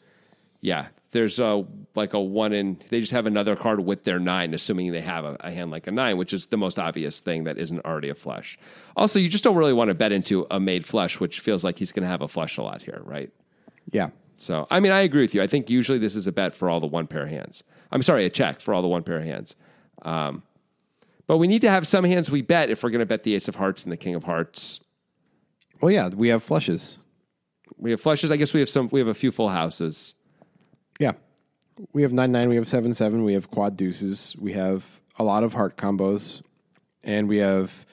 Yeah, 0.61 0.87
there's 1.11 1.39
a 1.39 1.65
like 1.95 2.13
a 2.13 2.19
one 2.19 2.53
in. 2.53 2.81
They 2.89 2.99
just 2.99 3.11
have 3.11 3.25
another 3.25 3.55
card 3.55 3.79
with 3.79 4.03
their 4.03 4.19
nine, 4.19 4.53
assuming 4.53 4.91
they 4.91 5.01
have 5.01 5.23
a, 5.23 5.37
a 5.39 5.51
hand 5.51 5.71
like 5.71 5.87
a 5.87 5.91
nine, 5.91 6.17
which 6.17 6.33
is 6.33 6.47
the 6.47 6.57
most 6.57 6.79
obvious 6.79 7.19
thing 7.19 7.43
that 7.43 7.57
isn't 7.57 7.85
already 7.85 8.09
a 8.09 8.15
flush. 8.15 8.57
Also, 8.97 9.19
you 9.19 9.29
just 9.29 9.43
don't 9.43 9.55
really 9.55 9.73
want 9.73 9.89
to 9.89 9.93
bet 9.93 10.11
into 10.11 10.47
a 10.49 10.59
made 10.59 10.85
flush, 10.85 11.19
which 11.19 11.39
feels 11.39 11.63
like 11.63 11.77
he's 11.77 11.91
going 11.91 12.03
to 12.03 12.09
have 12.09 12.21
a 12.21 12.27
flush 12.27 12.57
a 12.57 12.63
lot 12.63 12.81
here, 12.81 13.01
right? 13.05 13.31
Yeah. 13.91 14.09
So, 14.37 14.67
I 14.69 14.79
mean, 14.79 14.91
I 14.91 14.99
agree 15.01 15.21
with 15.21 15.33
you. 15.33 15.41
I 15.41 15.47
think 15.47 15.69
usually 15.69 15.99
this 15.99 16.15
is 16.15 16.27
a 16.27 16.31
bet 16.31 16.55
for 16.55 16.69
all 16.69 16.79
the 16.79 16.87
one 16.87 17.07
pair 17.07 17.27
hands. 17.27 17.63
I'm 17.91 18.01
sorry, 18.01 18.25
a 18.25 18.29
check 18.29 18.59
for 18.59 18.73
all 18.73 18.81
the 18.81 18.87
one 18.87 19.03
pair 19.03 19.21
hands. 19.21 19.55
Um, 20.01 20.43
but 21.27 21.37
we 21.37 21.47
need 21.47 21.61
to 21.61 21.69
have 21.69 21.87
some 21.87 22.03
hands 22.03 22.29
we 22.29 22.41
bet 22.41 22.69
if 22.69 22.83
we're 22.83 22.89
going 22.89 22.99
to 22.99 23.05
bet 23.05 23.23
the 23.23 23.35
ace 23.35 23.47
of 23.47 23.55
hearts 23.55 23.83
and 23.83 23.91
the 23.91 23.97
king 23.97 24.15
of 24.15 24.25
hearts. 24.25 24.81
Well, 25.81 25.91
yeah, 25.91 26.09
we 26.09 26.27
have 26.29 26.43
flushes. 26.43 26.97
We 27.77 27.91
have 27.91 28.01
flushes. 28.01 28.31
I 28.31 28.37
guess 28.37 28.53
we 28.53 28.59
have 28.59 28.69
some. 28.69 28.89
We 28.91 28.99
have 28.99 29.07
a 29.07 29.13
few 29.13 29.31
full 29.31 29.49
houses. 29.49 30.15
Yeah. 30.99 31.13
We 31.93 32.03
have 32.03 32.13
9 32.13 32.31
9, 32.31 32.49
we 32.49 32.55
have 32.55 32.69
7 32.69 32.93
7, 32.93 33.23
we 33.25 33.33
have 33.33 33.49
quad 33.51 33.75
deuces, 33.75 34.33
we 34.39 34.53
have 34.53 34.85
a 35.19 35.23
lot 35.25 35.43
of 35.43 35.53
heart 35.53 35.75
combos, 35.75 36.41
and 37.03 37.27
we 37.27 37.37
have 37.37 37.85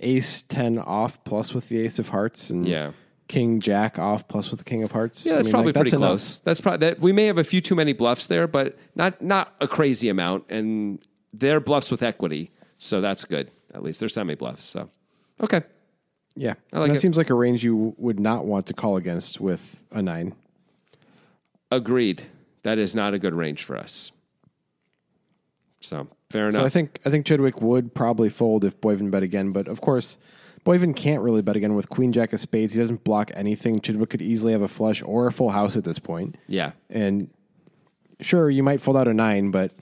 ace 0.00 0.42
10 0.42 0.78
off 0.78 1.22
plus 1.22 1.54
with 1.54 1.68
the 1.68 1.78
ace 1.78 2.00
of 2.00 2.08
hearts, 2.08 2.50
and 2.50 2.66
Yeah. 2.66 2.92
king 3.28 3.60
jack 3.60 3.96
off 3.96 4.26
plus 4.26 4.50
with 4.50 4.58
the 4.58 4.64
king 4.64 4.82
of 4.82 4.90
hearts. 4.90 5.24
Yeah, 5.24 5.34
I 5.34 5.36
that's 5.36 5.46
mean, 5.46 5.52
probably 5.52 5.66
like, 5.68 5.74
pretty 5.76 5.90
that's 5.90 6.00
enough. 6.00 6.10
close. 6.10 6.40
That's 6.40 6.60
probably 6.60 6.78
that. 6.88 6.98
We 7.00 7.12
may 7.12 7.26
have 7.26 7.38
a 7.38 7.44
few 7.44 7.60
too 7.60 7.76
many 7.76 7.92
bluffs 7.92 8.26
there, 8.26 8.48
but 8.48 8.76
not 8.96 9.22
not 9.22 9.54
a 9.60 9.68
crazy 9.68 10.08
amount, 10.08 10.46
and 10.48 10.98
they're 11.32 11.60
bluffs 11.60 11.92
with 11.92 12.02
equity, 12.02 12.50
so 12.78 13.00
that's 13.00 13.24
good. 13.24 13.50
at 13.74 13.82
least. 13.84 14.00
They're 14.00 14.08
semi 14.08 14.34
bluffs. 14.34 14.64
So, 14.64 14.88
okay. 15.42 15.60
Yeah, 16.40 16.54
I 16.72 16.78
like 16.78 16.90
that 16.90 16.96
it. 16.96 17.00
seems 17.00 17.16
like 17.16 17.30
a 17.30 17.34
range 17.34 17.64
you 17.64 17.94
would 17.98 18.20
not 18.20 18.44
want 18.46 18.66
to 18.66 18.74
call 18.74 18.96
against 18.96 19.40
with 19.40 19.82
a 19.90 20.00
nine. 20.00 20.34
Agreed. 21.72 22.22
That 22.62 22.78
is 22.78 22.94
not 22.94 23.12
a 23.12 23.18
good 23.18 23.34
range 23.34 23.64
for 23.64 23.76
us. 23.76 24.12
So, 25.80 26.08
fair 26.30 26.50
So 26.50 26.58
enough. 26.58 26.66
I 26.66 26.70
think 26.70 27.00
I 27.04 27.10
think 27.10 27.26
Chidwick 27.26 27.60
would 27.60 27.94
probably 27.94 28.28
fold 28.28 28.64
if 28.64 28.80
Boivin 28.80 29.10
bet 29.10 29.22
again, 29.22 29.52
but 29.52 29.68
of 29.68 29.80
course, 29.80 30.18
Boivin 30.64 30.94
can't 30.94 31.22
really 31.22 31.42
bet 31.42 31.56
again 31.56 31.74
with 31.74 31.88
Queen 31.88 32.12
Jack 32.12 32.32
of 32.32 32.40
Spades. 32.40 32.72
He 32.72 32.80
doesn't 32.80 33.04
block 33.04 33.30
anything. 33.34 33.80
Chidwick 33.80 34.10
could 34.10 34.22
easily 34.22 34.52
have 34.52 34.62
a 34.62 34.68
flush 34.68 35.02
or 35.02 35.26
a 35.26 35.32
full 35.32 35.50
house 35.50 35.76
at 35.76 35.84
this 35.84 35.98
point. 35.98 36.36
yeah. 36.46 36.72
And 36.90 37.30
sure, 38.20 38.50
you 38.50 38.62
might 38.62 38.80
fold 38.80 38.96
out 38.96 39.08
a 39.08 39.14
nine, 39.14 39.50
but 39.50 39.72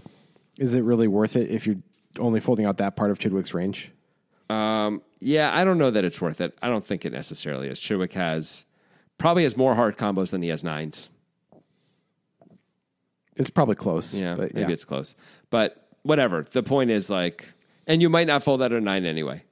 is 0.59 0.75
it 0.75 0.83
really 0.83 1.09
worth 1.09 1.37
it 1.37 1.51
if 1.51 1.67
you're 1.67 1.77
only 2.19 2.41
folding 2.41 2.67
out 2.67 2.79
that 2.79 2.97
part 2.97 3.11
of 3.11 3.19
Chidwick's 3.19 3.55
range? 3.55 3.91
Yeah, 4.49 5.51
I 5.53 5.65
don't 5.65 5.79
know 5.79 5.91
that 5.91 6.05
it's 6.05 6.21
worth 6.21 6.41
it. 6.41 6.57
I 6.63 6.69
don't 6.69 6.85
think 6.87 7.05
it 7.05 7.13
necessarily 7.13 7.69
is. 7.69 7.81
Chidwick 7.81 8.13
has 8.13 8.65
probably 9.19 9.45
has 9.45 9.57
more 9.57 9.75
hard 9.75 9.97
combos 9.97 10.31
than 10.31 10.43
he 10.43 10.49
has 10.51 10.63
nines. 10.63 11.09
It's 13.37 13.51
probably 13.51 13.75
close. 13.75 14.15
Yeah, 14.15 14.35
but 14.35 14.55
maybe 14.55 14.73
it's 14.73 14.85
close. 14.85 15.15
But 15.51 15.87
whatever. 16.03 16.43
The 16.51 16.63
point 16.63 16.91
is 16.91 17.11
like, 17.11 17.45
and 17.87 18.01
you 18.01 18.09
might 18.09 18.27
not 18.27 18.43
fold 18.43 18.63
out 18.63 18.73
a 18.73 18.81
nine 18.81 19.05
anyway, 19.05 19.43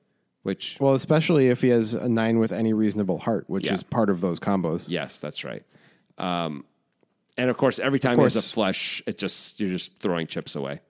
which, 0.43 0.77
well, 0.81 0.95
especially 0.95 1.49
if 1.49 1.61
he 1.61 1.69
has 1.69 1.95
a 1.95 2.09
nine 2.09 2.39
with 2.39 2.53
any 2.53 2.73
reasonable 2.73 3.19
heart, 3.19 3.45
which 3.49 3.67
Yeah. 3.67 3.75
is 3.75 3.83
part 3.83 4.09
of 4.11 4.21
those 4.21 4.41
combos. 4.41 4.87
yes, 4.89 5.19
that's 5.19 5.45
right. 5.45 5.63
Um, 6.17 6.65
and 7.37 7.51
of 7.51 7.57
course, 7.57 7.79
every 7.79 7.99
time 7.99 8.17
there's 8.17 8.37
a 8.37 8.43
flush, 8.43 9.03
it 9.07 9.19
just 9.19 9.59
you're 9.61 9.71
just 9.71 9.99
throwing 9.99 10.27
chips 10.29 10.55
away. 10.55 10.81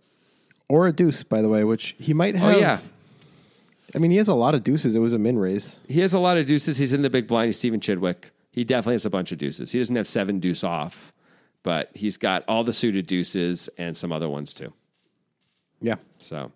Or 0.69 0.87
a 0.87 0.93
deuce, 0.93 1.23
by 1.23 1.43
the 1.43 1.49
way, 1.49 1.65
which 1.65 1.97
he 1.99 2.13
might 2.15 2.37
have. 2.37 2.55
Oh 2.55 2.59
yeah, 2.59 2.79
I 3.95 3.99
mean, 3.99 4.11
he 4.11 4.17
has 4.17 4.29
a 4.29 4.35
lot 4.35 4.55
of 4.55 4.65
deuces. 4.65 4.97
It 4.97 5.01
was 5.01 5.13
a 5.13 5.19
min 5.19 5.39
raise. 5.39 5.79
he 5.89 6.01
has 6.01 6.13
a 6.15 6.19
lot 6.19 6.37
of 6.37 6.47
deuces. 6.47 6.79
He's 6.79 6.93
in 6.93 7.03
the 7.03 7.11
big 7.11 7.27
blind. 7.27 7.47
He's 7.47 7.59
Stephen 7.59 7.81
Chidwick. 7.81 8.31
He 8.51 8.65
definitely 8.65 8.95
has 8.95 9.07
a 9.07 9.11
bunch 9.11 9.33
of 9.33 9.39
deuces. 9.39 9.73
He 9.73 9.79
doesn't 9.79 9.97
have 9.97 10.09
seven 10.09 10.41
deuce 10.41 10.65
off, 10.65 11.13
but 11.63 11.91
he's 11.95 12.17
got 12.17 12.45
all 12.49 12.65
the 12.65 12.73
suited 12.73 13.07
deuces 13.07 13.69
and 13.79 13.97
some 13.97 14.13
other 14.13 14.29
ones 14.29 14.55
too. 14.55 14.73
Yeah. 15.81 15.97
So, 16.19 16.53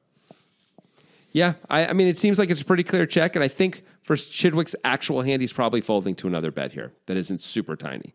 yeah, 1.33 1.55
I, 1.69 1.87
I 1.87 1.93
mean, 1.93 2.07
it 2.07 2.19
seems 2.19 2.39
like 2.39 2.51
it's 2.51 2.63
a 2.63 2.65
pretty 2.65 2.85
clear 2.85 3.05
check, 3.05 3.35
and 3.35 3.45
I 3.45 3.49
think 3.49 3.85
for 4.03 4.17
Chidwick's 4.17 4.75
actual 4.85 5.23
hand, 5.23 5.43
he's 5.43 5.53
probably 5.53 5.81
folding 5.81 6.15
to 6.17 6.27
another 6.27 6.51
bet 6.51 6.73
here 6.73 6.93
that 7.07 7.17
isn't 7.17 7.43
super 7.43 7.77
tiny. 7.77 8.15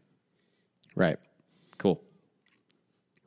Right. 0.95 1.17
Cool. 1.77 2.01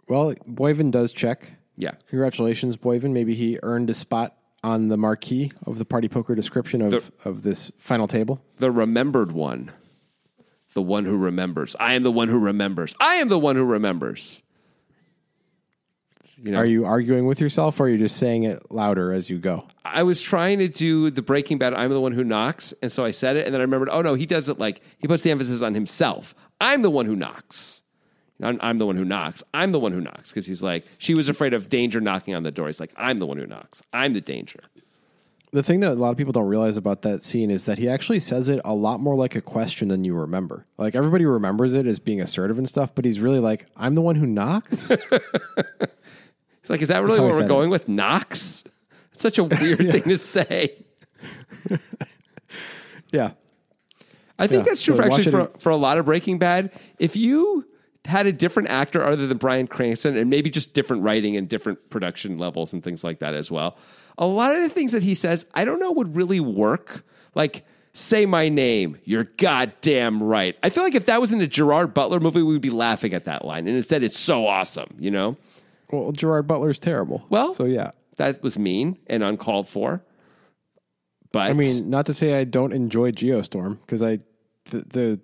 Well, 0.08 0.34
Boivin 0.48 0.90
does 0.90 1.12
check. 1.12 1.52
Yeah. 1.76 1.92
Congratulations, 2.08 2.76
Boivin. 2.76 3.12
Maybe 3.12 3.34
he 3.34 3.58
earned 3.62 3.90
a 3.90 3.94
spot 3.94 4.35
on 4.64 4.88
the 4.88 4.96
marquee 4.96 5.50
of 5.66 5.78
the 5.78 5.84
party 5.84 6.08
poker 6.08 6.34
description 6.34 6.82
of, 6.82 6.90
The- 6.90 7.02
of 7.24 7.42
this 7.42 7.70
final 7.78 8.08
table. 8.08 8.40
The 8.58 8.70
remembered 8.70 9.32
one. 9.32 9.70
The 10.74 10.82
one 10.82 11.04
who 11.06 11.16
remembers. 11.16 11.74
I 11.80 11.94
am 11.94 12.02
the 12.02 12.10
one 12.12 12.28
who 12.28 12.38
remembers. 12.38 12.94
I 13.00 13.14
am 13.14 13.28
the 13.28 13.38
one 13.38 13.56
who 13.56 13.64
remembers. 13.64 14.42
You 16.38 16.50
know, 16.52 16.58
Are 16.58 16.66
you 16.66 16.84
arguing 16.84 17.24
with 17.26 17.40
yourself 17.40 17.80
or 17.80 17.84
are 17.84 17.88
you 17.88 17.96
just 17.96 18.18
saying 18.18 18.42
it 18.44 18.70
louder 18.70 19.10
as 19.10 19.30
you 19.30 19.38
go? 19.38 19.66
I 19.86 20.02
was 20.02 20.20
trying 20.20 20.58
to 20.58 20.68
do 20.68 21.08
the 21.10 21.22
Breaking 21.22 21.56
Bad. 21.56 21.72
I'm 21.72 21.88
the 21.90 22.00
one 22.00 22.12
who 22.12 22.24
knocks, 22.24 22.74
and 22.82 22.92
so 22.92 23.06
I 23.06 23.10
said 23.10 23.36
it, 23.38 23.46
and 23.46 23.54
then 23.54 23.60
I 23.62 23.64
remembered. 23.64 23.88
Oh 23.90 24.02
no, 24.02 24.14
he 24.14 24.26
does 24.26 24.50
it 24.50 24.58
like 24.58 24.82
he 24.98 25.08
puts 25.08 25.22
the 25.22 25.30
emphasis 25.30 25.62
on 25.62 25.72
himself. 25.74 26.34
I'm 26.60 26.82
the 26.82 26.90
one 26.90 27.06
who 27.06 27.16
knocks. 27.16 27.80
I'm, 28.42 28.58
I'm 28.60 28.76
the 28.76 28.86
one 28.86 28.96
who 28.96 29.04
knocks. 29.04 29.42
I'm 29.54 29.72
the 29.72 29.80
one 29.80 29.92
who 29.92 30.00
knocks 30.00 30.30
because 30.30 30.46
he's 30.46 30.62
like 30.62 30.84
she 30.98 31.14
was 31.14 31.28
afraid 31.28 31.54
of 31.54 31.68
danger 31.68 32.00
knocking 32.00 32.34
on 32.34 32.42
the 32.42 32.50
door. 32.50 32.66
He's 32.66 32.80
like 32.80 32.92
I'm 32.96 33.18
the 33.18 33.26
one 33.26 33.38
who 33.38 33.46
knocks. 33.46 33.82
I'm 33.92 34.12
the 34.12 34.20
danger. 34.20 34.60
The 35.52 35.62
thing 35.62 35.80
that 35.80 35.92
a 35.92 35.94
lot 35.94 36.10
of 36.10 36.16
people 36.16 36.32
don't 36.32 36.48
realize 36.48 36.76
about 36.76 37.02
that 37.02 37.22
scene 37.22 37.50
is 37.50 37.64
that 37.64 37.78
he 37.78 37.88
actually 37.88 38.20
says 38.20 38.48
it 38.48 38.60
a 38.64 38.74
lot 38.74 39.00
more 39.00 39.14
like 39.14 39.36
a 39.36 39.40
question 39.40 39.88
than 39.88 40.04
you 40.04 40.14
remember. 40.14 40.66
Like 40.76 40.94
everybody 40.94 41.24
remembers 41.24 41.72
it 41.74 41.86
as 41.86 41.98
being 41.98 42.20
assertive 42.20 42.58
and 42.58 42.68
stuff, 42.68 42.94
but 42.94 43.04
he's 43.04 43.20
really 43.20 43.38
like, 43.38 43.66
I'm 43.76 43.94
the 43.94 44.02
one 44.02 44.16
who 44.16 44.26
knocks. 44.26 44.90
He's 46.66 46.70
like, 46.70 46.82
is 46.82 46.88
that 46.88 47.04
really 47.04 47.20
what 47.20 47.30
we're 47.30 47.46
going 47.46 47.70
with? 47.70 47.88
Knocks. 47.88 48.64
It's 49.12 49.22
such 49.22 49.38
a 49.38 49.44
weird 49.44 49.78
thing 49.92 50.02
to 50.02 50.18
say. 50.18 50.84
yeah. 53.12 53.30
I 54.36 54.48
think 54.48 54.66
Yeah, 54.66 54.70
that's 54.70 54.82
true 54.82 54.96
so 54.96 55.00
for 55.00 55.06
actually 55.06 55.26
it 55.26 55.30
for, 55.30 55.50
for 55.60 55.70
a 55.70 55.76
lot 55.76 55.96
of 55.96 56.06
Breaking 56.06 56.40
Bad. 56.40 56.72
If 56.98 57.14
you 57.14 57.64
had 58.06 58.26
a 58.26 58.32
different 58.32 58.68
actor 58.68 59.04
other 59.04 59.26
than 59.26 59.36
Bryan 59.36 59.66
Cranston 59.66 60.16
and 60.16 60.30
maybe 60.30 60.50
just 60.50 60.74
different 60.74 61.02
writing 61.02 61.36
and 61.36 61.48
different 61.48 61.90
production 61.90 62.38
levels 62.38 62.72
and 62.72 62.82
things 62.82 63.04
like 63.04 63.20
that 63.20 63.34
as 63.34 63.50
well, 63.50 63.76
a 64.18 64.26
lot 64.26 64.54
of 64.54 64.62
the 64.62 64.68
things 64.68 64.92
that 64.92 65.02
he 65.02 65.14
says, 65.14 65.46
I 65.54 65.64
don't 65.64 65.80
know 65.80 65.92
would 65.92 66.16
really 66.16 66.40
work. 66.40 67.04
Like, 67.34 67.64
say 67.92 68.26
my 68.26 68.48
name, 68.48 68.98
you're 69.04 69.24
goddamn 69.24 70.22
right. 70.22 70.56
I 70.62 70.70
feel 70.70 70.84
like 70.84 70.94
if 70.94 71.06
that 71.06 71.20
was 71.20 71.32
in 71.32 71.40
a 71.40 71.46
Gerard 71.46 71.94
Butler 71.94 72.20
movie, 72.20 72.42
we 72.42 72.52
would 72.52 72.62
be 72.62 72.70
laughing 72.70 73.12
at 73.14 73.24
that 73.24 73.44
line. 73.44 73.66
And 73.66 73.76
instead, 73.76 74.02
it's 74.02 74.18
so 74.18 74.46
awesome, 74.46 74.94
you 74.98 75.10
know? 75.10 75.36
Well, 75.90 76.12
Gerard 76.12 76.46
Butler's 76.46 76.78
terrible. 76.78 77.24
Well, 77.28 77.52
so 77.52 77.64
yeah. 77.64 77.90
That 78.16 78.42
was 78.42 78.58
mean 78.58 78.98
and 79.06 79.22
uncalled 79.22 79.68
for. 79.68 80.02
But 81.32 81.50
I 81.50 81.52
mean, 81.52 81.90
not 81.90 82.06
to 82.06 82.14
say 82.14 82.38
I 82.38 82.44
don't 82.44 82.72
enjoy 82.72 83.12
Geostorm 83.12 83.78
because 83.80 84.02
I, 84.02 84.20
the, 84.70 84.78
the 84.88 85.20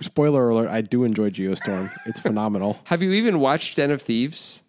spoiler 0.00 0.48
alert, 0.48 0.68
I 0.68 0.80
do 0.80 1.04
enjoy 1.04 1.30
Geostorm. 1.30 1.90
It's 2.06 2.18
phenomenal. 2.18 2.78
have 2.84 3.02
you 3.02 3.12
even 3.12 3.40
watched 3.40 3.76
Den 3.76 3.90
of 3.90 4.02
Thieves? 4.02 4.62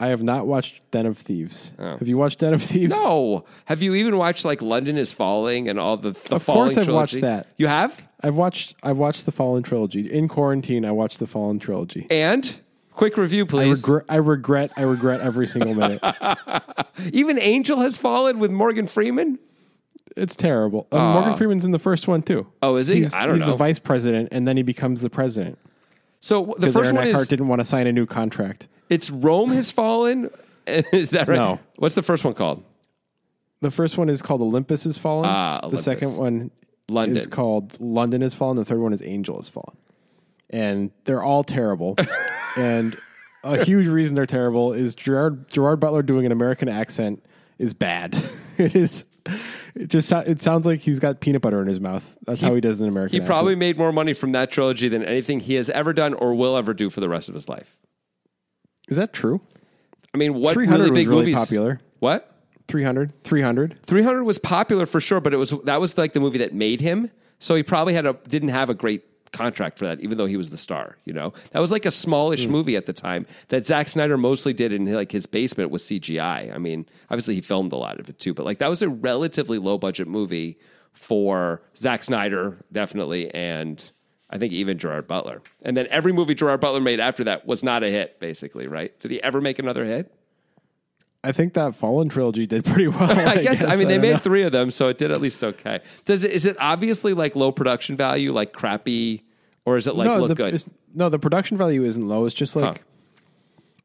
I 0.00 0.08
have 0.08 0.22
not 0.22 0.46
watched 0.46 0.90
Den 0.90 1.06
of 1.06 1.16
Thieves. 1.18 1.72
Oh. 1.78 1.98
Have 1.98 2.08
you 2.08 2.16
watched 2.18 2.40
Den 2.40 2.52
of 2.52 2.62
Thieves? 2.62 2.90
No. 2.92 3.44
Have 3.66 3.80
you 3.80 3.94
even 3.94 4.16
watched 4.16 4.44
like 4.44 4.60
London 4.60 4.96
is 4.96 5.12
Falling 5.12 5.68
and 5.68 5.78
all 5.78 5.96
the, 5.96 6.10
the 6.10 6.34
Of 6.36 6.42
Falling 6.42 6.62
course 6.62 6.76
I've 6.76 6.84
trilogy? 6.86 6.92
watched 7.16 7.20
that. 7.20 7.46
You 7.58 7.68
have? 7.68 8.02
I've 8.20 8.34
watched. 8.34 8.74
I've 8.82 8.98
watched 8.98 9.24
the 9.24 9.32
Fallen 9.32 9.62
trilogy 9.62 10.10
in 10.10 10.26
quarantine. 10.28 10.84
I 10.84 10.90
watched 10.90 11.20
the 11.20 11.28
Fallen 11.28 11.60
trilogy. 11.60 12.08
And 12.10 12.56
quick 12.92 13.16
review, 13.16 13.44
I 13.44 13.48
please. 13.48 13.88
I 14.08 14.16
regret. 14.16 14.72
I 14.76 14.82
regret 14.82 15.20
every 15.20 15.46
single 15.46 15.74
minute. 15.74 16.02
even 17.12 17.38
Angel 17.40 17.80
has 17.80 17.96
fallen 17.96 18.40
with 18.40 18.50
Morgan 18.50 18.88
Freeman. 18.88 19.38
It's 20.16 20.36
terrible. 20.36 20.86
Uh, 20.92 21.12
Morgan 21.12 21.34
Freeman's 21.34 21.64
in 21.64 21.72
the 21.72 21.78
first 21.78 22.06
one 22.06 22.22
too. 22.22 22.46
Oh, 22.62 22.76
is 22.76 22.86
he? 22.88 22.96
He's, 22.96 23.14
I 23.14 23.26
don't 23.26 23.34
he's 23.36 23.44
know. 23.44 23.50
the 23.50 23.56
vice 23.56 23.78
president, 23.78 24.28
and 24.32 24.46
then 24.46 24.56
he 24.56 24.62
becomes 24.62 25.00
the 25.00 25.10
president 25.10 25.58
So 26.20 26.54
the 26.58 26.66
because 26.66 26.74
first 26.74 26.84
Aaron 26.86 26.96
one 26.96 27.08
Eckhart 27.08 27.22
is 27.22 27.28
didn't 27.28 27.48
want 27.48 27.60
to 27.60 27.64
sign 27.64 27.86
a 27.86 27.92
new 27.92 28.06
contract. 28.06 28.68
it's 28.88 29.10
Rome 29.10 29.50
has 29.50 29.70
fallen. 29.70 30.30
is 30.66 31.10
that 31.10 31.28
right? 31.28 31.36
No. 31.36 31.60
What's 31.76 31.94
the 31.94 32.02
first 32.02 32.24
one 32.24 32.34
called? 32.34 32.62
The 33.60 33.70
first 33.70 33.96
one 33.98 34.08
is 34.08 34.22
called 34.22 34.40
Olympus 34.42 34.84
has 34.84 34.98
fallen. 34.98 35.26
Ah, 35.28 35.58
the 35.60 35.66
Olympus. 35.66 35.84
second 35.84 36.16
one 36.16 36.50
London. 36.88 37.16
is 37.16 37.26
called 37.26 37.80
London 37.80 38.20
has 38.22 38.34
fallen. 38.34 38.56
The 38.56 38.64
third 38.64 38.80
one 38.80 38.92
is 38.92 39.02
Angel 39.02 39.36
has 39.36 39.48
fallen, 39.48 39.76
and 40.50 40.90
they're 41.06 41.22
all 41.22 41.42
terrible. 41.44 41.96
and 42.56 42.96
a 43.42 43.64
huge 43.64 43.88
reason 43.88 44.14
they're 44.14 44.26
terrible 44.26 44.72
is 44.72 44.94
Gerard 44.94 45.48
Gerard 45.50 45.80
Butler 45.80 46.02
doing 46.02 46.24
an 46.26 46.32
American 46.32 46.68
accent 46.68 47.24
is 47.58 47.74
bad. 47.74 48.16
it 48.58 48.74
is. 48.76 49.04
It 49.74 49.88
just 49.88 50.12
it 50.12 50.42
sounds 50.42 50.66
like 50.66 50.80
he's 50.80 51.00
got 51.00 51.20
peanut 51.20 51.42
butter 51.42 51.60
in 51.60 51.66
his 51.66 51.80
mouth. 51.80 52.16
That's 52.26 52.42
how 52.42 52.54
he 52.54 52.60
does 52.60 52.80
an 52.80 52.88
American. 52.88 53.12
He 53.12 53.20
accent. 53.20 53.28
probably 53.28 53.54
made 53.54 53.76
more 53.78 53.92
money 53.92 54.12
from 54.12 54.32
that 54.32 54.50
trilogy 54.50 54.88
than 54.88 55.04
anything 55.04 55.40
he 55.40 55.54
has 55.54 55.70
ever 55.70 55.92
done 55.92 56.14
or 56.14 56.34
will 56.34 56.56
ever 56.56 56.74
do 56.74 56.90
for 56.90 57.00
the 57.00 57.08
rest 57.08 57.28
of 57.28 57.34
his 57.34 57.48
life. 57.48 57.76
is 58.88 58.96
that 58.96 59.12
true. 59.12 59.40
I 60.12 60.18
mean, 60.18 60.34
what 60.34 60.54
300 60.54 60.78
really 60.78 60.90
was 60.90 60.98
big 60.98 61.08
really 61.08 61.20
movies? 61.22 61.34
popular. 61.36 61.80
What? 61.98 62.30
300 62.68 63.24
300 63.24 63.80
300 63.84 64.24
was 64.24 64.38
popular 64.38 64.86
for 64.86 65.00
sure, 65.00 65.20
but 65.20 65.34
it 65.34 65.36
was 65.38 65.52
that 65.64 65.80
was 65.80 65.98
like 65.98 66.12
the 66.12 66.20
movie 66.20 66.38
that 66.38 66.54
made 66.54 66.80
him. 66.80 67.10
So 67.38 67.54
he 67.54 67.62
probably 67.62 67.94
had 67.94 68.06
a 68.06 68.14
didn't 68.28 68.50
have 68.50 68.70
a 68.70 68.74
great 68.74 69.04
contract 69.34 69.78
for 69.78 69.84
that, 69.86 70.00
even 70.00 70.16
though 70.16 70.26
he 70.26 70.36
was 70.36 70.50
the 70.50 70.56
star. 70.56 70.96
You 71.04 71.12
know, 71.12 71.34
that 71.50 71.60
was 71.60 71.70
like 71.70 71.84
a 71.84 71.90
smallish 71.90 72.46
hmm. 72.46 72.52
movie 72.52 72.76
at 72.76 72.86
the 72.86 72.92
time 72.92 73.26
that 73.48 73.66
Zack 73.66 73.88
Snyder 73.88 74.16
mostly 74.16 74.54
did 74.54 74.72
in 74.72 74.90
like 74.92 75.12
his 75.12 75.26
basement 75.26 75.70
with 75.70 75.82
CGI. 75.82 76.54
I 76.54 76.58
mean, 76.58 76.86
obviously 77.10 77.34
he 77.34 77.40
filmed 77.40 77.72
a 77.72 77.76
lot 77.76 78.00
of 78.00 78.08
it 78.08 78.18
too, 78.18 78.32
but 78.32 78.46
like 78.46 78.58
that 78.58 78.70
was 78.70 78.80
a 78.80 78.88
relatively 78.88 79.58
low 79.58 79.76
budget 79.76 80.08
movie 80.08 80.58
for 80.92 81.60
Zack 81.76 82.02
Snyder, 82.02 82.56
definitely, 82.72 83.32
and 83.34 83.90
I 84.30 84.38
think 84.38 84.52
even 84.52 84.78
Gerard 84.78 85.06
Butler. 85.06 85.42
And 85.62 85.76
then 85.76 85.86
every 85.90 86.12
movie 86.12 86.34
Gerard 86.34 86.60
Butler 86.60 86.80
made 86.80 87.00
after 87.00 87.24
that 87.24 87.46
was 87.46 87.62
not 87.62 87.82
a 87.82 87.90
hit, 87.90 88.18
basically, 88.20 88.66
right? 88.66 88.98
Did 89.00 89.10
he 89.10 89.22
ever 89.22 89.40
make 89.40 89.58
another 89.58 89.84
hit? 89.84 90.12
I 91.24 91.32
think 91.32 91.54
that 91.54 91.74
Fallen 91.74 92.10
trilogy 92.10 92.46
did 92.46 92.66
pretty 92.66 92.88
well. 92.88 93.10
I 93.28 93.42
guess. 93.42 93.64
I 93.64 93.76
mean, 93.76 93.88
they 93.88 93.98
made 93.98 94.12
know. 94.12 94.18
three 94.18 94.42
of 94.42 94.52
them, 94.52 94.70
so 94.70 94.88
it 94.88 94.98
did 94.98 95.10
at 95.10 95.22
least 95.22 95.42
okay. 95.42 95.80
Does 96.04 96.22
it? 96.22 96.32
Is 96.32 96.44
it 96.44 96.54
obviously 96.60 97.14
like 97.14 97.34
low 97.34 97.50
production 97.50 97.96
value, 97.96 98.30
like 98.30 98.52
crappy, 98.52 99.23
or 99.64 99.76
is 99.76 99.86
it 99.86 99.94
like 99.94 100.06
no, 100.06 100.18
look 100.18 100.28
the, 100.28 100.34
good? 100.34 100.62
no, 100.94 101.08
the 101.08 101.18
production 101.18 101.56
value 101.56 101.84
isn't 101.84 102.06
low. 102.06 102.24
It's 102.26 102.34
just 102.34 102.54
like 102.56 102.78
Huh. 102.78 102.84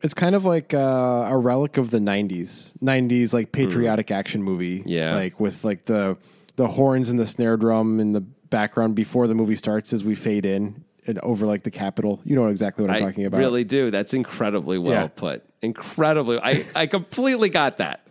it's 0.02 0.14
kind 0.14 0.36
of 0.36 0.46
like 0.46 0.74
uh, 0.74 1.28
a 1.30 1.38
relic 1.38 1.78
of 1.78 1.90
the 1.92 2.00
'90s, 2.00 2.72
'90s 2.84 3.34
like 3.34 3.52
patriotic 3.52 4.12
action 4.12 4.44
movie. 4.44 4.84
Yeah. 4.86 5.16
like 5.16 5.40
with 5.40 5.64
like 5.64 5.86
the 5.86 6.18
the 6.56 6.68
horns 6.68 7.10
and 7.10 7.18
the 7.20 7.26
snare 7.26 7.58
drum 7.58 8.00
in 8.00 8.12
the 8.14 8.22
background 8.22 8.96
before 8.96 9.28
the 9.28 9.36
movie 9.36 9.56
starts 9.56 9.94
as 9.94 10.04
we 10.04 10.16
fade 10.16 10.46
in 10.46 10.84
and 11.08 11.18
over 11.20 11.46
like 11.46 11.64
the 11.64 11.72
Capitol. 11.72 12.20
You 12.26 12.36
know 12.36 12.48
exactly 12.48 12.84
what 12.86 12.92
I'm 12.92 12.98
I 12.98 13.06
talking 13.06 13.26
about. 13.26 13.38
I 13.38 13.42
really 13.44 13.64
do. 13.64 13.92
That's 13.92 14.14
incredibly 14.14 14.78
well 14.78 14.92
Yeah. 14.92 15.08
put. 15.08 15.44
Incredibly, 15.62 16.40
I 16.40 16.66
I 16.76 16.88
completely 16.88 17.50
got 17.50 17.78
that. 17.80 18.02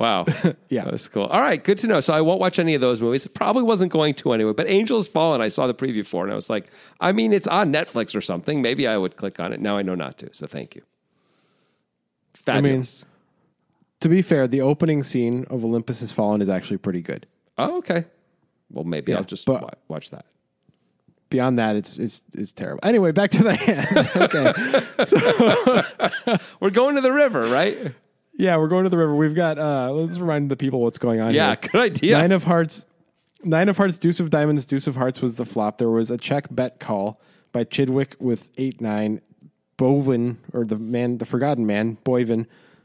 Wow. 0.00 0.24
Yeah. 0.70 0.84
That's 0.84 1.08
cool. 1.08 1.24
All 1.24 1.40
right, 1.40 1.62
good 1.62 1.76
to 1.78 1.86
know. 1.86 2.00
So 2.00 2.14
I 2.14 2.20
won't 2.22 2.40
watch 2.40 2.58
any 2.58 2.74
of 2.74 2.80
those 2.80 3.02
movies. 3.02 3.26
Probably 3.26 3.62
wasn't 3.64 3.92
going 3.92 4.14
to 4.14 4.32
anyway. 4.32 4.52
But 4.54 4.70
Angels 4.70 5.08
Fallen, 5.08 5.40
I 5.40 5.48
saw 5.48 5.66
the 5.66 5.74
preview 5.74 6.06
for, 6.06 6.22
and 6.24 6.32
I 6.32 6.36
was 6.36 6.48
like, 6.48 6.70
I 7.00 7.10
mean, 7.12 7.32
it's 7.32 7.46
on 7.48 7.72
Netflix 7.72 8.14
or 8.16 8.20
something. 8.20 8.62
Maybe 8.62 8.86
I 8.86 8.96
would 8.96 9.16
click 9.16 9.40
on 9.40 9.52
it. 9.52 9.60
Now 9.60 9.76
I 9.76 9.82
know 9.82 9.96
not 9.96 10.16
to. 10.18 10.30
So 10.32 10.46
thank 10.46 10.74
you. 10.76 10.82
Fabulous. 12.34 13.04
To 14.00 14.08
be 14.08 14.22
fair, 14.22 14.46
the 14.48 14.60
opening 14.62 15.02
scene 15.02 15.44
of 15.50 15.64
Olympus 15.64 16.00
Has 16.00 16.12
Fallen 16.12 16.40
is 16.40 16.48
actually 16.48 16.78
pretty 16.78 17.02
good. 17.02 17.26
oh, 17.58 17.78
okay. 17.78 18.04
Well, 18.70 18.84
maybe 18.84 19.10
Yeah, 19.12 19.18
I'll 19.18 19.24
just 19.24 19.44
but- 19.46 19.78
watch 19.88 20.10
that. 20.10 20.24
Beyond 21.28 21.58
that, 21.60 21.76
it's 21.76 21.96
it's 21.98 22.22
it's 22.34 22.50
terrible. 22.52 22.80
Anyway, 22.82 23.12
back 23.12 23.30
to 23.32 23.42
the 23.44 23.54
hand. 23.66 24.08
okay. 24.16 24.52
We're 26.60 26.70
going 26.70 26.94
to 26.96 27.00
the 27.02 27.12
river, 27.12 27.46
right? 27.48 27.92
Yeah, 28.40 28.56
we're 28.56 28.68
going 28.68 28.84
to 28.84 28.90
the 28.90 28.96
river. 28.98 29.14
We've 29.14 29.34
got 29.34 29.58
uh 29.58 29.92
let's 29.92 30.18
remind 30.18 30.50
the 30.50 30.56
people 30.56 30.80
what's 30.80 30.98
going 30.98 31.20
on 31.20 31.34
Yeah, 31.34 31.48
here. 31.60 31.68
good 31.72 31.80
idea. 31.80 32.18
Nine 32.18 32.32
of 32.32 32.44
hearts 32.44 32.86
Nine 33.42 33.70
of 33.70 33.76
hearts, 33.78 33.96
deuce 33.96 34.20
of 34.20 34.28
diamonds, 34.28 34.66
deuce 34.66 34.86
of 34.86 34.96
hearts 34.96 35.22
was 35.22 35.36
the 35.36 35.46
flop. 35.46 35.78
There 35.78 35.88
was 35.88 36.10
a 36.10 36.18
check 36.18 36.46
bet 36.50 36.78
call 36.78 37.20
by 37.52 37.64
Chidwick 37.64 38.14
with 38.20 38.48
eight 38.58 38.80
nine. 38.80 39.20
Boivin 39.78 40.36
or 40.52 40.64
the 40.66 40.76
man 40.78 41.16
the 41.16 41.24
forgotten 41.24 41.64
man, 41.66 41.96
Boivin, 42.04 42.44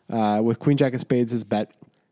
uh, 0.10 0.40
with 0.42 0.60
Queen 0.60 0.78
Jack 0.78 0.94
of 0.94 1.02
Spades 1.02 1.34
as 1.34 1.44
bet. 1.44 1.72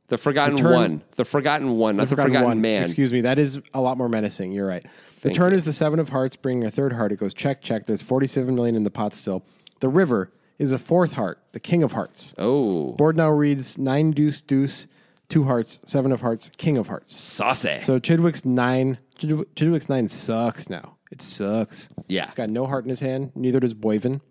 The 0.09 0.17
Forgotten 0.17 0.57
turn- 0.57 0.73
One. 0.73 1.01
The 1.15 1.23
Forgotten 1.23 1.77
One, 1.77 1.95
not 1.95 2.09
the 2.09 2.17
Forgotten, 2.17 2.43
one. 2.43 2.59
Man. 2.59 2.83
Excuse 2.83 3.13
me. 3.13 3.21
That 3.21 3.39
is 3.39 3.61
a 3.73 3.79
lot 3.79 3.97
more 3.97 4.09
menacing. 4.09 4.51
You're 4.51 4.67
right. 4.67 4.83
The 4.83 4.89
Thank 5.29 5.35
turn 5.37 5.51
you. 5.51 5.55
is 5.57 5.63
the 5.63 5.71
seven 5.71 5.99
of 6.01 6.09
hearts, 6.09 6.35
bringing 6.35 6.65
a 6.65 6.69
third 6.71 6.91
heart. 6.91 7.13
It 7.13 7.19
goes 7.19 7.33
check, 7.33 7.61
check. 7.61 7.85
There's 7.85 8.01
47 8.01 8.53
million 8.53 8.75
in 8.75 8.83
the 8.83 8.91
pot 8.91 9.13
still. 9.13 9.45
The 9.79 9.87
river 9.87 10.29
is 10.59 10.71
a 10.71 10.77
fourth 10.77 11.13
heart, 11.13 11.39
the 11.51 11.59
king 11.59 11.83
of 11.83 11.91
hearts. 11.93 12.33
Oh, 12.37 12.91
Board 12.93 13.17
now 13.17 13.29
reads 13.29 13.77
nine 13.77 14.11
deuce 14.11 14.41
deuce, 14.41 14.87
two 15.29 15.43
hearts, 15.45 15.79
seven 15.85 16.11
of 16.11 16.21
hearts, 16.21 16.51
king 16.57 16.77
of 16.77 16.87
hearts. 16.87 17.15
saucy. 17.19 17.79
So 17.81 17.99
Chidwick's 17.99 18.45
nine, 18.45 18.97
Chidw- 19.17 19.45
Chidwick's 19.55 19.89
nine 19.89 20.07
sucks 20.09 20.69
now. 20.69 20.97
It 21.11 21.21
sucks. 21.21 21.89
Yeah. 22.07 22.25
He's 22.25 22.35
got 22.35 22.49
no 22.49 22.65
heart 22.65 22.83
in 22.85 22.89
his 22.89 22.99
hand. 22.99 23.31
Neither 23.35 23.59
does 23.59 23.73
Boivin. 23.73 24.21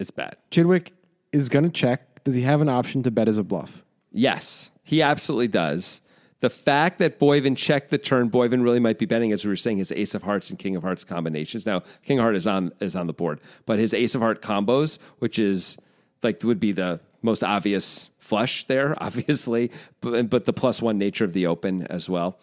it's 0.00 0.10
bad. 0.10 0.36
Chidwick 0.50 0.90
is 1.32 1.48
going 1.48 1.64
to 1.64 1.70
check. 1.70 2.22
Does 2.24 2.34
he 2.34 2.42
have 2.42 2.60
an 2.60 2.68
option 2.68 3.02
to 3.04 3.10
bet 3.10 3.28
as 3.28 3.38
a 3.38 3.42
bluff? 3.42 3.82
Yes, 4.12 4.70
he 4.84 5.00
absolutely 5.02 5.48
does. 5.48 6.01
The 6.42 6.50
fact 6.50 6.98
that 6.98 7.20
Boivin 7.20 7.56
checked 7.56 7.90
the 7.90 7.98
turn, 7.98 8.28
Boivin 8.28 8.64
really 8.64 8.80
might 8.80 8.98
be 8.98 9.06
betting, 9.06 9.30
as 9.30 9.44
we 9.44 9.48
were 9.50 9.56
saying, 9.56 9.78
his 9.78 9.92
Ace 9.92 10.12
of 10.16 10.24
Hearts 10.24 10.50
and 10.50 10.58
King 10.58 10.74
of 10.74 10.82
Hearts 10.82 11.04
combinations. 11.04 11.64
Now, 11.64 11.84
King 12.04 12.18
of 12.18 12.24
Heart 12.24 12.34
is 12.34 12.48
on 12.48 12.72
is 12.80 12.96
on 12.96 13.06
the 13.06 13.12
board, 13.12 13.40
but 13.64 13.78
his 13.78 13.94
Ace 13.94 14.16
of 14.16 14.22
Heart 14.22 14.42
combos, 14.42 14.98
which 15.20 15.38
is 15.38 15.78
like 16.20 16.42
would 16.42 16.58
be 16.58 16.72
the 16.72 16.98
most 17.22 17.44
obvious 17.44 18.10
flush 18.18 18.64
there, 18.64 18.96
obviously, 19.00 19.70
but, 20.00 20.28
but 20.28 20.44
the 20.44 20.52
plus 20.52 20.82
one 20.82 20.98
nature 20.98 21.24
of 21.24 21.32
the 21.32 21.46
open 21.46 21.86
as 21.86 22.08
well. 22.08 22.40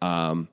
Um, 0.00 0.48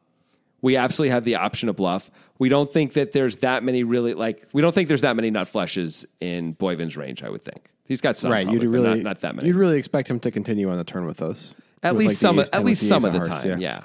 we 0.62 0.76
absolutely 0.76 1.12
have 1.12 1.24
the 1.24 1.36
option 1.36 1.70
of 1.70 1.78
bluff. 1.78 2.12
We 2.38 2.50
don't 2.50 2.72
think 2.72 2.94
that 2.94 3.14
there's 3.14 3.38
that 3.38 3.64
many 3.64 3.86
really 3.86 4.14
like 4.14 4.46
we 4.52 4.62
don't 4.62 4.76
think 4.76 4.90
there's 4.90 5.04
that 5.04 5.16
many 5.16 5.32
nut 5.32 5.48
flushes 5.48 6.06
in 6.20 6.54
Boivin's 6.54 6.98
range. 6.98 7.24
I 7.24 7.30
would 7.30 7.44
think 7.44 7.70
he's 7.86 8.02
got 8.02 8.18
some, 8.18 8.30
right. 8.30 8.46
probably, 8.46 8.62
You'd 8.62 8.74
really 8.74 8.90
not, 8.90 8.98
not 8.98 9.22
that 9.22 9.38
many. 9.38 9.48
You'd 9.48 9.56
really 9.56 9.78
expect 9.78 10.10
him 10.10 10.20
to 10.20 10.32
continue 10.32 10.70
on 10.70 10.76
the 10.76 10.84
turn 10.84 11.06
with 11.06 11.16
those. 11.16 11.54
At 11.84 11.96
least 11.96 12.12
like, 12.12 12.18
some, 12.18 12.40
ace 12.40 12.50
at 12.52 12.64
least 12.64 12.88
some 12.88 13.06
of 13.06 13.14
the 13.14 13.20
hearts, 13.20 13.44
time. 13.44 13.60
Yeah. 13.60 13.84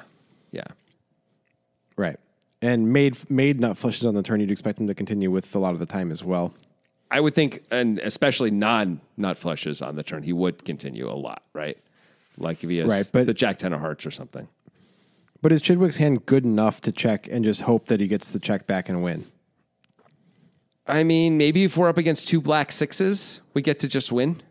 yeah, 0.51 0.64
Right. 1.97 2.18
And 2.61 2.92
made 2.92 3.30
made 3.30 3.61
nut 3.61 3.76
flushes 3.76 4.07
on 4.07 4.14
the 4.14 4.22
turn. 4.22 4.40
You'd 4.40 4.51
expect 4.51 4.80
him 4.80 4.86
to 4.86 4.95
continue 4.95 5.30
with 5.30 5.55
a 5.55 5.59
lot 5.59 5.74
of 5.74 5.78
the 5.80 5.86
time 5.86 6.11
as 6.11 6.24
well. 6.24 6.55
I 7.11 7.20
would 7.20 7.34
think, 7.34 7.62
and 7.70 7.99
especially 8.01 8.51
non 8.51 9.01
nut 9.16 9.36
flushes 9.36 9.82
on 9.82 9.97
the 9.97 10.03
turn, 10.03 10.22
he 10.22 10.32
would 10.32 10.64
continue 10.64 11.09
a 11.09 11.12
lot, 11.12 11.42
right? 11.53 11.78
Like 12.38 12.64
if 12.64 12.70
he 12.70 12.78
has 12.78 12.90
Right, 12.90 13.09
but- 13.12 13.26
the 13.26 13.34
Jack 13.34 13.59
ten 13.59 13.72
of 13.72 13.80
Hearts 13.80 14.07
or 14.07 14.11
something. 14.11 14.49
But 15.42 15.53
is 15.53 15.61
Chidwick's 15.61 15.99
hand 15.99 16.24
good 16.24 16.45
enough 16.45 16.80
to 16.80 16.90
check 16.90 17.28
and 17.30 17.45
just 17.45 17.62
hope 17.62 17.86
that 17.88 18.01
he 18.01 18.07
gets 18.07 18.30
the 18.30 18.38
check 18.38 18.66
back 18.66 18.88
and 18.88 19.03
win? 19.05 19.26
I 20.86 21.03
mean, 21.03 21.36
maybe 21.36 21.64
if 21.64 21.76
we're 21.76 21.88
up 21.88 21.99
against 21.99 22.28
two 22.28 22.40
black 22.40 22.72
sixes, 22.72 23.40
we 23.53 23.61
get 23.61 23.78
to 23.80 23.88
just 23.88 24.11
win. 24.11 24.42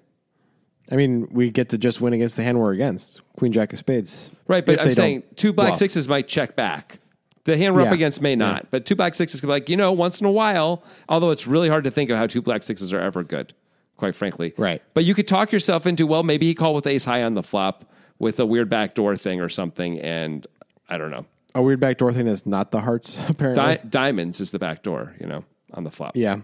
I 0.91 0.95
mean, 0.95 1.27
we 1.31 1.49
get 1.49 1.69
to 1.69 1.77
just 1.77 2.01
win 2.01 2.13
against 2.13 2.35
the 2.35 2.43
hand 2.43 2.59
we're 2.59 2.73
against. 2.73 3.21
Queen 3.37 3.51
Jack 3.51 3.71
of 3.73 3.79
Spades. 3.79 4.29
Right, 4.47 4.65
but 4.65 4.79
I'm 4.79 4.91
saying 4.91 5.23
two 5.35 5.53
black 5.53 5.69
bluff. 5.69 5.77
sixes 5.79 6.07
might 6.09 6.27
check 6.27 6.55
back. 6.55 6.99
The 7.45 7.57
hand 7.57 7.75
we're 7.75 7.81
up 7.81 7.91
against 7.91 8.21
may 8.21 8.35
not, 8.35 8.67
but 8.71 8.85
two 8.85 8.95
black 8.95 9.15
sixes 9.15 9.41
could 9.41 9.47
be 9.47 9.51
like, 9.51 9.67
you 9.69 9.75
know, 9.75 9.91
once 9.91 10.21
in 10.21 10.25
a 10.25 10.31
while, 10.31 10.81
although 11.09 11.31
it's 11.31 11.45
really 11.45 11.67
hard 11.67 11.83
to 11.83 11.91
think 11.91 12.09
of 12.09 12.17
how 12.17 12.25
two 12.27 12.41
black 12.41 12.63
sixes 12.63 12.93
are 12.93 12.99
ever 13.01 13.21
good, 13.23 13.53
quite 13.97 14.15
frankly. 14.15 14.53
Right. 14.57 14.81
But 14.93 15.03
you 15.03 15.13
could 15.13 15.27
talk 15.27 15.51
yourself 15.51 15.85
into, 15.85 16.07
well, 16.07 16.23
maybe 16.23 16.45
he 16.45 16.55
called 16.55 16.75
with 16.75 16.87
ace 16.87 17.03
high 17.03 17.21
on 17.23 17.33
the 17.33 17.43
flop 17.43 17.83
with 18.17 18.39
a 18.39 18.45
weird 18.45 18.69
backdoor 18.69 19.17
thing 19.17 19.41
or 19.41 19.49
something, 19.49 19.99
and 19.99 20.47
I 20.87 20.97
don't 20.97 21.11
know. 21.11 21.25
A 21.53 21.61
weird 21.61 21.81
backdoor 21.81 22.13
thing 22.13 22.25
that's 22.27 22.45
not 22.45 22.71
the 22.71 22.79
hearts, 22.81 23.19
apparently. 23.27 23.61
Di- 23.61 23.81
diamonds 23.89 24.39
is 24.39 24.51
the 24.51 24.59
backdoor, 24.59 25.13
you 25.19 25.27
know, 25.27 25.43
on 25.73 25.83
the 25.83 25.91
flop. 25.91 26.15
yeah. 26.15 26.39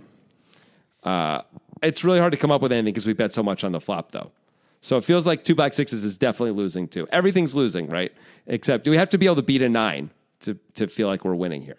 Uh, 1.04 1.42
It's 1.82 2.04
really 2.04 2.20
hard 2.20 2.32
to 2.32 2.38
come 2.38 2.52
up 2.52 2.62
with 2.62 2.72
anything 2.72 2.94
because 2.94 3.08
we 3.08 3.14
bet 3.14 3.34
so 3.34 3.44
much 3.44 3.64
on 3.64 3.72
the 3.72 3.80
flop, 3.80 4.12
though. 4.12 4.32
So 4.82 4.98
it 4.98 5.04
feels 5.04 5.28
like 5.28 5.44
two 5.44 5.56
black 5.56 5.74
sixes 5.74 6.04
is 6.04 6.18
definitely 6.18 6.52
losing 6.52 6.88
too. 6.88 7.08
Everything's 7.12 7.54
losing, 7.54 7.88
right? 7.90 8.14
Except 8.48 8.84
do 8.84 8.92
we 8.92 8.98
have 8.98 9.10
to 9.10 9.18
be 9.18 9.26
able 9.26 9.36
to 9.36 9.42
beat 9.42 9.62
a 9.62 9.70
nine 9.70 10.10
to 10.42 10.58
to 10.76 10.88
feel 10.88 11.08
like 11.08 11.26
we're 11.26 11.36
winning 11.36 11.62
here. 11.62 11.78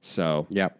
So 0.00 0.46
yeah, 0.50 0.70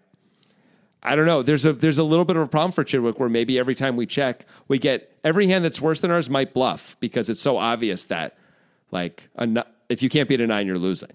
I 1.02 1.14
don't 1.14 1.26
know. 1.26 1.42
There's 1.42 1.64
a 1.64 1.72
there's 1.72 1.98
a 1.98 2.04
little 2.04 2.24
bit 2.24 2.36
of 2.36 2.42
a 2.42 2.48
problem 2.48 2.72
for 2.72 2.84
Chidwick 2.84 3.18
where 3.18 3.28
maybe 3.28 3.58
every 3.58 3.74
time 3.74 3.96
we 3.96 4.06
check, 4.06 4.46
we 4.68 4.78
get 4.78 5.16
every 5.22 5.46
hand 5.46 5.64
that's 5.64 5.80
worse 5.80 6.00
than 6.00 6.10
ours 6.10 6.28
might 6.28 6.54
bluff 6.54 6.96
because 7.00 7.28
it's 7.28 7.40
so 7.40 7.56
obvious 7.56 8.06
that 8.06 8.36
like 8.90 9.28
a, 9.36 9.64
if 9.88 10.02
you 10.02 10.08
can't 10.08 10.28
beat 10.28 10.40
a 10.40 10.46
nine, 10.46 10.66
you're 10.66 10.78
losing. 10.78 11.12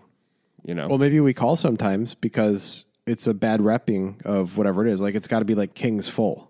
You 0.64 0.76
know. 0.76 0.88
Well, 0.88 0.98
maybe 0.98 1.20
we 1.20 1.34
call 1.34 1.56
sometimes 1.56 2.14
because 2.14 2.86
it's 3.06 3.28
a 3.28 3.34
bad 3.34 3.60
repping 3.60 4.26
of 4.26 4.58
whatever 4.58 4.86
it 4.86 4.92
is. 4.92 5.02
Like 5.02 5.16
it's 5.16 5.28
got 5.28 5.40
to 5.40 5.46
be 5.46 5.56
like 5.56 5.74
kings 5.74 6.08
full. 6.08 6.49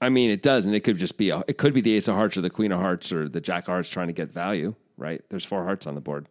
I 0.00 0.10
mean, 0.10 0.30
it 0.30 0.42
does, 0.42 0.64
and 0.66 0.74
it 0.74 0.80
could 0.80 0.98
just 0.98 1.16
be 1.16 1.30
a, 1.30 1.42
it 1.48 1.58
could 1.58 1.74
be 1.74 1.80
the 1.80 1.94
ace 1.94 2.08
of 2.08 2.14
hearts 2.14 2.36
or 2.36 2.40
the 2.40 2.50
queen 2.50 2.72
of 2.72 2.80
hearts 2.80 3.12
or 3.12 3.28
the 3.28 3.40
jack 3.40 3.64
of 3.64 3.72
hearts 3.72 3.90
trying 3.90 4.06
to 4.06 4.12
get 4.12 4.30
value. 4.30 4.74
Right? 4.96 5.22
There's 5.28 5.44
four 5.44 5.64
hearts 5.64 5.86
on 5.86 5.94
the 5.94 6.00
board. 6.00 6.26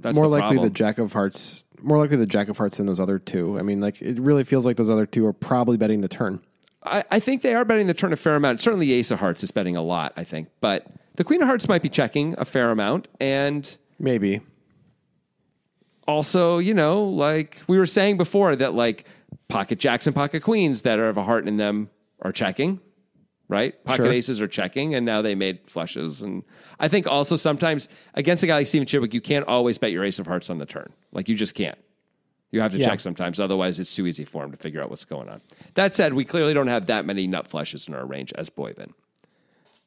That's 0.00 0.16
more 0.16 0.26
the 0.26 0.30
likely 0.30 0.56
problem. 0.56 0.64
the 0.64 0.74
jack 0.74 0.98
of 0.98 1.12
hearts. 1.12 1.64
More 1.80 1.98
likely 1.98 2.16
the 2.16 2.26
jack 2.26 2.48
of 2.48 2.58
hearts 2.58 2.78
than 2.78 2.86
those 2.86 3.00
other 3.00 3.18
two. 3.18 3.58
I 3.58 3.62
mean, 3.62 3.80
like 3.80 4.00
it 4.00 4.18
really 4.20 4.44
feels 4.44 4.66
like 4.66 4.76
those 4.76 4.90
other 4.90 5.06
two 5.06 5.26
are 5.26 5.32
probably 5.32 5.76
betting 5.76 6.00
the 6.00 6.08
turn. 6.08 6.40
I, 6.84 7.04
I 7.10 7.20
think 7.20 7.42
they 7.42 7.54
are 7.54 7.64
betting 7.64 7.86
the 7.86 7.94
turn 7.94 8.12
a 8.12 8.16
fair 8.16 8.36
amount. 8.36 8.60
Certainly, 8.60 8.86
the 8.86 8.94
ace 8.94 9.10
of 9.10 9.20
hearts 9.20 9.42
is 9.44 9.50
betting 9.50 9.76
a 9.76 9.82
lot. 9.82 10.12
I 10.16 10.24
think, 10.24 10.48
but 10.60 10.86
the 11.16 11.24
queen 11.24 11.42
of 11.42 11.48
hearts 11.48 11.68
might 11.68 11.82
be 11.82 11.88
checking 11.88 12.34
a 12.38 12.44
fair 12.44 12.70
amount, 12.70 13.08
and 13.20 13.78
Maybe. 13.98 14.40
also, 16.08 16.58
you 16.58 16.74
know, 16.74 17.04
like 17.04 17.58
we 17.68 17.78
were 17.78 17.86
saying 17.86 18.16
before, 18.16 18.56
that 18.56 18.74
like 18.74 19.06
pocket 19.48 19.78
jacks 19.78 20.06
and 20.06 20.16
pocket 20.16 20.42
queens 20.42 20.82
that 20.82 20.98
are 20.98 21.08
of 21.08 21.16
a 21.16 21.22
heart 21.22 21.46
in 21.46 21.58
them 21.58 21.90
are 22.22 22.32
checking, 22.32 22.80
right? 23.48 23.82
Pocket 23.84 24.04
Sure. 24.04 24.12
aces 24.12 24.40
are 24.40 24.48
checking, 24.48 24.94
and 24.94 25.04
now 25.04 25.20
they 25.22 25.34
made 25.34 25.60
flushes. 25.66 26.22
And 26.22 26.42
I 26.80 26.88
think 26.88 27.06
also 27.06 27.36
sometimes 27.36 27.88
against 28.14 28.42
a 28.42 28.46
guy 28.46 28.56
like 28.58 28.66
Stephen 28.66 28.86
Chidwick, 28.86 29.12
you 29.12 29.20
can't 29.20 29.46
always 29.46 29.76
bet 29.78 29.92
your 29.92 30.04
ace 30.04 30.18
of 30.18 30.26
hearts 30.26 30.48
on 30.50 30.58
the 30.58 30.66
turn. 30.66 30.92
Like 31.12 31.28
you 31.28 31.34
just 31.34 31.54
can't. 31.54 31.78
You 32.50 32.60
have 32.60 32.72
to 32.72 32.78
Yeah. 32.78 32.86
check 32.88 33.00
sometimes, 33.00 33.40
otherwise 33.40 33.80
it's 33.80 33.94
too 33.94 34.06
easy 34.06 34.24
for 34.24 34.44
him 34.44 34.50
to 34.52 34.56
figure 34.58 34.82
out 34.82 34.90
what's 34.90 35.04
going 35.06 35.28
on. 35.28 35.40
That 35.74 35.94
said, 35.94 36.12
we 36.14 36.24
clearly 36.24 36.52
don't 36.54 36.66
have 36.66 36.86
that 36.86 37.04
many 37.06 37.26
nut 37.26 37.48
flushes 37.48 37.88
in 37.88 37.94
our 37.94 38.04
range 38.06 38.32
as 38.36 38.50
Boivin. 38.50 38.92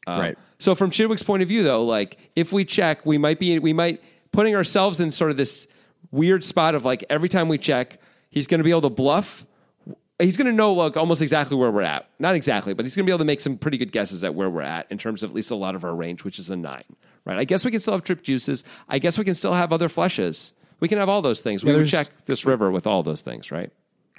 Uh, 0.07 0.17
right. 0.19 0.37
So 0.59 0.75
from 0.75 0.91
Chidwick's 0.91 1.23
point 1.23 1.41
of 1.43 1.47
view, 1.49 1.63
though, 1.63 1.83
like 1.83 2.17
if 2.35 2.51
we 2.53 2.65
check, 2.65 3.05
we 3.05 3.17
might 3.17 3.39
be 3.39 3.57
we 3.59 3.73
might 3.73 4.01
putting 4.31 4.55
ourselves 4.55 4.99
in 4.99 5.11
sort 5.11 5.31
of 5.31 5.37
this 5.37 5.67
weird 6.11 6.43
spot 6.43 6.75
of 6.75 6.85
like 6.85 7.03
every 7.09 7.29
time 7.29 7.47
we 7.47 7.57
check, 7.57 7.99
he's 8.29 8.45
going 8.47 8.59
to 8.59 8.63
be 8.63 8.69
able 8.69 8.81
to 8.81 8.89
bluff. 8.89 9.45
He's 10.19 10.37
going 10.37 10.47
to 10.47 10.53
know 10.53 10.73
like 10.73 10.95
almost 10.95 11.21
exactly 11.21 11.57
where 11.57 11.69
we're 11.71 11.81
at. 11.81 12.07
Not 12.19 12.35
exactly, 12.35 12.73
but 12.73 12.85
he's 12.85 12.95
going 12.95 13.05
to 13.05 13.09
be 13.09 13.11
able 13.11 13.19
to 13.19 13.25
make 13.25 13.41
some 13.41 13.57
pretty 13.57 13.77
good 13.77 13.91
guesses 13.91 14.23
at 14.23 14.33
where 14.33 14.49
we're 14.49 14.61
at 14.61 14.89
in 14.89 14.97
terms 14.97 15.23
of 15.23 15.31
at 15.31 15.35
least 15.35 15.51
a 15.51 15.55
lot 15.55 15.75
of 15.75 15.83
our 15.83 15.93
range, 15.93 16.23
which 16.23 16.39
is 16.39 16.49
a 16.49 16.55
nine. 16.55 16.83
Right? 17.25 17.37
I 17.37 17.43
guess 17.43 17.65
we 17.65 17.71
can 17.71 17.79
still 17.81 17.93
have 17.93 18.03
trip 18.03 18.23
deuces. 18.23 18.63
I 18.87 18.99
guess 18.99 19.17
we 19.17 19.25
can 19.25 19.35
still 19.35 19.53
have 19.53 19.73
other 19.73 19.89
flushes. 19.89 20.53
We 20.79 20.87
can 20.87 20.99
have 20.99 21.09
all 21.09 21.21
those 21.21 21.41
things. 21.41 21.63
we 21.63 21.71
would 21.71 21.77
there's- 21.79 21.91
check 21.91 22.07
this 22.25 22.45
river 22.45 22.71
with 22.71 22.85
all 22.87 23.03
those 23.03 23.21
things, 23.23 23.51
right? 23.51 23.71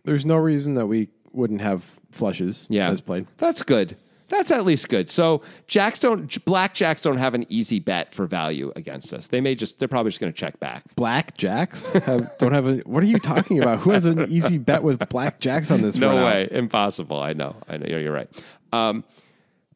There's 0.05 0.27
no 0.27 0.37
reason 0.37 0.75
that 0.75 0.87
we 0.87 1.09
wouldn't 1.33 1.61
have 1.63 1.85
flushes 2.11 2.67
Yeah, 2.69 2.91
as 2.91 3.01
played. 3.01 3.27
That's 3.39 3.63
good. 3.63 3.97
That's 4.29 4.51
at 4.51 4.65
least 4.65 4.89
good. 4.89 5.09
So 5.09 5.43
jacks 5.69 6.01
don't 6.01 6.45
black 6.45 6.75
jacks 6.75 7.03
don't 7.03 7.19
have 7.19 7.35
an 7.35 7.47
easy 7.49 7.79
bet 7.79 8.15
for 8.15 8.27
value 8.27 8.73
against 8.75 9.13
us. 9.13 9.29
They 9.29 9.41
may 9.41 9.55
just 9.55 9.79
they're 9.79 9.89
probably 9.89 10.11
just 10.11 10.21
going 10.21 10.33
to 10.33 10.39
check 10.39 10.59
back. 10.59 10.83
Black 10.97 11.37
jacks 11.37 11.93
have, 11.93 12.37
don't 12.39 12.53
have 12.53 12.67
a. 12.67 12.77
What 12.79 13.03
are 13.03 13.07
you 13.07 13.19
talking 13.19 13.61
about? 13.63 13.81
Who 13.81 13.91
has 13.91 14.05
an 14.05 14.31
easy 14.31 14.59
bet 14.59 14.83
with 14.83 15.09
black 15.09 15.39
jacks 15.39 15.71
on 15.71 15.83
this? 15.83 15.97
No 15.97 16.09
run 16.09 16.19
out? 16.19 16.27
way, 16.27 16.49
impossible. 16.51 17.21
I 17.21 17.33
know, 17.33 17.57
I 17.69 17.77
know. 17.77 17.87
You're, 17.87 18.01
you're 18.01 18.13
right. 18.13 18.29
Um, 18.73 19.05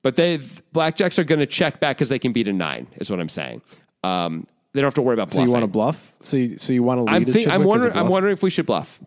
but 0.03 0.17
they 0.17 0.39
blackjacks 0.39 1.19
are 1.19 1.25
going 1.25 1.41
to 1.41 1.47
check 1.47 1.81
back 1.81 1.97
because 1.97 2.09
they 2.09 2.19
can 2.19 2.33
beat 2.33 2.49
a 2.49 2.53
nine. 2.53 2.89
Is 2.97 3.11
what 3.11 3.21
I'm 3.21 3.29
saying. 3.29 3.63
Um, 4.03 4.47
they 4.73 4.81
don't 4.81 4.87
have 4.87 4.95
to 4.95 5.03
worry 5.03 5.15
about 5.15 5.31
So 5.31 5.43
you 5.43 5.51
want 5.51 5.65
to 5.65 5.71
bluff? 5.71 6.15
So 6.23 6.37
you, 6.37 6.59
so 6.59 6.73
you 6.73 6.83
want 6.83 6.99
to 6.99 7.03
lead? 7.03 7.15
I'm, 7.15 7.25
think, 7.25 7.49
I'm 7.49 7.61
Chidwick 7.61 7.63
as 7.63 7.65
a 7.65 7.69
wondering. 7.69 7.97
I'm 7.97 8.09
wondering 8.09 8.33
if 8.33 8.43
we 8.43 8.51
should 8.51 8.67
bluff. 8.67 9.01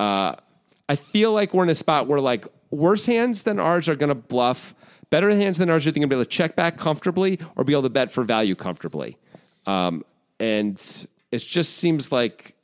Uh, 0.00 0.36
I 0.88 0.96
feel 0.96 1.32
like 1.32 1.54
we're 1.54 1.64
in 1.64 1.70
a 1.70 1.74
spot 1.74 2.06
where 2.06 2.20
like 2.20 2.46
worse 2.70 3.06
hands 3.06 3.42
than 3.42 3.58
ours 3.58 3.88
are 3.88 3.94
going 3.94 4.08
to 4.08 4.14
bluff, 4.14 4.74
better 5.12 5.30
hands 5.30 5.58
than 5.58 5.70
ours 5.70 5.84
you're 5.84 5.92
going 5.92 6.00
to 6.02 6.08
be 6.08 6.16
able 6.16 6.24
to 6.24 6.30
check 6.30 6.56
back 6.56 6.76
comfortably 6.76 7.38
or 7.54 7.62
be 7.62 7.72
able 7.74 7.82
to 7.82 7.90
bet 7.90 8.10
for 8.10 8.24
value 8.24 8.56
comfortably. 8.56 9.16
Um, 9.66 10.04
and 10.40 10.80
it 11.30 11.38
just 11.38 11.74
seems 11.76 12.10
like 12.10 12.56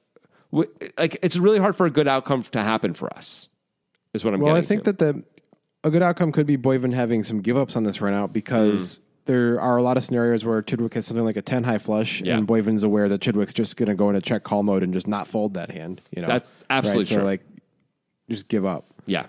like 0.50 1.18
it's 1.22 1.36
really 1.36 1.58
hard 1.58 1.76
for 1.76 1.86
a 1.86 1.90
good 1.90 2.08
outcome 2.08 2.42
to 2.42 2.62
happen 2.62 2.94
for 2.94 3.12
us. 3.14 3.48
Is 4.14 4.24
what 4.24 4.34
I'm 4.34 4.40
Well, 4.40 4.56
I 4.56 4.62
think 4.62 4.84
to. 4.84 4.92
that 4.92 4.98
the 4.98 5.22
a 5.84 5.90
good 5.90 6.02
outcome 6.02 6.32
could 6.32 6.46
be 6.46 6.56
Boivin 6.56 6.92
having 6.92 7.22
some 7.22 7.40
give 7.40 7.56
ups 7.56 7.76
on 7.76 7.84
this 7.84 8.00
run 8.00 8.14
out 8.14 8.32
because 8.32 8.98
there 9.26 9.60
are 9.60 9.76
a 9.76 9.82
lot 9.82 9.96
of 9.98 10.02
scenarios 10.02 10.44
where 10.44 10.62
Chidwick 10.62 10.94
has 10.94 11.06
something 11.06 11.24
like 11.24 11.36
a 11.36 11.42
10 11.42 11.62
high 11.64 11.76
flush 11.78 12.22
Yeah. 12.22 12.36
and 12.38 12.48
Boivin's 12.48 12.82
aware 12.82 13.08
that 13.10 13.20
Chidwick's 13.20 13.52
just 13.54 13.76
going 13.76 13.88
to 13.90 13.94
go 13.94 14.08
into 14.08 14.22
check 14.22 14.42
call 14.42 14.62
mode 14.62 14.82
and 14.82 14.92
just 14.94 15.06
not 15.06 15.28
fold 15.28 15.54
that 15.54 15.70
hand. 15.70 16.00
You 16.10 16.22
know, 16.22 16.28
That's 16.28 16.64
absolutely 16.70 17.04
So, 17.04 17.16
true. 17.16 17.24
like, 17.24 17.42
just 18.30 18.48
give 18.48 18.64
up. 18.64 18.86
Yeah, 19.06 19.26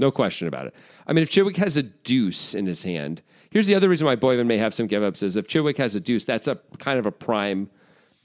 no 0.00 0.10
question 0.10 0.48
about 0.48 0.66
it. 0.66 0.74
I 1.06 1.12
mean, 1.12 1.22
if 1.22 1.30
Chidwick 1.30 1.56
has 1.58 1.76
a 1.76 1.82
deuce 1.84 2.54
in 2.54 2.66
his 2.66 2.82
hand, 2.82 3.22
here's 3.50 3.66
the 3.68 3.74
other 3.74 3.88
reason 3.88 4.06
why 4.06 4.16
Boivin 4.16 4.46
may 4.46 4.58
have 4.58 4.74
some 4.74 4.86
give 4.86 5.02
ups 5.02 5.22
is 5.22 5.36
if 5.36 5.46
Chidwick 5.46 5.76
has 5.78 5.94
a 5.94 6.00
deuce, 6.00 6.24
that's 6.24 6.48
a 6.48 6.58
kind 6.78 6.98
of 6.98 7.06
a 7.06 7.12
prime 7.12 7.70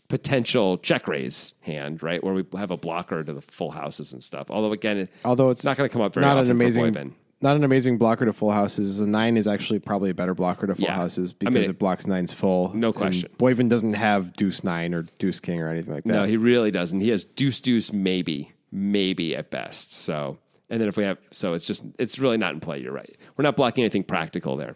potential 0.07 0.77
check 0.77 1.07
raise 1.07 1.53
hand, 1.61 2.03
right? 2.03 2.23
Where 2.23 2.33
we 2.33 2.43
have 2.57 2.71
a 2.71 2.77
blocker 2.77 3.23
to 3.23 3.33
the 3.33 3.41
full 3.41 3.71
houses 3.71 4.13
and 4.13 4.23
stuff. 4.23 4.51
Although 4.51 4.71
again, 4.71 4.97
it- 4.97 5.09
Although 5.23 5.49
it's 5.49 5.63
not 5.63 5.77
going 5.77 5.89
to 5.89 5.93
come 5.93 6.01
up 6.01 6.13
very 6.13 6.25
not 6.25 6.37
often 6.37 6.51
an 6.51 6.57
amazing, 6.57 6.93
for 6.93 7.05
not 7.41 7.55
an 7.55 7.63
amazing 7.63 7.97
blocker 7.97 8.25
to 8.25 8.33
full 8.33 8.51
houses. 8.51 8.99
A 8.99 9.07
nine 9.07 9.35
is 9.35 9.47
actually 9.47 9.79
probably 9.79 10.09
a 10.11 10.13
better 10.13 10.33
blocker 10.35 10.67
to 10.67 10.75
full 10.75 10.85
Yeah. 10.85 10.95
houses 10.95 11.31
I 11.31 11.35
because 11.39 11.53
mean, 11.55 11.69
it 11.69 11.79
blocks 11.79 12.05
nines 12.07 12.31
full. 12.31 12.71
No 12.75 12.87
And 12.87 12.95
question. 12.95 13.29
Boivin 13.37 13.67
doesn't 13.67 13.93
have 13.95 14.33
deuce 14.33 14.63
nine 14.63 14.93
or 14.93 15.05
deuce 15.17 15.39
king 15.39 15.59
or 15.61 15.69
anything 15.69 15.93
like 15.93 16.03
that. 16.05 16.13
No, 16.13 16.23
he 16.25 16.37
really 16.37 16.71
doesn't. 16.71 17.01
He 17.01 17.09
has 17.09 17.25
deuce 17.25 17.59
deuce 17.59 17.91
maybe, 17.91 18.51
maybe 18.71 19.35
at 19.35 19.49
best. 19.51 19.91
So, 19.93 20.37
and 20.69 20.81
then 20.81 20.87
if 20.87 20.97
we 20.97 21.03
have, 21.03 21.17
so 21.31 21.53
it's 21.53 21.67
just 21.67 21.83
it's 21.99 22.19
really 22.19 22.37
not 22.37 22.53
in 22.53 22.59
play. 22.59 22.79
You're 22.79 22.93
right. 22.93 23.15
We're 23.37 23.43
not 23.43 23.55
blocking 23.55 23.83
anything 23.83 24.03
practical 24.03 24.55
there. 24.55 24.75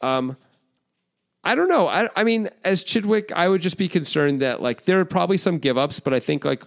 Um, 0.00 0.36
I 1.42 1.54
don't 1.54 1.68
know. 1.68 1.86
I, 1.86 2.08
I 2.16 2.24
mean, 2.24 2.50
as 2.64 2.82
Chidwick, 2.82 3.30
I 3.32 3.48
would 3.48 3.62
just 3.62 3.78
be 3.78 3.88
concerned 3.88 4.42
that 4.42 4.60
like 4.60 4.84
there 4.84 5.00
are 5.00 5.04
probably 5.04 5.38
some 5.38 5.58
give 5.58 5.78
ups, 5.78 6.00
but 6.00 6.12
I 6.12 6.20
think 6.20 6.44
like 6.44 6.64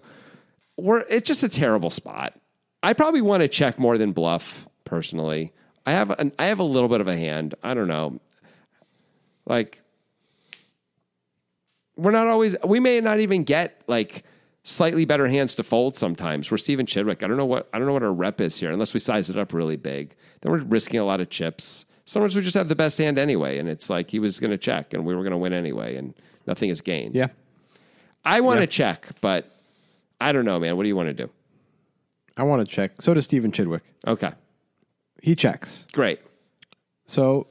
we're 0.78 1.02
it's 1.10 1.28
just 1.28 1.44
a 1.44 1.50
terrible 1.50 1.90
spot. 1.90 2.34
I 2.82 2.94
probably 2.94 3.22
want 3.22 3.42
to 3.42 3.48
check 3.48 3.78
more 3.78 3.98
than 3.98 4.14
bluff 4.14 4.68
personally. 4.86 5.54
I 5.86 5.92
have 5.92 6.12
an 6.12 6.32
I 6.40 6.46
have 6.46 6.60
a 6.60 6.64
little 6.64 6.90
bit 6.90 7.02
of 7.02 7.08
a 7.08 7.18
hand. 7.18 7.56
I 7.62 7.74
don't 7.74 7.88
know. 7.88 8.20
Like 9.46 9.82
we're 11.98 12.12
not 12.12 12.28
always 12.28 12.56
we 12.64 12.80
may 12.80 13.02
not 13.02 13.20
even 13.20 13.44
get 13.44 13.82
like 13.88 14.24
slightly 14.64 15.06
better 15.06 15.28
hands 15.28 15.56
to 15.56 15.64
fold 15.64 15.96
sometimes. 15.96 16.52
We're 16.52 16.58
Stephen 16.58 16.86
Chidwick. 16.86 17.24
I 17.24 17.28
don't 17.28 17.38
know 17.38 17.46
what 17.46 17.70
I 17.74 17.78
don't 17.78 17.88
know 17.88 17.94
what 17.94 18.04
our 18.04 18.14
rep 18.14 18.40
is 18.42 18.58
here 18.60 18.72
unless 18.72 18.94
we 18.94 19.00
size 19.00 19.30
it 19.30 19.38
up 19.38 19.54
really 19.54 19.78
big. 19.78 20.16
Then 20.42 20.52
we're 20.52 20.60
risking 20.60 21.00
a 21.00 21.06
lot 21.06 21.22
of 21.22 21.30
chips. 21.30 21.86
Sometimes 22.06 22.36
we 22.36 22.42
just 22.42 22.56
have 22.56 22.70
the 22.70 22.76
best 22.76 22.98
hand 22.98 23.20
anyway, 23.20 23.60
and 23.60 23.70
it's 23.70 23.90
like 23.90 24.10
he 24.10 24.20
was 24.20 24.40
going 24.40 24.52
to 24.52 24.58
check 24.58 24.94
and 24.94 25.06
we 25.06 25.14
were 25.16 25.22
going 25.22 25.32
to 25.32 25.38
win 25.38 25.54
anyway, 25.54 25.96
and 25.96 26.14
nothing 26.48 26.70
is 26.70 26.82
gained. 26.82 27.14
Yeah. 27.16 27.28
I 28.26 28.42
want 28.42 28.58
to 28.58 28.64
Yeah. 28.64 28.66
check, 28.94 29.08
but 29.22 29.56
I 30.20 30.32
don't 30.32 30.44
know, 30.46 30.60
man. 30.60 30.76
What 30.76 30.84
do 30.84 30.90
you 30.90 30.96
want 30.96 31.10
to 31.10 31.14
do? 31.14 31.30
I 32.36 32.44
want 32.44 32.68
to 32.68 32.72
check. 32.74 33.02
So 33.02 33.14
does 33.14 33.26
Stephen 33.26 33.52
Chidwick. 33.52 33.82
Okay, 34.08 34.32
He 35.22 35.36
checks. 35.36 35.86
great. 35.94 36.20
So 37.06 37.48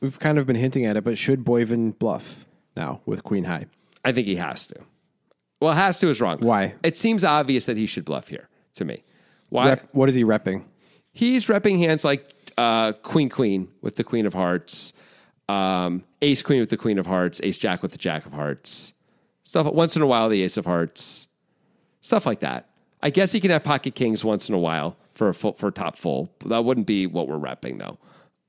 we've 0.00 0.18
kind 0.18 0.36
of 0.38 0.46
been 0.46 0.56
hinting 0.56 0.84
at 0.84 0.96
it, 0.96 1.04
but 1.04 1.16
should 1.18 1.44
Boivin 1.44 1.98
bluff 1.98 2.44
now 2.76 3.00
with 3.06 3.24
Queen 3.24 3.44
High? 3.44 3.66
I 4.04 4.12
think 4.12 4.26
he 4.26 4.36
has 4.36 4.66
to. 4.68 4.76
Well, 5.62 5.74
has 5.74 6.00
to 6.00 6.08
is 6.08 6.20
wrong. 6.20 6.38
Why? 6.40 6.74
It 6.82 6.96
seems 6.96 7.22
obvious 7.22 7.66
that 7.66 7.76
he 7.76 7.86
should 7.86 8.04
bluff 8.04 8.26
here 8.26 8.48
to 8.74 8.84
me. 8.84 9.04
Why? 9.48 9.68
Rep, 9.68 9.88
what 9.92 10.08
is 10.08 10.16
he 10.16 10.24
repping? 10.24 10.64
He's 11.12 11.46
repping 11.46 11.78
hands 11.78 12.04
like 12.04 12.28
uh, 12.58 12.94
Queen 12.94 13.28
Queen 13.28 13.68
with 13.80 13.94
the 13.94 14.02
Queen 14.02 14.26
of 14.26 14.34
Hearts, 14.34 14.92
um, 15.48 16.02
Ace 16.20 16.42
Queen 16.42 16.58
with 16.58 16.70
the 16.70 16.76
Queen 16.76 16.98
of 16.98 17.06
Hearts, 17.06 17.40
Ace 17.44 17.58
Jack 17.58 17.80
with 17.80 17.92
the 17.92 17.98
Jack 17.98 18.26
of 18.26 18.32
Hearts, 18.32 18.92
stuff. 19.44 19.66
Once 19.66 19.94
in 19.94 20.02
a 20.02 20.06
while, 20.06 20.28
the 20.28 20.42
Ace 20.42 20.56
of 20.56 20.66
Hearts, 20.66 21.28
stuff 22.00 22.26
like 22.26 22.40
that. 22.40 22.68
I 23.00 23.10
guess 23.10 23.30
he 23.30 23.38
can 23.38 23.52
have 23.52 23.62
Pocket 23.62 23.94
Kings 23.94 24.24
once 24.24 24.48
in 24.48 24.56
a 24.56 24.58
while 24.58 24.96
for 25.14 25.28
a 25.28 25.34
full, 25.34 25.52
for 25.52 25.70
top 25.70 25.96
full. 25.96 26.28
That 26.46 26.64
wouldn't 26.64 26.88
be 26.88 27.06
what 27.06 27.28
we're 27.28 27.38
repping 27.38 27.78
though. 27.78 27.98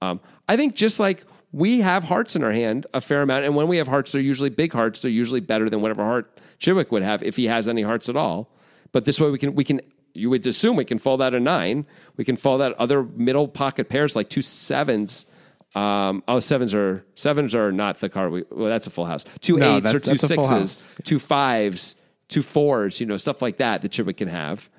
Um, 0.02 0.20
I 0.50 0.58
think 0.58 0.74
just 0.74 1.00
like 1.00 1.26
we 1.54 1.82
have 1.82 2.04
hearts 2.04 2.36
in 2.36 2.44
our 2.44 2.52
hand 2.52 2.88
a 2.94 3.00
fair 3.00 3.22
amount, 3.22 3.46
and 3.46 3.56
when 3.56 3.68
we 3.68 3.78
have 3.78 3.88
hearts, 3.88 4.12
they're 4.12 4.22
usually 4.22 4.50
big 4.50 4.74
hearts. 4.74 5.02
They're 5.02 5.12
usually 5.12 5.40
better 5.40 5.70
than 5.70 5.82
whatever 5.82 6.04
heart 6.04 6.40
Chidwick 6.60 6.92
would 6.92 7.04
have 7.04 7.24
if 7.24 7.38
he 7.38 7.46
has 7.46 7.68
any 7.68 7.84
hearts 7.84 8.10
at 8.10 8.18
all. 8.18 8.52
But 8.92 9.06
this 9.06 9.20
way, 9.20 9.30
we 9.30 9.38
can 9.38 9.56
we 9.56 9.64
can 9.64 9.80
you 10.14 10.30
would 10.32 10.46
assume 10.46 10.76
we 10.76 10.84
can 10.86 10.98
fold 10.98 11.22
out 11.22 11.34
a 11.34 11.40
nine. 11.40 11.86
We 12.18 12.26
can 12.26 12.36
fold 12.36 12.62
out 12.62 12.74
other 12.74 13.04
middle 13.04 13.48
pocket 13.48 13.88
pairs 13.88 14.16
like 14.16 14.30
two 14.30 14.42
sevens. 14.42 15.26
Um, 15.76 16.24
oh, 16.28 16.40
sevens 16.40 16.74
are 16.74 17.06
sevens 17.16 17.56
are 17.56 17.72
not 17.72 18.00
the 18.00 18.10
card. 18.10 18.32
We, 18.32 18.44
well, 18.50 18.70
that's 18.70 18.88
a 18.88 18.92
full 18.92 19.06
house. 19.06 19.26
Two 19.40 19.58
No, 19.58 19.78
eights 19.78 19.94
or 19.94 20.00
two 20.00 20.12
that's 20.12 20.24
a 20.24 20.36
full 20.36 20.44
sixes, 20.44 20.84
two 21.04 21.20
fives, 21.20 21.96
two 22.30 22.42
fours. 22.42 23.00
You 23.00 23.06
know, 23.06 23.18
stuff 23.18 23.42
like 23.42 23.58
that 23.58 23.84
that 23.84 23.92
Chidwick 23.92 24.18
can 24.18 24.28
have. 24.28 24.70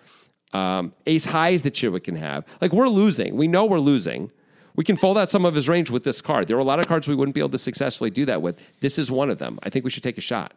Um, 0.52 0.92
ace 1.06 1.24
highs 1.24 1.62
that 1.62 1.74
Chidwick 1.74 2.04
can 2.04 2.16
have. 2.16 2.44
Like 2.60 2.72
we're 2.72 2.88
losing. 2.88 3.36
We 3.36 3.48
know 3.48 3.64
we're 3.64 3.80
losing. 3.80 4.30
We 4.76 4.84
can 4.84 4.96
fold 4.96 5.16
out 5.16 5.30
some 5.30 5.44
of 5.44 5.54
his 5.54 5.68
range 5.68 5.90
with 5.90 6.04
this 6.04 6.20
card. 6.20 6.48
There 6.48 6.56
are 6.56 6.60
a 6.60 6.64
lot 6.64 6.80
of 6.80 6.88
cards 6.88 7.06
we 7.06 7.14
wouldn't 7.14 7.34
be 7.34 7.40
able 7.40 7.50
to 7.50 7.58
successfully 7.58 8.10
do 8.10 8.24
that 8.26 8.42
with. 8.42 8.58
This 8.80 8.98
is 8.98 9.10
one 9.10 9.30
of 9.30 9.38
them. 9.38 9.58
I 9.62 9.70
think 9.70 9.84
we 9.84 9.90
should 9.90 10.02
take 10.02 10.18
a 10.18 10.22
shot. 10.22 10.52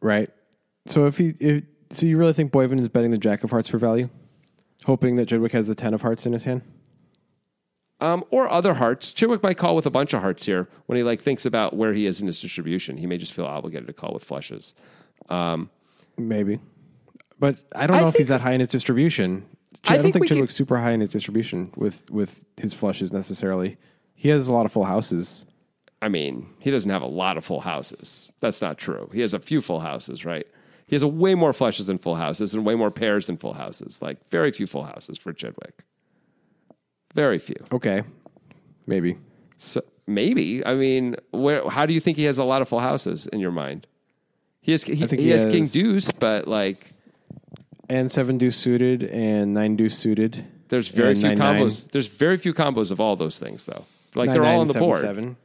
Right. 0.00 0.30
So 0.86 1.06
if 1.06 1.18
he, 1.18 1.34
if, 1.40 1.64
so 1.90 2.06
you 2.06 2.16
really 2.16 2.32
think 2.32 2.52
Boivin 2.52 2.78
is 2.78 2.88
betting 2.88 3.10
the 3.10 3.18
Jack 3.18 3.42
of 3.42 3.50
Hearts 3.50 3.68
for 3.68 3.78
value, 3.78 4.08
hoping 4.84 5.16
that 5.16 5.28
Chidwick 5.28 5.52
has 5.52 5.66
the 5.66 5.74
Ten 5.74 5.94
of 5.94 6.02
Hearts 6.02 6.26
in 6.26 6.32
his 6.32 6.44
hand? 6.44 6.62
um, 8.00 8.24
or 8.30 8.48
other 8.48 8.74
hearts. 8.74 9.12
Chidwick 9.12 9.42
might 9.42 9.58
call 9.58 9.74
with 9.74 9.86
a 9.86 9.90
bunch 9.90 10.12
of 10.12 10.20
hearts 10.20 10.46
here 10.46 10.68
when 10.86 10.96
he 10.96 11.02
like 11.02 11.20
thinks 11.20 11.44
about 11.44 11.74
where 11.76 11.92
he 11.92 12.06
is 12.06 12.20
in 12.20 12.26
his 12.26 12.40
distribution. 12.40 12.96
He 12.96 13.06
may 13.06 13.18
just 13.18 13.32
feel 13.32 13.46
obligated 13.46 13.86
to 13.88 13.92
call 13.92 14.14
with 14.14 14.24
flushes. 14.24 14.74
Maybe. 16.16 16.60
But 17.38 17.58
I 17.74 17.86
don't 17.86 17.96
I 17.96 18.00
know 18.00 18.08
if 18.08 18.14
he's 18.14 18.28
that 18.28 18.40
high 18.40 18.52
in 18.52 18.60
his 18.60 18.68
distribution. 18.68 19.46
I 19.84 19.94
I, 19.94 19.96
don't 19.96 20.04
think 20.04 20.14
think 20.14 20.28
Chidwick's 20.28 20.54
super 20.54 20.78
high 20.78 20.92
in 20.92 21.00
his 21.00 21.10
distribution 21.10 21.72
with 21.76 22.08
with 22.10 22.42
his 22.56 22.74
flushes 22.74 23.12
necessarily. 23.12 23.76
He 24.14 24.28
has 24.30 24.48
a 24.48 24.54
lot 24.54 24.66
of 24.66 24.72
full 24.72 24.84
houses. 24.84 25.44
I 26.00 26.08
mean, 26.08 26.48
he 26.60 26.70
doesn't 26.70 26.90
have 26.90 27.02
a 27.02 27.06
lot 27.06 27.36
of 27.36 27.44
full 27.44 27.60
houses. 27.60 28.32
That's 28.40 28.62
not 28.62 28.78
true. 28.78 29.10
He 29.12 29.20
has 29.20 29.34
a 29.34 29.40
few 29.40 29.60
full 29.60 29.80
houses, 29.80 30.24
right? 30.24 30.46
He 30.86 30.94
has 30.94 31.02
a 31.02 31.08
way 31.08 31.34
more 31.34 31.52
flushes 31.52 31.86
than 31.86 31.98
full 31.98 32.14
houses 32.14 32.54
and 32.54 32.64
way 32.64 32.74
more 32.74 32.90
pairs 32.90 33.26
than 33.26 33.36
full 33.36 33.54
houses. 33.54 34.00
Like 34.00 34.28
very 34.30 34.50
few 34.52 34.66
full 34.66 34.84
houses 34.84 35.18
for 35.18 35.32
Chidwick. 35.32 35.84
Very 37.14 37.38
few. 37.38 37.56
Okay. 37.72 38.04
Maybe. 38.86 39.18
So 39.58 39.82
maybe. 40.06 40.64
I 40.64 40.74
mean, 40.74 41.16
where? 41.30 41.68
How 41.68 41.84
do 41.84 41.92
you 41.92 42.00
think 42.00 42.16
he 42.16 42.24
has 42.24 42.38
a 42.38 42.44
lot 42.44 42.62
of 42.62 42.68
full 42.68 42.80
houses 42.80 43.26
in 43.26 43.40
your 43.40 43.50
mind? 43.50 43.86
He 44.60 44.72
has. 44.72 44.82
He, 44.82 44.96
think 44.96 45.20
he 45.20 45.26
he 45.26 45.30
has 45.30 45.44
King 45.44 45.66
Deuce, 45.66 46.10
but 46.10 46.48
like, 46.48 46.94
And 47.88 48.10
seven 48.12 48.36
deuce 48.38 48.56
suited 48.56 49.02
and 49.04 49.54
nine 49.54 49.76
deuce 49.76 49.96
suited. 49.98 50.44
there's 50.68 50.88
very 50.88 51.12
And 51.12 51.20
few 51.20 51.28
nine, 51.34 51.38
combos. 51.38 51.80
nine. 51.82 51.88
There's 51.92 52.08
very 52.08 52.36
few 52.36 52.52
combos 52.52 52.90
of 52.90 53.00
all 53.00 53.16
those 53.16 53.38
things, 53.38 53.64
though. 53.64 53.84
Like 54.14 54.26
Nine, 54.26 54.34
they're 54.34 54.44
all 54.44 54.60
on 54.60 54.66
the 54.66 54.72
seven, 54.74 54.88
board. 54.88 55.00
Seven. 55.00 55.36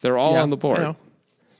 They're 0.00 0.18
all 0.18 0.34
Yeah, 0.34 0.42
on 0.42 0.50
the 0.50 0.56
board. 0.56 0.78
I 0.78 0.82
know. 0.82 0.96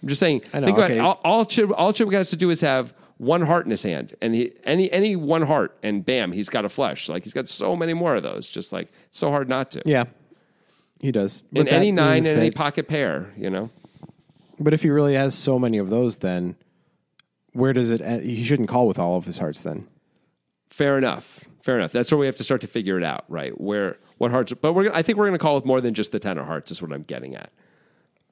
I'm 0.03 0.09
just 0.09 0.19
saying. 0.21 0.43
I 0.53 0.61
know, 0.61 0.67
Think 0.67 0.79
about 0.79 0.91
okay. 0.91 0.99
it. 0.99 1.03
all. 1.03 1.21
All 1.25 1.45
Chib, 1.45 1.73
all 1.77 1.93
Chib 1.93 2.13
has 2.13 2.31
to 2.31 2.37
do 2.37 2.51
is 2.51 2.61
have 2.61 2.93
one 3.19 3.43
heart 3.43 3.65
in 3.65 3.71
his 3.71 3.85
hand, 3.85 4.15
and 4.21 4.35
he 4.35 4.53
any 4.65 4.91
any 4.91 5.15
one 5.15 5.43
heart, 5.43 5.77
and 5.85 6.05
bam, 6.05 6.33
he's 6.33 6.49
got 6.49 6.65
a 6.65 6.69
flush. 6.69 7.09
Like 7.09 7.23
he's 7.23 7.33
got 7.33 7.49
so 7.49 7.77
many 7.77 7.95
more 7.95 8.17
of 8.17 8.23
those. 8.25 8.49
Just 8.49 8.73
like 8.73 8.89
so 9.13 9.31
hard 9.31 9.49
not 9.49 9.71
to. 9.73 9.83
Yeah. 9.87 10.05
He 11.01 11.11
does. 11.13 11.43
In 11.53 11.63
But 11.63 11.67
that 11.67 11.75
any 11.75 11.93
nine 11.93 12.27
and 12.27 12.39
any 12.39 12.51
pocket 12.51 12.87
pair, 12.89 13.33
you 13.37 13.51
know. 13.51 13.71
But 14.59 14.73
if 14.75 14.83
he 14.83 14.91
really 14.91 15.15
has 15.15 15.35
so 15.37 15.59
many 15.59 15.79
of 15.79 15.89
those, 15.91 16.17
then 16.17 16.57
where 17.53 17.73
does 17.73 17.91
it? 17.91 18.01
End? 18.01 18.25
He 18.25 18.43
shouldn't 18.45 18.69
call 18.69 18.87
with 18.89 18.99
all 18.99 19.17
of 19.17 19.25
his 19.25 19.39
hearts. 19.39 19.63
Then 19.63 19.87
Fair 20.73 20.97
enough. 20.99 21.45
Fair 21.63 21.77
enough. 21.79 21.93
That's 21.93 22.11
where 22.11 22.19
we 22.19 22.27
have 22.27 22.37
to 22.37 22.45
start 22.45 22.61
to 22.63 22.67
figure 22.67 22.97
it 22.99 23.05
out, 23.05 23.25
right? 23.29 23.59
Where 23.61 23.99
what 24.19 24.31
hearts? 24.31 24.53
But 24.55 24.73
we're. 24.73 24.91
I 24.93 25.03
think 25.03 25.19
we're 25.19 25.27
going 25.27 25.39
to 25.39 25.43
call 25.43 25.55
with 25.55 25.65
more 25.65 25.81
than 25.81 25.95
just 25.95 26.11
the 26.13 26.19
ten 26.19 26.39
of 26.39 26.47
hearts. 26.47 26.71
Is 26.71 26.81
what 26.83 26.93
I'm 26.93 27.03
getting 27.03 27.37
at. 27.37 27.53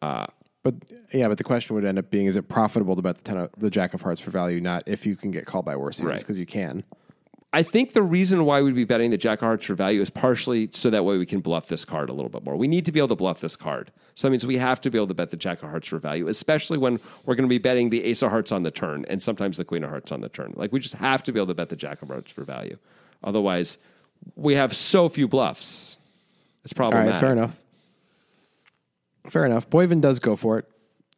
Uh, 0.03 0.27
but 0.63 0.75
yeah, 1.13 1.29
but 1.29 1.39
the 1.39 1.45
question 1.45 1.77
would 1.77 1.85
end 1.85 1.99
up 1.99 2.11
being: 2.11 2.27
Is 2.27 2.37
it 2.37 2.49
profitable 2.49 2.97
to 2.97 3.03
bet 3.03 3.19
the 3.19 3.25
ten 3.25 3.37
of, 3.37 3.51
the 3.59 3.71
Jack 3.71 3.95
of 3.95 4.03
Hearts 4.03 4.21
for 4.21 4.31
value? 4.31 4.61
Not 4.61 4.85
if 4.87 5.05
you 5.07 5.17
can 5.17 5.31
get 5.31 5.47
called 5.47 5.65
by 5.65 5.77
worse 5.77 5.99
hands 5.99 6.09
Right. 6.09 6.19
because 6.19 6.41
you 6.41 6.47
can. 6.47 6.83
I 7.53 7.65
think 7.65 7.95
the 7.95 8.03
reason 8.03 8.45
why 8.45 8.63
we'd 8.63 8.77
be 8.77 8.85
betting 8.85 9.11
the 9.11 9.17
Jack 9.19 9.39
of 9.43 9.47
Hearts 9.47 9.65
for 9.65 9.75
value 9.75 10.01
is 10.01 10.09
partially 10.09 10.69
so 10.73 10.89
that 10.91 11.05
way 11.05 11.19
we 11.19 11.27
can 11.27 11.41
bluff 11.41 11.67
this 11.67 11.85
card 11.85 12.09
a 12.09 12.13
little 12.13 12.29
bit 12.29 12.45
more. 12.45 12.55
We 12.57 12.69
need 12.69 12.85
to 12.87 12.93
be 12.93 13.01
able 13.01 13.09
to 13.09 13.17
bluff 13.17 13.41
this 13.41 13.57
card. 13.57 13.91
So 14.15 14.29
that 14.29 14.31
means 14.31 14.47
we 14.47 14.59
have 14.59 14.81
to 14.83 14.91
be 14.91 14.97
able 14.99 15.09
to 15.09 15.15
bet 15.15 15.33
the 15.33 15.37
Jack 15.37 15.61
of 15.63 15.69
Hearts 15.69 15.89
for 15.89 15.99
value, 15.99 16.29
especially 16.29 16.79
when 16.79 17.01
we're 17.27 17.35
going 17.35 17.49
to 17.49 17.53
be 17.53 17.59
betting 17.59 17.91
the 17.91 18.05
Ace 18.05 18.23
of 18.23 18.31
Hearts 18.31 18.53
on 18.53 18.63
the 18.63 18.71
turn 18.71 19.05
and 19.09 19.21
sometimes 19.21 19.57
the 19.57 19.65
Queen 19.65 19.83
of 19.83 19.91
Hearts 19.91 20.13
on 20.13 20.21
the 20.21 20.29
turn. 20.29 20.53
Like 20.55 20.71
we 20.73 20.79
just 20.79 20.95
have 20.95 21.25
to 21.25 21.33
be 21.33 21.41
able 21.41 21.49
to 21.49 21.55
bet 21.55 21.71
the 21.71 21.77
Jack 21.77 22.03
of 22.03 22.09
Hearts 22.09 22.31
for 22.31 22.45
value. 22.45 22.79
Otherwise, 23.25 23.79
we 24.37 24.55
have 24.55 24.77
so 24.77 25.09
few 25.09 25.27
bluffs. 25.27 25.99
It's 26.63 26.73
All 26.75 26.77
problematic. 26.77 27.15
right, 27.15 27.21
fair 27.21 27.33
enough. 27.33 27.57
Fair 29.29 29.45
enough. 29.47 29.69
Boivin 29.69 30.01
does 30.01 30.19
go 30.21 30.37
for 30.37 30.59
it. 30.59 30.67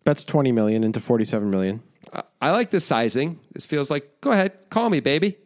Bets 0.05 0.25
twenty 0.25 0.51
million 0.51 0.83
into 0.83 0.99
forty-seven 0.99 1.51
million. 1.51 1.83
I- 2.13 2.23
I 2.41 2.51
like 2.51 2.71
this 2.71 2.85
sizing. 2.85 3.39
This 3.53 3.67
feels 3.67 3.91
like, 3.91 4.21
go 4.21 4.33
ahead, 4.33 4.53
call 4.71 4.91
me, 4.91 4.99
baby. 5.01 5.37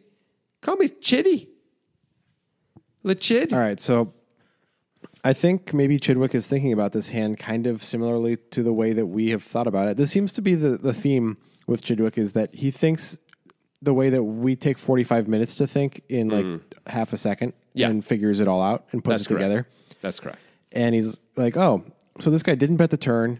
Call 0.61 0.75
me 0.77 0.89
Chitty. 0.89 1.49
The 3.03 3.15
Chid. 3.15 3.53
All 3.53 3.59
right, 3.59 3.79
so 3.79 4.13
I 5.23 5.33
think 5.33 5.73
maybe 5.73 5.99
Chidwick 5.99 6.35
is 6.35 6.47
thinking 6.47 6.73
about 6.73 6.91
this 6.91 7.09
hand 7.09 7.37
kind 7.37 7.67
of 7.67 7.83
similarly 7.83 8.37
to 8.51 8.63
the 8.63 8.73
way 8.73 8.93
that 8.93 9.05
we 9.07 9.29
have 9.29 9.43
thought 9.43 9.67
about 9.67 9.87
it. 9.87 9.97
This 9.97 10.11
seems 10.11 10.31
to 10.33 10.41
be 10.41 10.55
the, 10.55 10.77
the 10.77 10.93
theme 10.93 11.37
with 11.67 11.83
Chidwick 11.83 12.17
is 12.17 12.33
that 12.33 12.55
he 12.55 12.71
thinks 12.71 13.17
the 13.81 13.93
way 13.93 14.09
that 14.09 14.23
we 14.23 14.55
take 14.55 14.77
45 14.77 15.27
minutes 15.27 15.55
to 15.55 15.67
think 15.67 16.01
in 16.09 16.29
like 16.29 16.45
mm. 16.45 16.61
half 16.87 17.13
a 17.13 17.17
second 17.17 17.53
Yeah. 17.73 17.89
and 17.89 18.03
figures 18.03 18.39
it 18.39 18.47
all 18.47 18.61
out 18.61 18.85
and 18.91 19.03
puts 19.03 19.19
That's 19.19 19.25
it 19.25 19.27
correct. 19.27 19.41
together. 19.41 19.67
That's 20.01 20.19
correct. 20.19 20.39
And 20.71 20.95
he's 20.95 21.19
like, 21.35 21.55
oh, 21.55 21.83
so 22.19 22.29
this 22.29 22.43
guy 22.43 22.55
didn't 22.55 22.77
bet 22.77 22.89
the 22.89 22.97
turn. 22.97 23.39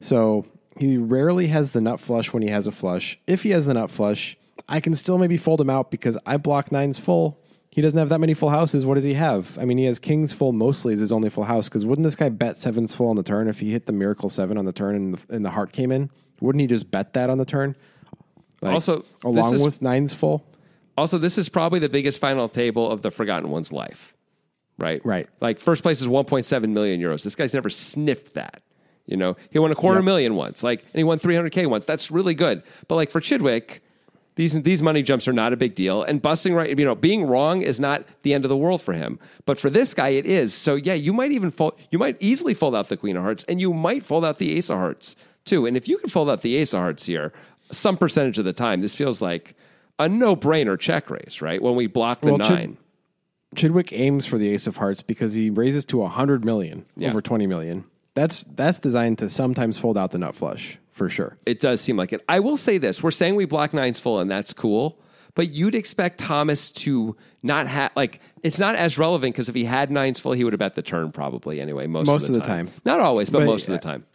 So 0.00 0.46
he 0.78 0.96
rarely 0.96 1.48
has 1.48 1.72
the 1.72 1.80
nut 1.80 2.00
flush 2.00 2.32
when 2.32 2.42
he 2.42 2.50
has 2.50 2.66
a 2.66 2.72
flush. 2.72 3.18
If 3.26 3.42
he 3.42 3.50
has 3.50 3.66
the 3.66 3.74
nut 3.74 3.90
flush, 3.90 4.36
I 4.68 4.80
can 4.80 4.94
still 4.94 5.18
maybe 5.18 5.36
fold 5.36 5.60
him 5.60 5.70
out 5.70 5.90
because 5.90 6.16
I 6.26 6.36
block 6.36 6.72
nines 6.72 6.98
full. 6.98 7.38
He 7.70 7.82
doesn't 7.82 7.98
have 7.98 8.08
that 8.08 8.20
many 8.20 8.32
full 8.34 8.48
houses. 8.48 8.86
What 8.86 8.94
does 8.94 9.04
he 9.04 9.14
have? 9.14 9.58
I 9.58 9.64
mean, 9.66 9.76
he 9.78 9.84
has 9.84 9.98
kings 9.98 10.32
full 10.32 10.52
mostly 10.52 10.94
as 10.94 11.00
his 11.00 11.12
only 11.12 11.28
full 11.28 11.44
house. 11.44 11.68
Because 11.68 11.84
wouldn't 11.84 12.04
this 12.04 12.16
guy 12.16 12.30
bet 12.30 12.56
sevens 12.58 12.94
full 12.94 13.08
on 13.08 13.16
the 13.16 13.22
turn 13.22 13.48
if 13.48 13.60
he 13.60 13.70
hit 13.70 13.84
the 13.86 13.92
miracle 13.92 14.28
seven 14.30 14.56
on 14.56 14.64
the 14.64 14.72
turn 14.72 14.94
and 14.96 15.14
the, 15.14 15.34
and 15.34 15.44
the 15.44 15.50
heart 15.50 15.72
came 15.72 15.92
in? 15.92 16.10
Wouldn't 16.40 16.60
he 16.60 16.66
just 16.66 16.90
bet 16.90 17.12
that 17.12 17.28
on 17.28 17.36
the 17.38 17.44
turn? 17.44 17.76
Like, 18.62 18.72
Also, 18.74 18.98
this 19.00 19.06
along 19.24 19.54
is- 19.54 19.62
with 19.62 19.82
nines 19.82 20.12
full. 20.14 20.44
Also, 20.96 21.18
this 21.18 21.36
is 21.36 21.50
probably 21.50 21.78
the 21.78 21.90
biggest 21.90 22.18
final 22.18 22.48
table 22.48 22.90
of 22.90 23.02
the 23.02 23.10
Forgotten 23.10 23.50
One's 23.50 23.70
life, 23.70 24.14
right? 24.78 25.04
Right. 25.04 25.28
Like 25.42 25.58
first 25.58 25.82
place 25.82 26.00
is 26.00 26.06
1.7 26.08 26.70
million 26.70 26.98
euros. 26.98 27.22
This 27.22 27.34
guy's 27.34 27.52
never 27.52 27.68
sniffed 27.68 28.32
that. 28.32 28.62
You 29.04 29.18
know, 29.18 29.36
he 29.50 29.58
won 29.58 29.70
a 29.70 29.74
quarter 29.74 29.98
Yep. 29.98 30.04
million 30.06 30.34
once, 30.36 30.62
like, 30.62 30.80
and 30.80 30.94
he 30.98 31.04
won 31.04 31.18
300k 31.18 31.66
once. 31.66 31.84
That's 31.84 32.10
really 32.10 32.32
good. 32.32 32.62
But 32.88 32.94
like 32.96 33.10
for 33.10 33.20
Chidwick, 33.20 33.80
these 34.36 34.52
these 34.62 34.82
money 34.82 35.02
jumps 35.02 35.26
are 35.26 35.32
not 35.32 35.52
a 35.52 35.56
big 35.56 35.74
deal, 35.74 36.02
and 36.02 36.22
busting 36.22 36.54
right, 36.54 36.78
you 36.78 36.84
know, 36.84 36.94
being 36.94 37.26
wrong 37.26 37.62
is 37.62 37.80
not 37.80 38.04
the 38.22 38.32
end 38.34 38.44
of 38.44 38.48
the 38.48 38.56
world 38.56 38.80
for 38.82 38.92
him. 38.92 39.18
But 39.46 39.58
for 39.58 39.68
this 39.70 39.92
guy, 39.94 40.10
it 40.10 40.26
is. 40.26 40.54
So 40.54 40.74
yeah, 40.76 40.94
you 40.94 41.12
might 41.12 41.32
even 41.32 41.50
fold. 41.50 41.78
You 41.90 41.98
might 41.98 42.16
easily 42.20 42.54
fold 42.54 42.74
out 42.74 42.88
the 42.88 42.96
Queen 42.96 43.16
of 43.16 43.22
Hearts, 43.22 43.44
and 43.48 43.60
you 43.60 43.72
might 43.72 44.04
fold 44.04 44.24
out 44.24 44.38
the 44.38 44.56
Ace 44.56 44.70
of 44.70 44.76
Hearts 44.78 45.16
too. 45.44 45.66
And 45.66 45.76
if 45.76 45.88
you 45.88 45.98
can 45.98 46.10
fold 46.10 46.30
out 46.30 46.42
the 46.42 46.56
Ace 46.56 46.72
of 46.72 46.80
Hearts 46.80 47.06
here, 47.06 47.32
some 47.72 47.96
percentage 47.96 48.38
of 48.38 48.44
the 48.44 48.52
time, 48.52 48.80
this 48.82 48.94
feels 48.94 49.20
like 49.22 49.54
a 49.98 50.08
no 50.08 50.36
brainer 50.36 50.78
check 50.78 51.08
raise, 51.10 51.40
right? 51.40 51.60
When 51.62 51.74
we 51.74 51.86
block 51.86 52.20
the 52.20 52.28
Well, 52.34 52.38
Chid- 52.38 52.48
nine. 52.50 52.76
Chidwick 53.54 53.90
aims 53.98 54.26
for 54.26 54.36
the 54.36 54.50
ace 54.52 54.66
of 54.66 54.76
hearts 54.76 55.00
because 55.02 55.32
he 55.32 55.48
raises 55.48 55.86
to 55.86 55.98
100 55.98 56.44
million 56.44 56.84
Yeah. 56.96 57.08
over 57.08 57.22
20 57.22 57.46
million. 57.46 57.84
That's 58.12 58.42
that's 58.44 58.78
designed 58.78 59.16
to 59.18 59.30
sometimes 59.30 59.78
fold 59.78 59.96
out 59.96 60.10
the 60.10 60.18
nut 60.18 60.34
flush 60.34 60.78
for 60.96 61.08
sure. 61.10 61.36
It 61.46 61.60
does 61.60 61.80
seem 61.80 61.96
like 61.96 62.12
it. 62.12 62.24
I 62.28 62.40
will 62.40 62.56
say 62.56 62.78
this: 62.78 63.02
we're 63.02 63.10
saying 63.10 63.36
we 63.36 63.44
block 63.44 63.72
nines 63.74 64.00
full, 64.00 64.18
and 64.18 64.30
that's 64.30 64.52
cool. 64.52 64.98
But 65.34 65.50
you'd 65.50 65.74
expect 65.74 66.18
Thomas 66.18 66.70
to 66.72 67.14
not 67.42 67.66
have 67.66 67.92
like 67.94 68.20
it's 68.42 68.58
not 68.58 68.74
as 68.74 68.96
relevant 68.96 69.34
because 69.34 69.50
if 69.50 69.54
he 69.54 69.64
had 69.66 69.90
nines 69.90 70.18
full, 70.18 70.32
he 70.32 70.42
would 70.44 70.54
have 70.54 70.58
bet 70.60 70.74
the 70.74 70.82
turn 70.82 71.12
probably 71.12 71.60
anyway. 71.60 71.86
Most, 71.86 72.06
Most 72.06 72.28
of 72.28 72.34
the, 72.34 72.40
of 72.40 72.44
the 72.44 72.48
time. 72.48 72.66
time. 72.68 72.74
not 72.86 73.00
always, 73.00 73.28
but, 73.28 73.40
But, 73.40 73.44
most 73.46 73.68
of 73.68 73.72
the 73.74 73.78
time. 73.78 74.06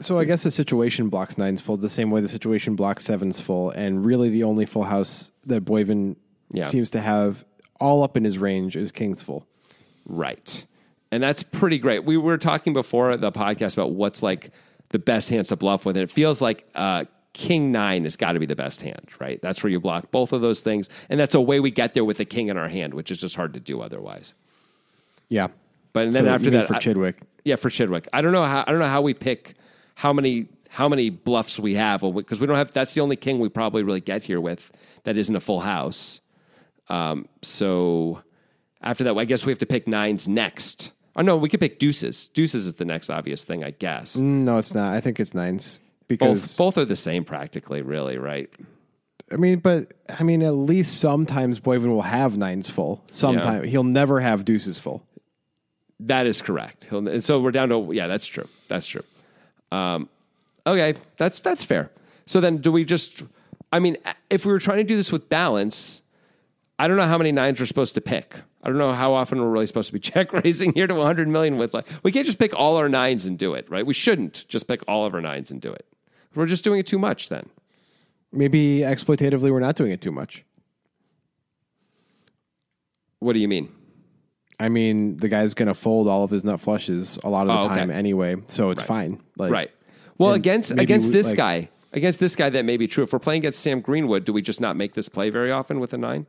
So 0.00 0.18
I 0.18 0.24
guess 0.24 0.42
the 0.42 0.50
situation 0.50 1.08
blocks 1.08 1.38
nines 1.38 1.62
full 1.62 1.78
the 1.78 1.88
same 1.88 2.10
way 2.10 2.20
the 2.20 2.28
situation 2.28 2.76
blocks 2.76 3.06
sevens 3.06 3.40
full, 3.40 3.70
and 3.70 4.04
really 4.04 4.28
the 4.28 4.42
only 4.44 4.66
full 4.66 4.82
house 4.84 5.30
that 5.46 5.64
Boivin 5.64 6.16
Yeah. 6.52 6.66
seems 6.66 6.90
to 6.90 7.00
have 7.00 7.46
all 7.80 8.02
up 8.02 8.14
in 8.18 8.24
his 8.24 8.36
range 8.36 8.76
is 8.76 8.92
kings 8.92 9.22
full. 9.22 9.46
Right. 10.04 10.66
And 11.10 11.22
that's 11.22 11.42
pretty 11.42 11.78
great. 11.78 12.04
We 12.04 12.18
were 12.18 12.36
talking 12.36 12.74
before 12.74 13.16
the 13.16 13.32
podcast 13.32 13.72
about 13.74 13.92
what's 13.92 14.22
like 14.22 14.50
the 14.96 15.02
best 15.02 15.28
hands 15.28 15.48
to 15.48 15.56
bluff 15.56 15.84
with, 15.84 15.94
and 15.94 16.02
it 16.04 16.10
feels 16.10 16.40
like 16.40 16.66
uh, 16.74 17.04
King 17.34 17.70
Nine 17.70 18.04
has 18.04 18.16
got 18.16 18.32
to 18.32 18.40
be 18.40 18.46
the 18.46 18.56
best 18.56 18.80
hand, 18.80 19.06
right? 19.20 19.38
That's 19.42 19.62
where 19.62 19.70
you 19.70 19.78
block 19.78 20.10
both 20.10 20.32
of 20.32 20.40
those 20.40 20.62
things, 20.62 20.88
and 21.10 21.20
that's 21.20 21.34
a 21.34 21.40
way 21.40 21.60
we 21.60 21.70
get 21.70 21.92
there 21.92 22.04
with 22.04 22.16
the 22.16 22.24
king 22.24 22.48
in 22.48 22.56
our 22.56 22.68
hand, 22.68 22.94
which 22.94 23.10
is 23.10 23.20
just 23.20 23.36
hard 23.36 23.52
to 23.52 23.60
do 23.60 23.82
otherwise. 23.82 24.32
Yeah, 25.28 25.48
But 25.92 26.12
then 26.12 26.24
So 26.24 26.30
after 26.30 26.48
that, 26.50 26.66
for 26.66 26.76
I- 26.76 26.78
Chidwick, 26.78 27.16
yeah, 27.44 27.56
for 27.56 27.68
Chidwick, 27.68 28.06
I 28.14 28.22
don't 28.22 28.32
know 28.32 28.44
how 28.44 28.64
I 28.66 28.70
don't 28.70 28.80
know 28.80 28.86
how 28.86 29.02
we 29.02 29.12
pick 29.12 29.54
how 29.96 30.14
many 30.14 30.46
how 30.70 30.88
many 30.88 31.10
bluffs 31.10 31.58
we 31.58 31.74
have 31.74 32.00
because 32.00 32.40
we 32.40 32.46
don't 32.46 32.56
have. 32.56 32.70
That's 32.72 32.94
the 32.94 33.02
only 33.02 33.16
king 33.16 33.38
we 33.38 33.50
probably 33.50 33.82
really 33.82 34.00
get 34.00 34.22
here 34.22 34.40
with 34.40 34.72
that 35.04 35.18
isn't 35.18 35.36
a 35.36 35.40
full 35.40 35.60
house. 35.60 36.22
Um, 36.88 37.28
so 37.42 38.22
after 38.80 39.04
that, 39.04 39.14
I 39.16 39.26
guess 39.26 39.44
we 39.44 39.52
have 39.52 39.58
to 39.58 39.66
pick 39.66 39.86
nines 39.86 40.26
next. 40.26 40.92
Oh 41.16 41.22
no, 41.22 41.36
we 41.36 41.48
could 41.48 41.60
pick 41.60 41.78
deuces. 41.78 42.28
Deuces 42.28 42.66
is 42.66 42.74
the 42.74 42.84
next 42.84 43.08
obvious 43.10 43.42
thing, 43.42 43.64
I 43.64 43.70
guess. 43.70 44.16
no, 44.16 44.58
it's 44.58 44.74
not. 44.74 44.92
I 44.92 45.00
think 45.00 45.18
it's 45.18 45.34
nines 45.34 45.80
because 46.08 46.54
both 46.56 46.76
are 46.78 46.84
the 46.84 46.96
same 46.96 47.24
practically, 47.24 47.82
really, 47.82 48.18
right? 48.18 48.50
I 49.32 49.36
mean, 49.36 49.58
but 49.58 49.92
I 50.08 50.22
mean, 50.22 50.42
at 50.42 50.52
least 50.54 51.00
sometimes 51.00 51.58
Boivin 51.58 51.86
will 51.86 52.02
have 52.02 52.36
nines 52.36 52.68
full. 52.70 53.02
Sometimes 53.10 53.68
he'll 53.68 53.82
never 53.82 54.20
have 54.20 54.44
deuces 54.44 54.78
full. 54.78 55.02
That 56.00 56.26
is 56.26 56.42
correct. 56.42 56.84
He'll- 56.90 57.08
And 57.08 57.24
so 57.24 57.40
we're 57.40 57.50
down 57.50 57.70
to 57.70 57.88
yeah, 57.92 58.06
that's 58.06 58.26
true. 58.26 58.46
That's 58.68 58.86
true. 58.86 59.02
Um, 59.72 60.08
okay, 60.66 60.94
that's 61.16 61.40
that's 61.40 61.64
fair. 61.64 61.90
So 62.26 62.40
then, 62.40 62.58
do 62.58 62.70
we 62.70 62.84
just? 62.84 63.22
I 63.72 63.78
mean, 63.80 63.96
if 64.30 64.44
we 64.46 64.52
were 64.52 64.58
trying 64.60 64.78
to 64.78 64.84
do 64.84 64.96
this 64.96 65.10
with 65.10 65.28
balance, 65.28 66.02
I 66.78 66.88
don't 66.88 66.96
know 66.98 67.06
how 67.06 67.16
many 67.18 67.32
nines 67.32 67.58
we're 67.58 67.66
supposed 67.66 67.94
to 67.94 68.00
pick. 68.00 68.34
I 68.62 68.68
don't 68.68 68.76
know 68.78 68.92
how 68.92 69.14
often 69.14 69.40
we're 69.40 69.48
really 69.48 69.66
supposed 69.66 69.86
to 69.88 69.92
be 69.94 70.00
check 70.12 70.32
raising 70.32 70.72
here 70.74 70.86
to 70.86 70.94
100 70.94 71.26
million 71.28 71.56
with 71.56 71.72
like 71.74 71.86
we 72.02 72.12
can't 72.12 72.26
just 72.26 72.38
pick 72.38 72.54
all 72.54 72.76
our 72.76 72.88
nines 72.88 73.24
and 73.26 73.38
do 73.38 73.54
it, 73.54 73.68
right? 73.70 73.86
We 73.86 73.94
shouldn't 73.94 74.44
just 74.48 74.66
pick 74.68 74.82
all 74.86 75.06
of 75.06 75.14
our 75.14 75.20
nines 75.20 75.50
and 75.50 75.60
do 75.60 75.72
it. 75.72 75.86
We're 76.34 76.46
just 76.46 76.64
doing 76.64 76.80
it 76.80 76.86
too 76.86 76.98
much 76.98 77.28
then. 77.30 77.48
Maybe 78.32 78.80
exploitatively, 78.80 79.50
we're 79.50 79.60
not 79.60 79.76
doing 79.76 79.90
it 79.92 80.02
too 80.02 80.12
much. 80.12 80.44
What 83.20 83.32
do 83.32 83.38
you 83.38 83.48
mean? 83.48 83.72
I 84.60 84.68
mean, 84.68 85.16
the 85.18 85.28
guy's 85.28 85.54
going 85.54 85.68
to 85.68 85.74
fold 85.74 86.08
all 86.08 86.24
of 86.24 86.30
his 86.30 86.44
nut 86.44 86.60
flushes 86.60 87.18
a 87.24 87.30
lot 87.30 87.42
of 87.42 87.48
the 87.48 87.54
Oh, 87.54 87.66
okay. 87.72 87.80
time 87.80 87.90
anyway, 87.90 88.36
so 88.48 88.70
it's 88.70 88.82
fine. 88.82 89.20
Like, 89.36 89.52
Right. 89.52 89.70
Well, 90.18 90.32
against 90.32 90.70
against 90.72 91.08
we- 91.08 91.12
this 91.14 91.26
like- 91.28 91.36
guy, 91.36 91.68
against 91.92 92.20
this 92.20 92.34
guy, 92.36 92.48
that 92.50 92.64
may 92.64 92.76
be 92.78 92.86
true. 92.86 93.04
If 93.04 93.12
we're 93.12 93.18
playing 93.18 93.40
against 93.42 93.60
Sam 93.60 93.80
Greenwood, 93.80 94.24
do 94.24 94.32
we 94.32 94.40
just 94.42 94.60
not 94.60 94.76
make 94.76 94.94
this 94.94 95.08
play 95.10 95.28
very 95.30 95.50
often 95.50 95.78
with 95.80 95.92
a 95.92 95.98
nine? 95.98 96.26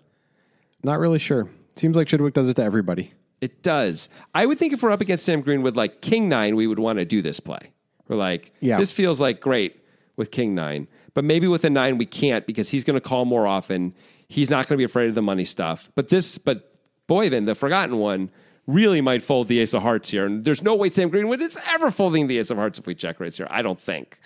Not 0.83 0.99
really 0.99 1.19
sure. 1.19 1.47
Seems 1.75 1.95
like 1.95 2.07
Chidwick 2.07 2.33
does 2.33 2.49
it 2.49 2.55
to 2.55 2.63
everybody. 2.63 3.13
It 3.41 3.61
does. 3.61 4.09
I 4.33 4.45
would 4.45 4.57
think 4.57 4.73
if 4.73 4.81
we're 4.81 4.91
up 4.91 5.01
against 5.01 5.25
Sam 5.25 5.41
Greenwood, 5.41 5.75
like 5.75 6.01
King 6.01 6.27
Nine, 6.29 6.55
we 6.55 6.65
would 6.67 6.79
want 6.79 6.99
to 6.99 7.05
do 7.05 7.21
this 7.21 7.39
play. 7.39 7.59
We're 8.07 8.15
like, 8.15 8.51
Yeah. 8.61 8.77
this 8.77 8.91
feels 8.91 9.19
like 9.21 9.39
great 9.41 9.83
with 10.15 10.31
King 10.31 10.55
Nine, 10.55 10.87
but 11.13 11.23
maybe 11.23 11.47
with 11.47 11.63
a 11.63 11.69
nine 11.69 11.97
we 11.97 12.05
can't 12.05 12.47
because 12.47 12.69
he's 12.69 12.83
going 12.83 12.95
to 12.95 13.01
call 13.01 13.25
more 13.25 13.45
often. 13.45 13.93
He's 14.27 14.49
not 14.49 14.67
going 14.67 14.75
to 14.75 14.77
be 14.77 14.83
afraid 14.83 15.09
of 15.09 15.15
the 15.15 15.21
money 15.21 15.45
stuff. 15.45 15.91
But 15.95 16.09
this, 16.09 16.37
but 16.37 16.73
Boivin, 17.07 17.45
the 17.45 17.53
forgotten 17.55 17.97
one, 17.97 18.31
really 18.65 19.01
might 19.01 19.21
fold 19.23 19.47
the 19.47 19.59
Ace 19.59 19.73
of 19.73 19.83
Hearts 19.83 20.09
here, 20.09 20.25
and 20.25 20.43
there's 20.43 20.61
no 20.63 20.75
way 20.75 20.89
Sam 20.89 21.09
Greenwood 21.09 21.41
is 21.41 21.57
ever 21.69 21.91
folding 21.91 22.27
the 22.27 22.37
Ace 22.39 22.49
of 22.49 22.57
Hearts 22.57 22.79
if 22.79 22.85
we 22.87 22.95
check 22.95 23.19
raise 23.19 23.37
here. 23.37 23.47
I 23.49 23.61
don't 23.61 23.79
think. 23.79 24.19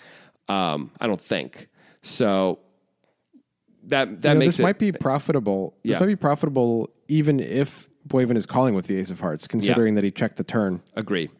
Um, 0.48 0.90
I 1.00 1.06
don't 1.06 1.20
think 1.20 1.68
so. 2.02 2.58
That 3.84 4.20
that 4.22 4.28
You 4.30 4.34
know, 4.34 4.38
makes 4.40 4.54
this 4.54 4.60
it 4.60 4.62
might 4.62 4.78
be 4.78 4.92
profitable. 4.92 5.74
This 5.82 5.92
Yeah. 5.92 5.98
might 6.00 6.06
be 6.06 6.16
profitable 6.16 6.90
even 7.08 7.40
if 7.40 7.88
Boivin 8.08 8.36
is 8.36 8.46
calling 8.46 8.74
with 8.74 8.86
the 8.86 8.96
Ace 8.98 9.10
of 9.10 9.20
Hearts, 9.20 9.46
considering 9.46 9.94
that 9.94 10.04
he 10.04 10.10
checked 10.10 10.36
the 10.36 10.44
turn. 10.44 10.80
Agree. 10.94 11.30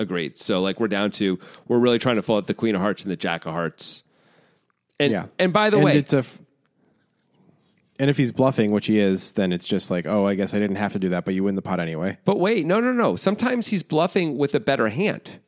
Agreed. 0.00 0.36
So 0.38 0.60
like 0.60 0.80
we're 0.80 0.88
down 0.88 1.10
to 1.12 1.38
we're 1.68 1.78
really 1.78 1.98
trying 1.98 2.16
to 2.16 2.22
fold 2.22 2.44
out 2.44 2.46
the 2.46 2.54
Queen 2.54 2.74
of 2.74 2.80
Hearts 2.80 3.02
and 3.04 3.10
the 3.12 3.16
Jack 3.16 3.46
of 3.46 3.52
Hearts. 3.52 4.02
And 5.00 5.10
Yeah. 5.12 5.26
and 5.38 5.52
by 5.52 5.70
the 5.70 5.76
and 5.76 5.84
way, 5.84 5.96
it's 5.98 6.12
a. 6.12 6.18
f- 6.18 6.38
And 7.98 8.10
if 8.10 8.16
he's 8.16 8.32
bluffing, 8.32 8.72
which 8.72 8.86
he 8.86 8.98
is, 8.98 9.32
then 9.32 9.52
it's 9.52 9.66
just 9.66 9.90
like, 9.90 10.06
oh, 10.06 10.26
I 10.26 10.34
guess 10.34 10.54
I 10.54 10.58
didn't 10.58 10.76
have 10.76 10.92
to 10.94 10.98
do 10.98 11.10
that, 11.10 11.24
but 11.24 11.34
you 11.34 11.44
win 11.44 11.54
the 11.54 11.62
pot 11.62 11.78
anyway. 11.78 12.18
but 12.24 12.40
wait, 12.40 12.66
no, 12.66 12.80
no, 12.80 12.92
no. 12.92 13.14
Sometimes 13.16 13.68
he's 13.68 13.82
bluffing 13.82 14.36
with 14.38 14.54
a 14.54 14.60
better 14.60 14.88
hand. 14.88 15.38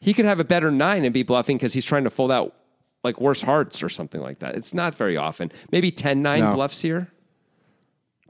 He 0.00 0.12
could 0.12 0.24
have 0.26 0.38
a 0.40 0.44
better 0.44 0.70
nine 0.70 1.04
and 1.04 1.14
be 1.14 1.22
bluffing 1.22 1.56
because 1.56 1.72
he's 1.72 1.84
trying 1.86 2.04
to 2.04 2.10
fold 2.10 2.30
out 2.30 2.54
like 3.08 3.20
worse 3.20 3.40
hearts 3.42 3.82
or 3.82 3.88
something 3.88 4.20
like 4.20 4.38
that. 4.40 4.54
It's 4.54 4.74
not 4.74 4.96
very 4.96 5.16
often. 5.16 5.50
Maybe 5.72 5.90
10 5.90 6.22
9 6.22 6.40
No. 6.40 6.54
bluffs 6.54 6.80
here. 6.80 7.08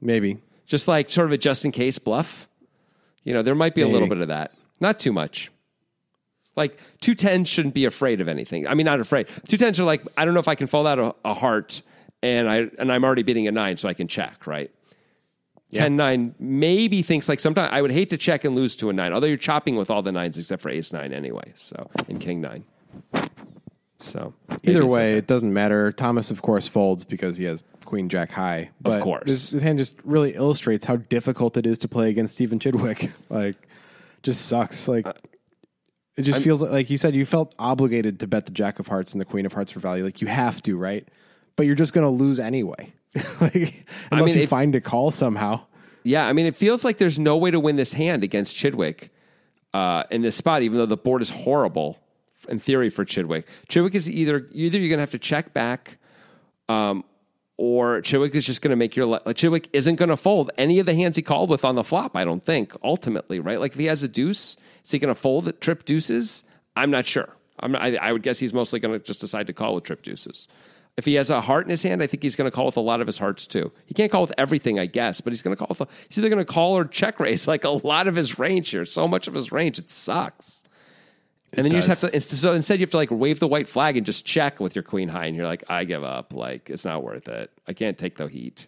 Maybe. 0.01 0.39
Just 0.67 0.87
like 0.89 1.11
sort 1.11 1.27
of 1.27 1.33
a 1.33 1.39
just 1.39 1.65
in 1.65 1.73
case 1.73 1.99
bluff. 1.99 2.49
You 3.25 3.35
know, 3.35 3.43
there 3.43 3.55
might 3.55 3.75
be 3.75 3.83
a 3.83 3.87
little 3.87 4.09
Maybe. 4.09 4.17
bit 4.21 4.23
of 4.23 4.29
that. 4.29 4.53
Not 4.81 4.99
too 4.99 5.13
much. 5.13 5.51
Like 6.57 6.79
two 7.01 7.15
tens 7.15 7.49
shouldn't 7.49 7.75
be 7.75 7.85
afraid 7.85 8.21
of 8.21 8.29
anything. 8.29 8.67
I 8.67 8.75
mean, 8.75 8.87
not 8.87 9.01
afraid. 9.01 9.29
Two 9.49 9.57
tens 9.57 9.79
are 9.81 9.85
like, 9.85 10.03
I 10.17 10.25
don't 10.25 10.35
know 10.35 10.41
if 10.41 10.49
I 10.49 10.55
can 10.55 10.67
fold 10.67 10.87
out 10.87 10.99
a, 10.99 11.15
a 11.25 11.35
heart 11.35 11.83
and 12.23 12.49
I 12.49 12.69
and 12.79 12.91
I'm 12.93 13.05
already 13.05 13.23
bidding 13.23 13.47
a 13.47 13.53
nine, 13.53 13.77
so 13.77 13.89
I 13.89 13.95
can 13.95 14.09
check, 14.09 14.47
right? 14.47 14.71
Ten 15.73 15.97
nine 15.97 16.35
maybe 16.39 17.03
thinks 17.03 17.29
like 17.29 17.41
sometimes 17.41 17.69
I 17.73 17.83
would 17.83 17.91
hate 17.93 18.11
to 18.11 18.17
check 18.17 18.45
and 18.45 18.57
lose 18.57 18.75
to 18.77 18.89
a 18.89 18.93
nine, 18.93 19.13
although 19.13 19.27
you're 19.27 19.37
chopping 19.37 19.77
with 19.77 19.91
all 19.91 20.03
the 20.03 20.11
nines 20.13 20.39
except 20.39 20.63
for 20.63 20.71
ace 20.71 20.93
nine 20.93 21.13
anyway. 21.13 21.53
So 21.57 21.91
and 22.09 22.19
king 22.21 22.41
nine. 22.41 22.65
So 24.01 24.35
Either 24.63 24.87
way, 24.87 25.15
it 25.15 25.27
doesn't 25.27 25.53
matter. 25.53 25.91
Thomas, 25.93 26.31
of 26.31 26.41
course, 26.41 26.69
folds 26.69 27.05
because 27.05 27.37
he 27.37 27.45
has 27.45 27.63
Queen 27.85 28.09
Jack 28.09 28.31
high. 28.31 28.71
But 28.81 28.99
of 28.99 29.03
course. 29.03 29.25
this, 29.27 29.51
this 29.51 29.63
hand 29.63 29.79
just 29.79 29.97
really 30.05 30.35
illustrates 30.35 30.85
how 30.85 30.97
difficult 30.97 31.57
it 31.57 31.67
is 31.67 31.79
to 31.79 31.89
play 31.89 32.11
against 32.11 32.35
Stephen 32.35 32.59
Chidwick. 32.59 33.11
Like, 33.31 33.57
just 34.23 34.47
sucks. 34.47 34.89
Like, 34.89 35.07
it 36.17 36.23
just 36.23 36.43
feels 36.43 36.63
like, 36.63 36.71
like 36.71 36.91
you 36.91 36.97
said, 36.97 37.15
you 37.15 37.27
felt 37.27 37.55
obligated 37.59 38.21
to 38.21 38.27
bet 38.27 38.47
the 38.47 38.53
Jack 38.53 38.79
of 38.79 38.89
Hearts 38.89 39.13
and 39.13 39.21
the 39.21 39.25
Queen 39.25 39.47
of 39.47 39.53
Hearts 39.53 39.71
for 39.71 39.81
value. 39.81 40.05
Like, 40.05 40.21
you 40.21 40.27
have 40.29 40.63
to, 40.63 40.77
right? 40.77 41.07
But 41.57 41.67
you're 41.67 41.75
just 41.75 41.93
going 41.93 42.05
to 42.05 42.11
lose 42.11 42.39
anyway. 42.41 42.93
like, 43.41 43.87
unless 44.11 44.29
mean, 44.31 44.37
you 44.37 44.43
if- 44.43 44.49
find 44.49 44.75
a 44.75 44.81
call 44.81 45.11
somehow. 45.11 45.63
Yeah, 46.05 46.27
I 46.27 46.33
mean, 46.33 46.47
it 46.47 46.57
feels 46.57 46.85
like 46.85 46.99
there's 46.99 47.19
no 47.19 47.37
way 47.37 47.51
to 47.51 47.61
win 47.61 47.77
this 47.77 47.93
hand 47.93 48.25
against 48.25 48.57
Chidwick 48.57 49.11
uh, 49.75 50.05
in 50.11 50.23
this 50.23 50.37
spot, 50.37 50.63
even 50.63 50.79
though 50.79 50.87
the 50.87 50.97
board 50.97 51.21
is 51.21 51.31
horrible 51.31 51.99
in 52.49 52.59
theory 52.59 52.91
for 52.91 53.05
Chidwick. 53.05 53.45
Chidwick 53.69 53.95
is 53.95 54.11
either 54.11 54.49
either 54.53 54.79
you're 54.79 54.89
going 54.89 54.99
to 54.99 55.03
have 55.03 55.11
to 55.11 55.19
check 55.19 55.53
back, 55.53 55.99
um, 56.69 57.05
or 57.57 58.01
Chidwick 58.01 58.35
is 58.35 58.47
just 58.47 58.63
going 58.63 58.71
to 58.71 58.77
make 58.77 58.97
your 58.97 59.07
like 59.07 59.25
Chidwick 59.25 59.67
isn't 59.73 59.97
going 59.97 60.09
to 60.09 60.17
fold 60.17 60.51
any 60.57 60.79
of 60.79 60.87
the 60.87 60.95
hands 60.95 61.17
he 61.17 61.23
called 61.23 61.51
with 61.51 61.65
on 61.65 61.75
the 61.75 61.85
flop. 61.85 62.17
I 62.17 62.25
don't 62.25 62.43
think 62.43 62.73
ultimately, 62.83 63.41
right? 63.41 63.61
Like 63.61 63.73
if 63.73 63.79
he 63.79 63.87
has 63.87 64.03
a 64.03 64.09
deuce, 64.09 64.57
is 64.85 64.91
he 64.91 64.99
going 64.99 65.15
to 65.15 65.21
fold 65.21 65.49
at 65.49 65.61
trip 65.61 65.85
deuces? 65.85 66.45
I'm 66.77 66.91
not 66.91 67.07
sure. 67.07 67.29
I'm, 67.61 67.75
I, 67.75 67.97
I 67.97 68.13
would 68.13 68.23
guess 68.23 68.39
he's 68.39 68.55
mostly 68.55 68.79
going 68.79 68.99
to 68.99 69.05
just 69.05 69.21
decide 69.21 69.49
to 69.49 69.53
call 69.53 69.75
with 69.75 69.85
trip 69.85 70.03
deuces. 70.03 70.47
If 70.97 71.05
he 71.05 71.15
has 71.15 71.31
a 71.31 71.41
heart 71.41 71.65
in 71.65 71.71
his 71.71 71.83
hand, 71.85 72.03
I 72.03 72.09
think 72.09 72.25
he's 72.25 72.35
going 72.35 72.51
to 72.51 72.55
call 72.55 72.67
with 72.67 72.77
a 72.77 72.81
lot 72.81 73.01
of 73.01 73.07
his 73.07 73.19
hearts 73.19 73.47
too. 73.47 73.71
He 73.87 73.95
can't 73.95 74.11
call 74.11 74.21
with 74.21 74.33
everything, 74.37 74.81
I 74.81 74.87
guess, 74.87 75.21
but 75.21 75.33
he's 75.33 75.43
going 75.43 75.57
to 75.57 75.59
call 75.59 75.69
with. 75.69 75.81
A, 75.81 75.89
he's 76.09 76.19
either 76.19 76.29
going 76.29 76.45
to 76.45 76.53
call 76.53 76.77
or 76.77 76.85
check 76.85 77.21
raise 77.21 77.47
like 77.47 77.65
a 77.65 77.71
lot 77.71 78.09
of 78.09 78.17
his 78.17 78.39
range 78.39 78.71
here. 78.71 78.85
So 78.85 79.07
much 79.07 79.29
of 79.29 79.35
his 79.35 79.53
range, 79.53 79.79
it 79.79 79.91
sucks. 79.91 80.58
And 81.55 81.65
then 81.65 81.73
you 81.73 81.79
just 81.81 81.89
have 82.03 82.11
to. 82.13 82.21
So 82.21 82.53
instead, 82.53 82.79
you 82.79 82.83
have 82.85 82.91
to 82.91 82.97
like 82.99 83.11
wave 83.11 83.41
the 83.41 83.49
white 83.49 83.69
flag 83.69 83.97
and 83.97 84.05
just 84.05 84.25
check 84.27 84.61
with 84.61 84.77
your 84.77 84.83
queen 84.83 85.09
high, 85.09 85.27
and 85.27 85.35
you're 85.37 85.47
like, 85.47 85.65
I 85.69 85.85
give 85.85 86.05
up. 86.05 86.35
Like 86.35 86.69
it's 86.69 86.85
not 86.85 87.03
worth 87.03 87.29
it. 87.29 87.51
I 87.67 87.73
can't 87.73 87.97
take 87.97 88.17
the 88.19 88.27
heat. 88.27 88.67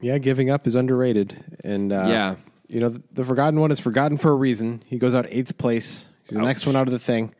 Yeah, 0.00 0.18
giving 0.18 0.50
up 0.50 0.66
is 0.66 0.74
underrated, 0.74 1.42
and 1.64 1.92
uh, 1.92 2.04
Yeah. 2.08 2.34
you 2.68 2.80
know 2.80 2.88
the, 2.90 3.02
the 3.12 3.24
forgotten 3.24 3.60
one 3.60 3.70
is 3.70 3.80
forgotten 3.80 4.18
for 4.18 4.30
a 4.30 4.34
reason. 4.34 4.82
He 4.86 4.98
goes 4.98 5.14
out 5.14 5.26
eighth 5.30 5.56
place. 5.58 6.08
He's 6.24 6.36
the 6.36 6.42
next 6.42 6.66
one 6.66 6.74
out 6.76 6.86
of 6.88 6.92
the 6.92 6.98
thing. 6.98 7.34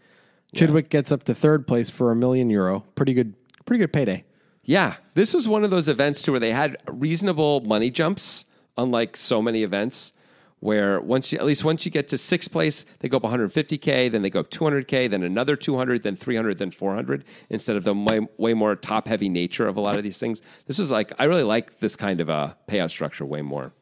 Chidwick 0.54 0.88
gets 0.88 1.10
up 1.12 1.24
to 1.24 1.34
third 1.34 1.66
place 1.66 1.90
for 1.90 2.10
a 2.12 2.16
million 2.16 2.48
euro. 2.48 2.84
Pretty 2.94 3.12
good, 3.14 3.34
pretty 3.66 3.80
good 3.80 3.92
payday. 3.92 4.24
Yeah, 4.62 4.94
this 5.14 5.34
was 5.34 5.46
one 5.46 5.64
of 5.64 5.70
those 5.70 5.86
events 5.88 6.22
too 6.22 6.30
where 6.32 6.40
they 6.40 6.52
had 6.52 6.76
reasonable 6.88 7.60
money 7.60 7.90
jumps, 7.90 8.44
unlike 8.78 9.16
so 9.16 9.42
many 9.42 9.62
events. 9.64 10.12
Where 10.60 11.00
once 11.00 11.32
you, 11.32 11.38
at 11.38 11.44
least 11.44 11.64
once 11.64 11.84
you 11.84 11.90
get 11.90 12.08
to 12.08 12.18
sixth 12.18 12.50
place, 12.50 12.86
they 13.00 13.08
go 13.10 13.18
up 13.18 13.24
150k, 13.24 14.10
then 14.10 14.22
they 14.22 14.30
go 14.30 14.40
up 14.40 14.50
200k, 14.50 15.08
then 15.10 15.22
another 15.22 15.54
200, 15.54 16.02
then 16.02 16.16
300, 16.16 16.58
then 16.58 16.70
400. 16.70 17.24
Instead 17.50 17.76
of 17.76 17.84
the 17.84 17.92
way, 17.92 18.20
way 18.38 18.54
more 18.54 18.74
top 18.74 19.06
heavy 19.06 19.28
nature 19.28 19.68
of 19.68 19.76
a 19.76 19.80
lot 19.80 19.98
of 19.98 20.02
these 20.02 20.18
things, 20.18 20.40
this 20.66 20.78
was 20.78 20.90
like 20.90 21.12
I 21.18 21.24
really 21.24 21.42
like 21.42 21.80
this 21.80 21.94
kind 21.94 22.20
of 22.20 22.28
a 22.30 22.56
payout 22.68 22.90
structure 22.90 23.24
way 23.26 23.42
more. 23.42 23.72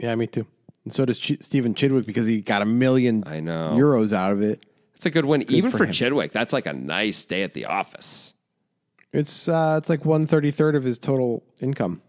Yeah, 0.00 0.14
me 0.16 0.26
too. 0.26 0.46
And 0.84 0.92
so 0.92 1.04
does 1.04 1.18
Ch- 1.18 1.38
Stephen 1.40 1.74
Chidwick 1.74 2.04
because 2.06 2.26
he 2.26 2.42
got 2.42 2.60
a 2.60 2.66
million 2.66 3.22
I 3.26 3.38
know. 3.40 3.72
euros 3.76 4.12
out 4.12 4.32
of 4.32 4.42
it. 4.42 4.66
It's 4.96 5.06
a 5.06 5.10
good 5.10 5.24
win, 5.24 5.42
even 5.50 5.70
for 5.70 5.78
for. 5.78 5.86
Chidwick. 5.86 6.32
That's 6.32 6.52
like 6.52 6.66
a 6.66 6.72
nice 6.72 7.24
day 7.24 7.42
at 7.44 7.54
the 7.54 7.66
office. 7.66 8.34
It's 9.12 9.48
uh, 9.48 9.76
it's 9.78 9.88
like 9.88 10.04
one 10.04 10.26
thirty 10.26 10.50
third 10.50 10.74
of 10.74 10.82
his 10.82 10.98
total 10.98 11.44
income. 11.60 12.02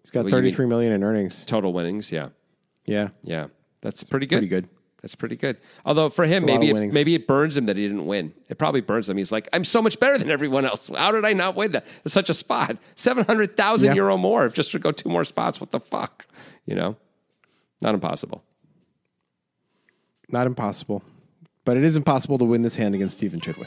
He's 0.00 0.10
got 0.10 0.20
What 0.20 0.22
do 0.22 0.28
you 0.28 0.30
thirty 0.30 0.46
mean? 0.46 0.54
three 0.54 0.66
million 0.66 0.92
in 0.92 1.02
earnings. 1.04 1.44
Total 1.44 1.72
winnings, 1.72 2.10
yeah, 2.12 2.28
Yeah, 2.86 3.08
yeah, 3.22 3.46
that's 3.80 4.02
pretty 4.04 4.26
good. 4.26 4.36
pretty 4.36 4.48
good. 4.48 4.68
That's 5.02 5.16
pretty 5.16 5.34
good. 5.34 5.56
Although 5.84 6.10
for 6.10 6.24
him, 6.24 6.44
maybe 6.46 6.70
it, 6.70 6.92
maybe 6.92 7.14
it 7.16 7.26
burns 7.26 7.56
him 7.56 7.66
that 7.66 7.76
he 7.76 7.82
didn't 7.88 8.06
win. 8.06 8.32
It 8.48 8.56
probably 8.56 8.80
burns 8.82 9.08
him. 9.10 9.16
He's 9.16 9.32
like, 9.32 9.48
I'm 9.52 9.64
so 9.64 9.82
much 9.82 9.98
better 9.98 10.16
than 10.16 10.30
everyone 10.30 10.64
else. 10.64 10.88
How 10.94 11.10
did 11.10 11.24
I 11.24 11.32
not 11.32 11.56
win 11.56 11.72
that? 11.72 11.84
It's 12.04 12.14
such 12.14 12.30
a 12.30 12.34
spot. 12.34 12.76
Seven 12.94 13.24
hundred 13.24 13.56
thousand 13.56 13.88
Yeah. 13.88 13.94
euro 13.94 14.16
more 14.16 14.46
if 14.46 14.54
just 14.54 14.70
to 14.72 14.78
go 14.78 14.92
two 14.92 15.08
more 15.08 15.24
spots. 15.24 15.60
What 15.60 15.72
the 15.72 15.80
fuck? 15.80 16.26
You 16.66 16.76
know, 16.76 16.96
not 17.80 17.94
impossible. 17.94 18.44
Not 20.28 20.46
impossible, 20.46 21.02
but 21.64 21.76
it 21.76 21.82
is 21.82 21.96
impossible 21.96 22.38
to 22.38 22.44
win 22.44 22.62
this 22.62 22.76
hand 22.76 22.94
against 22.94 23.16
Stephen 23.16 23.40
Chidwick. 23.40 23.66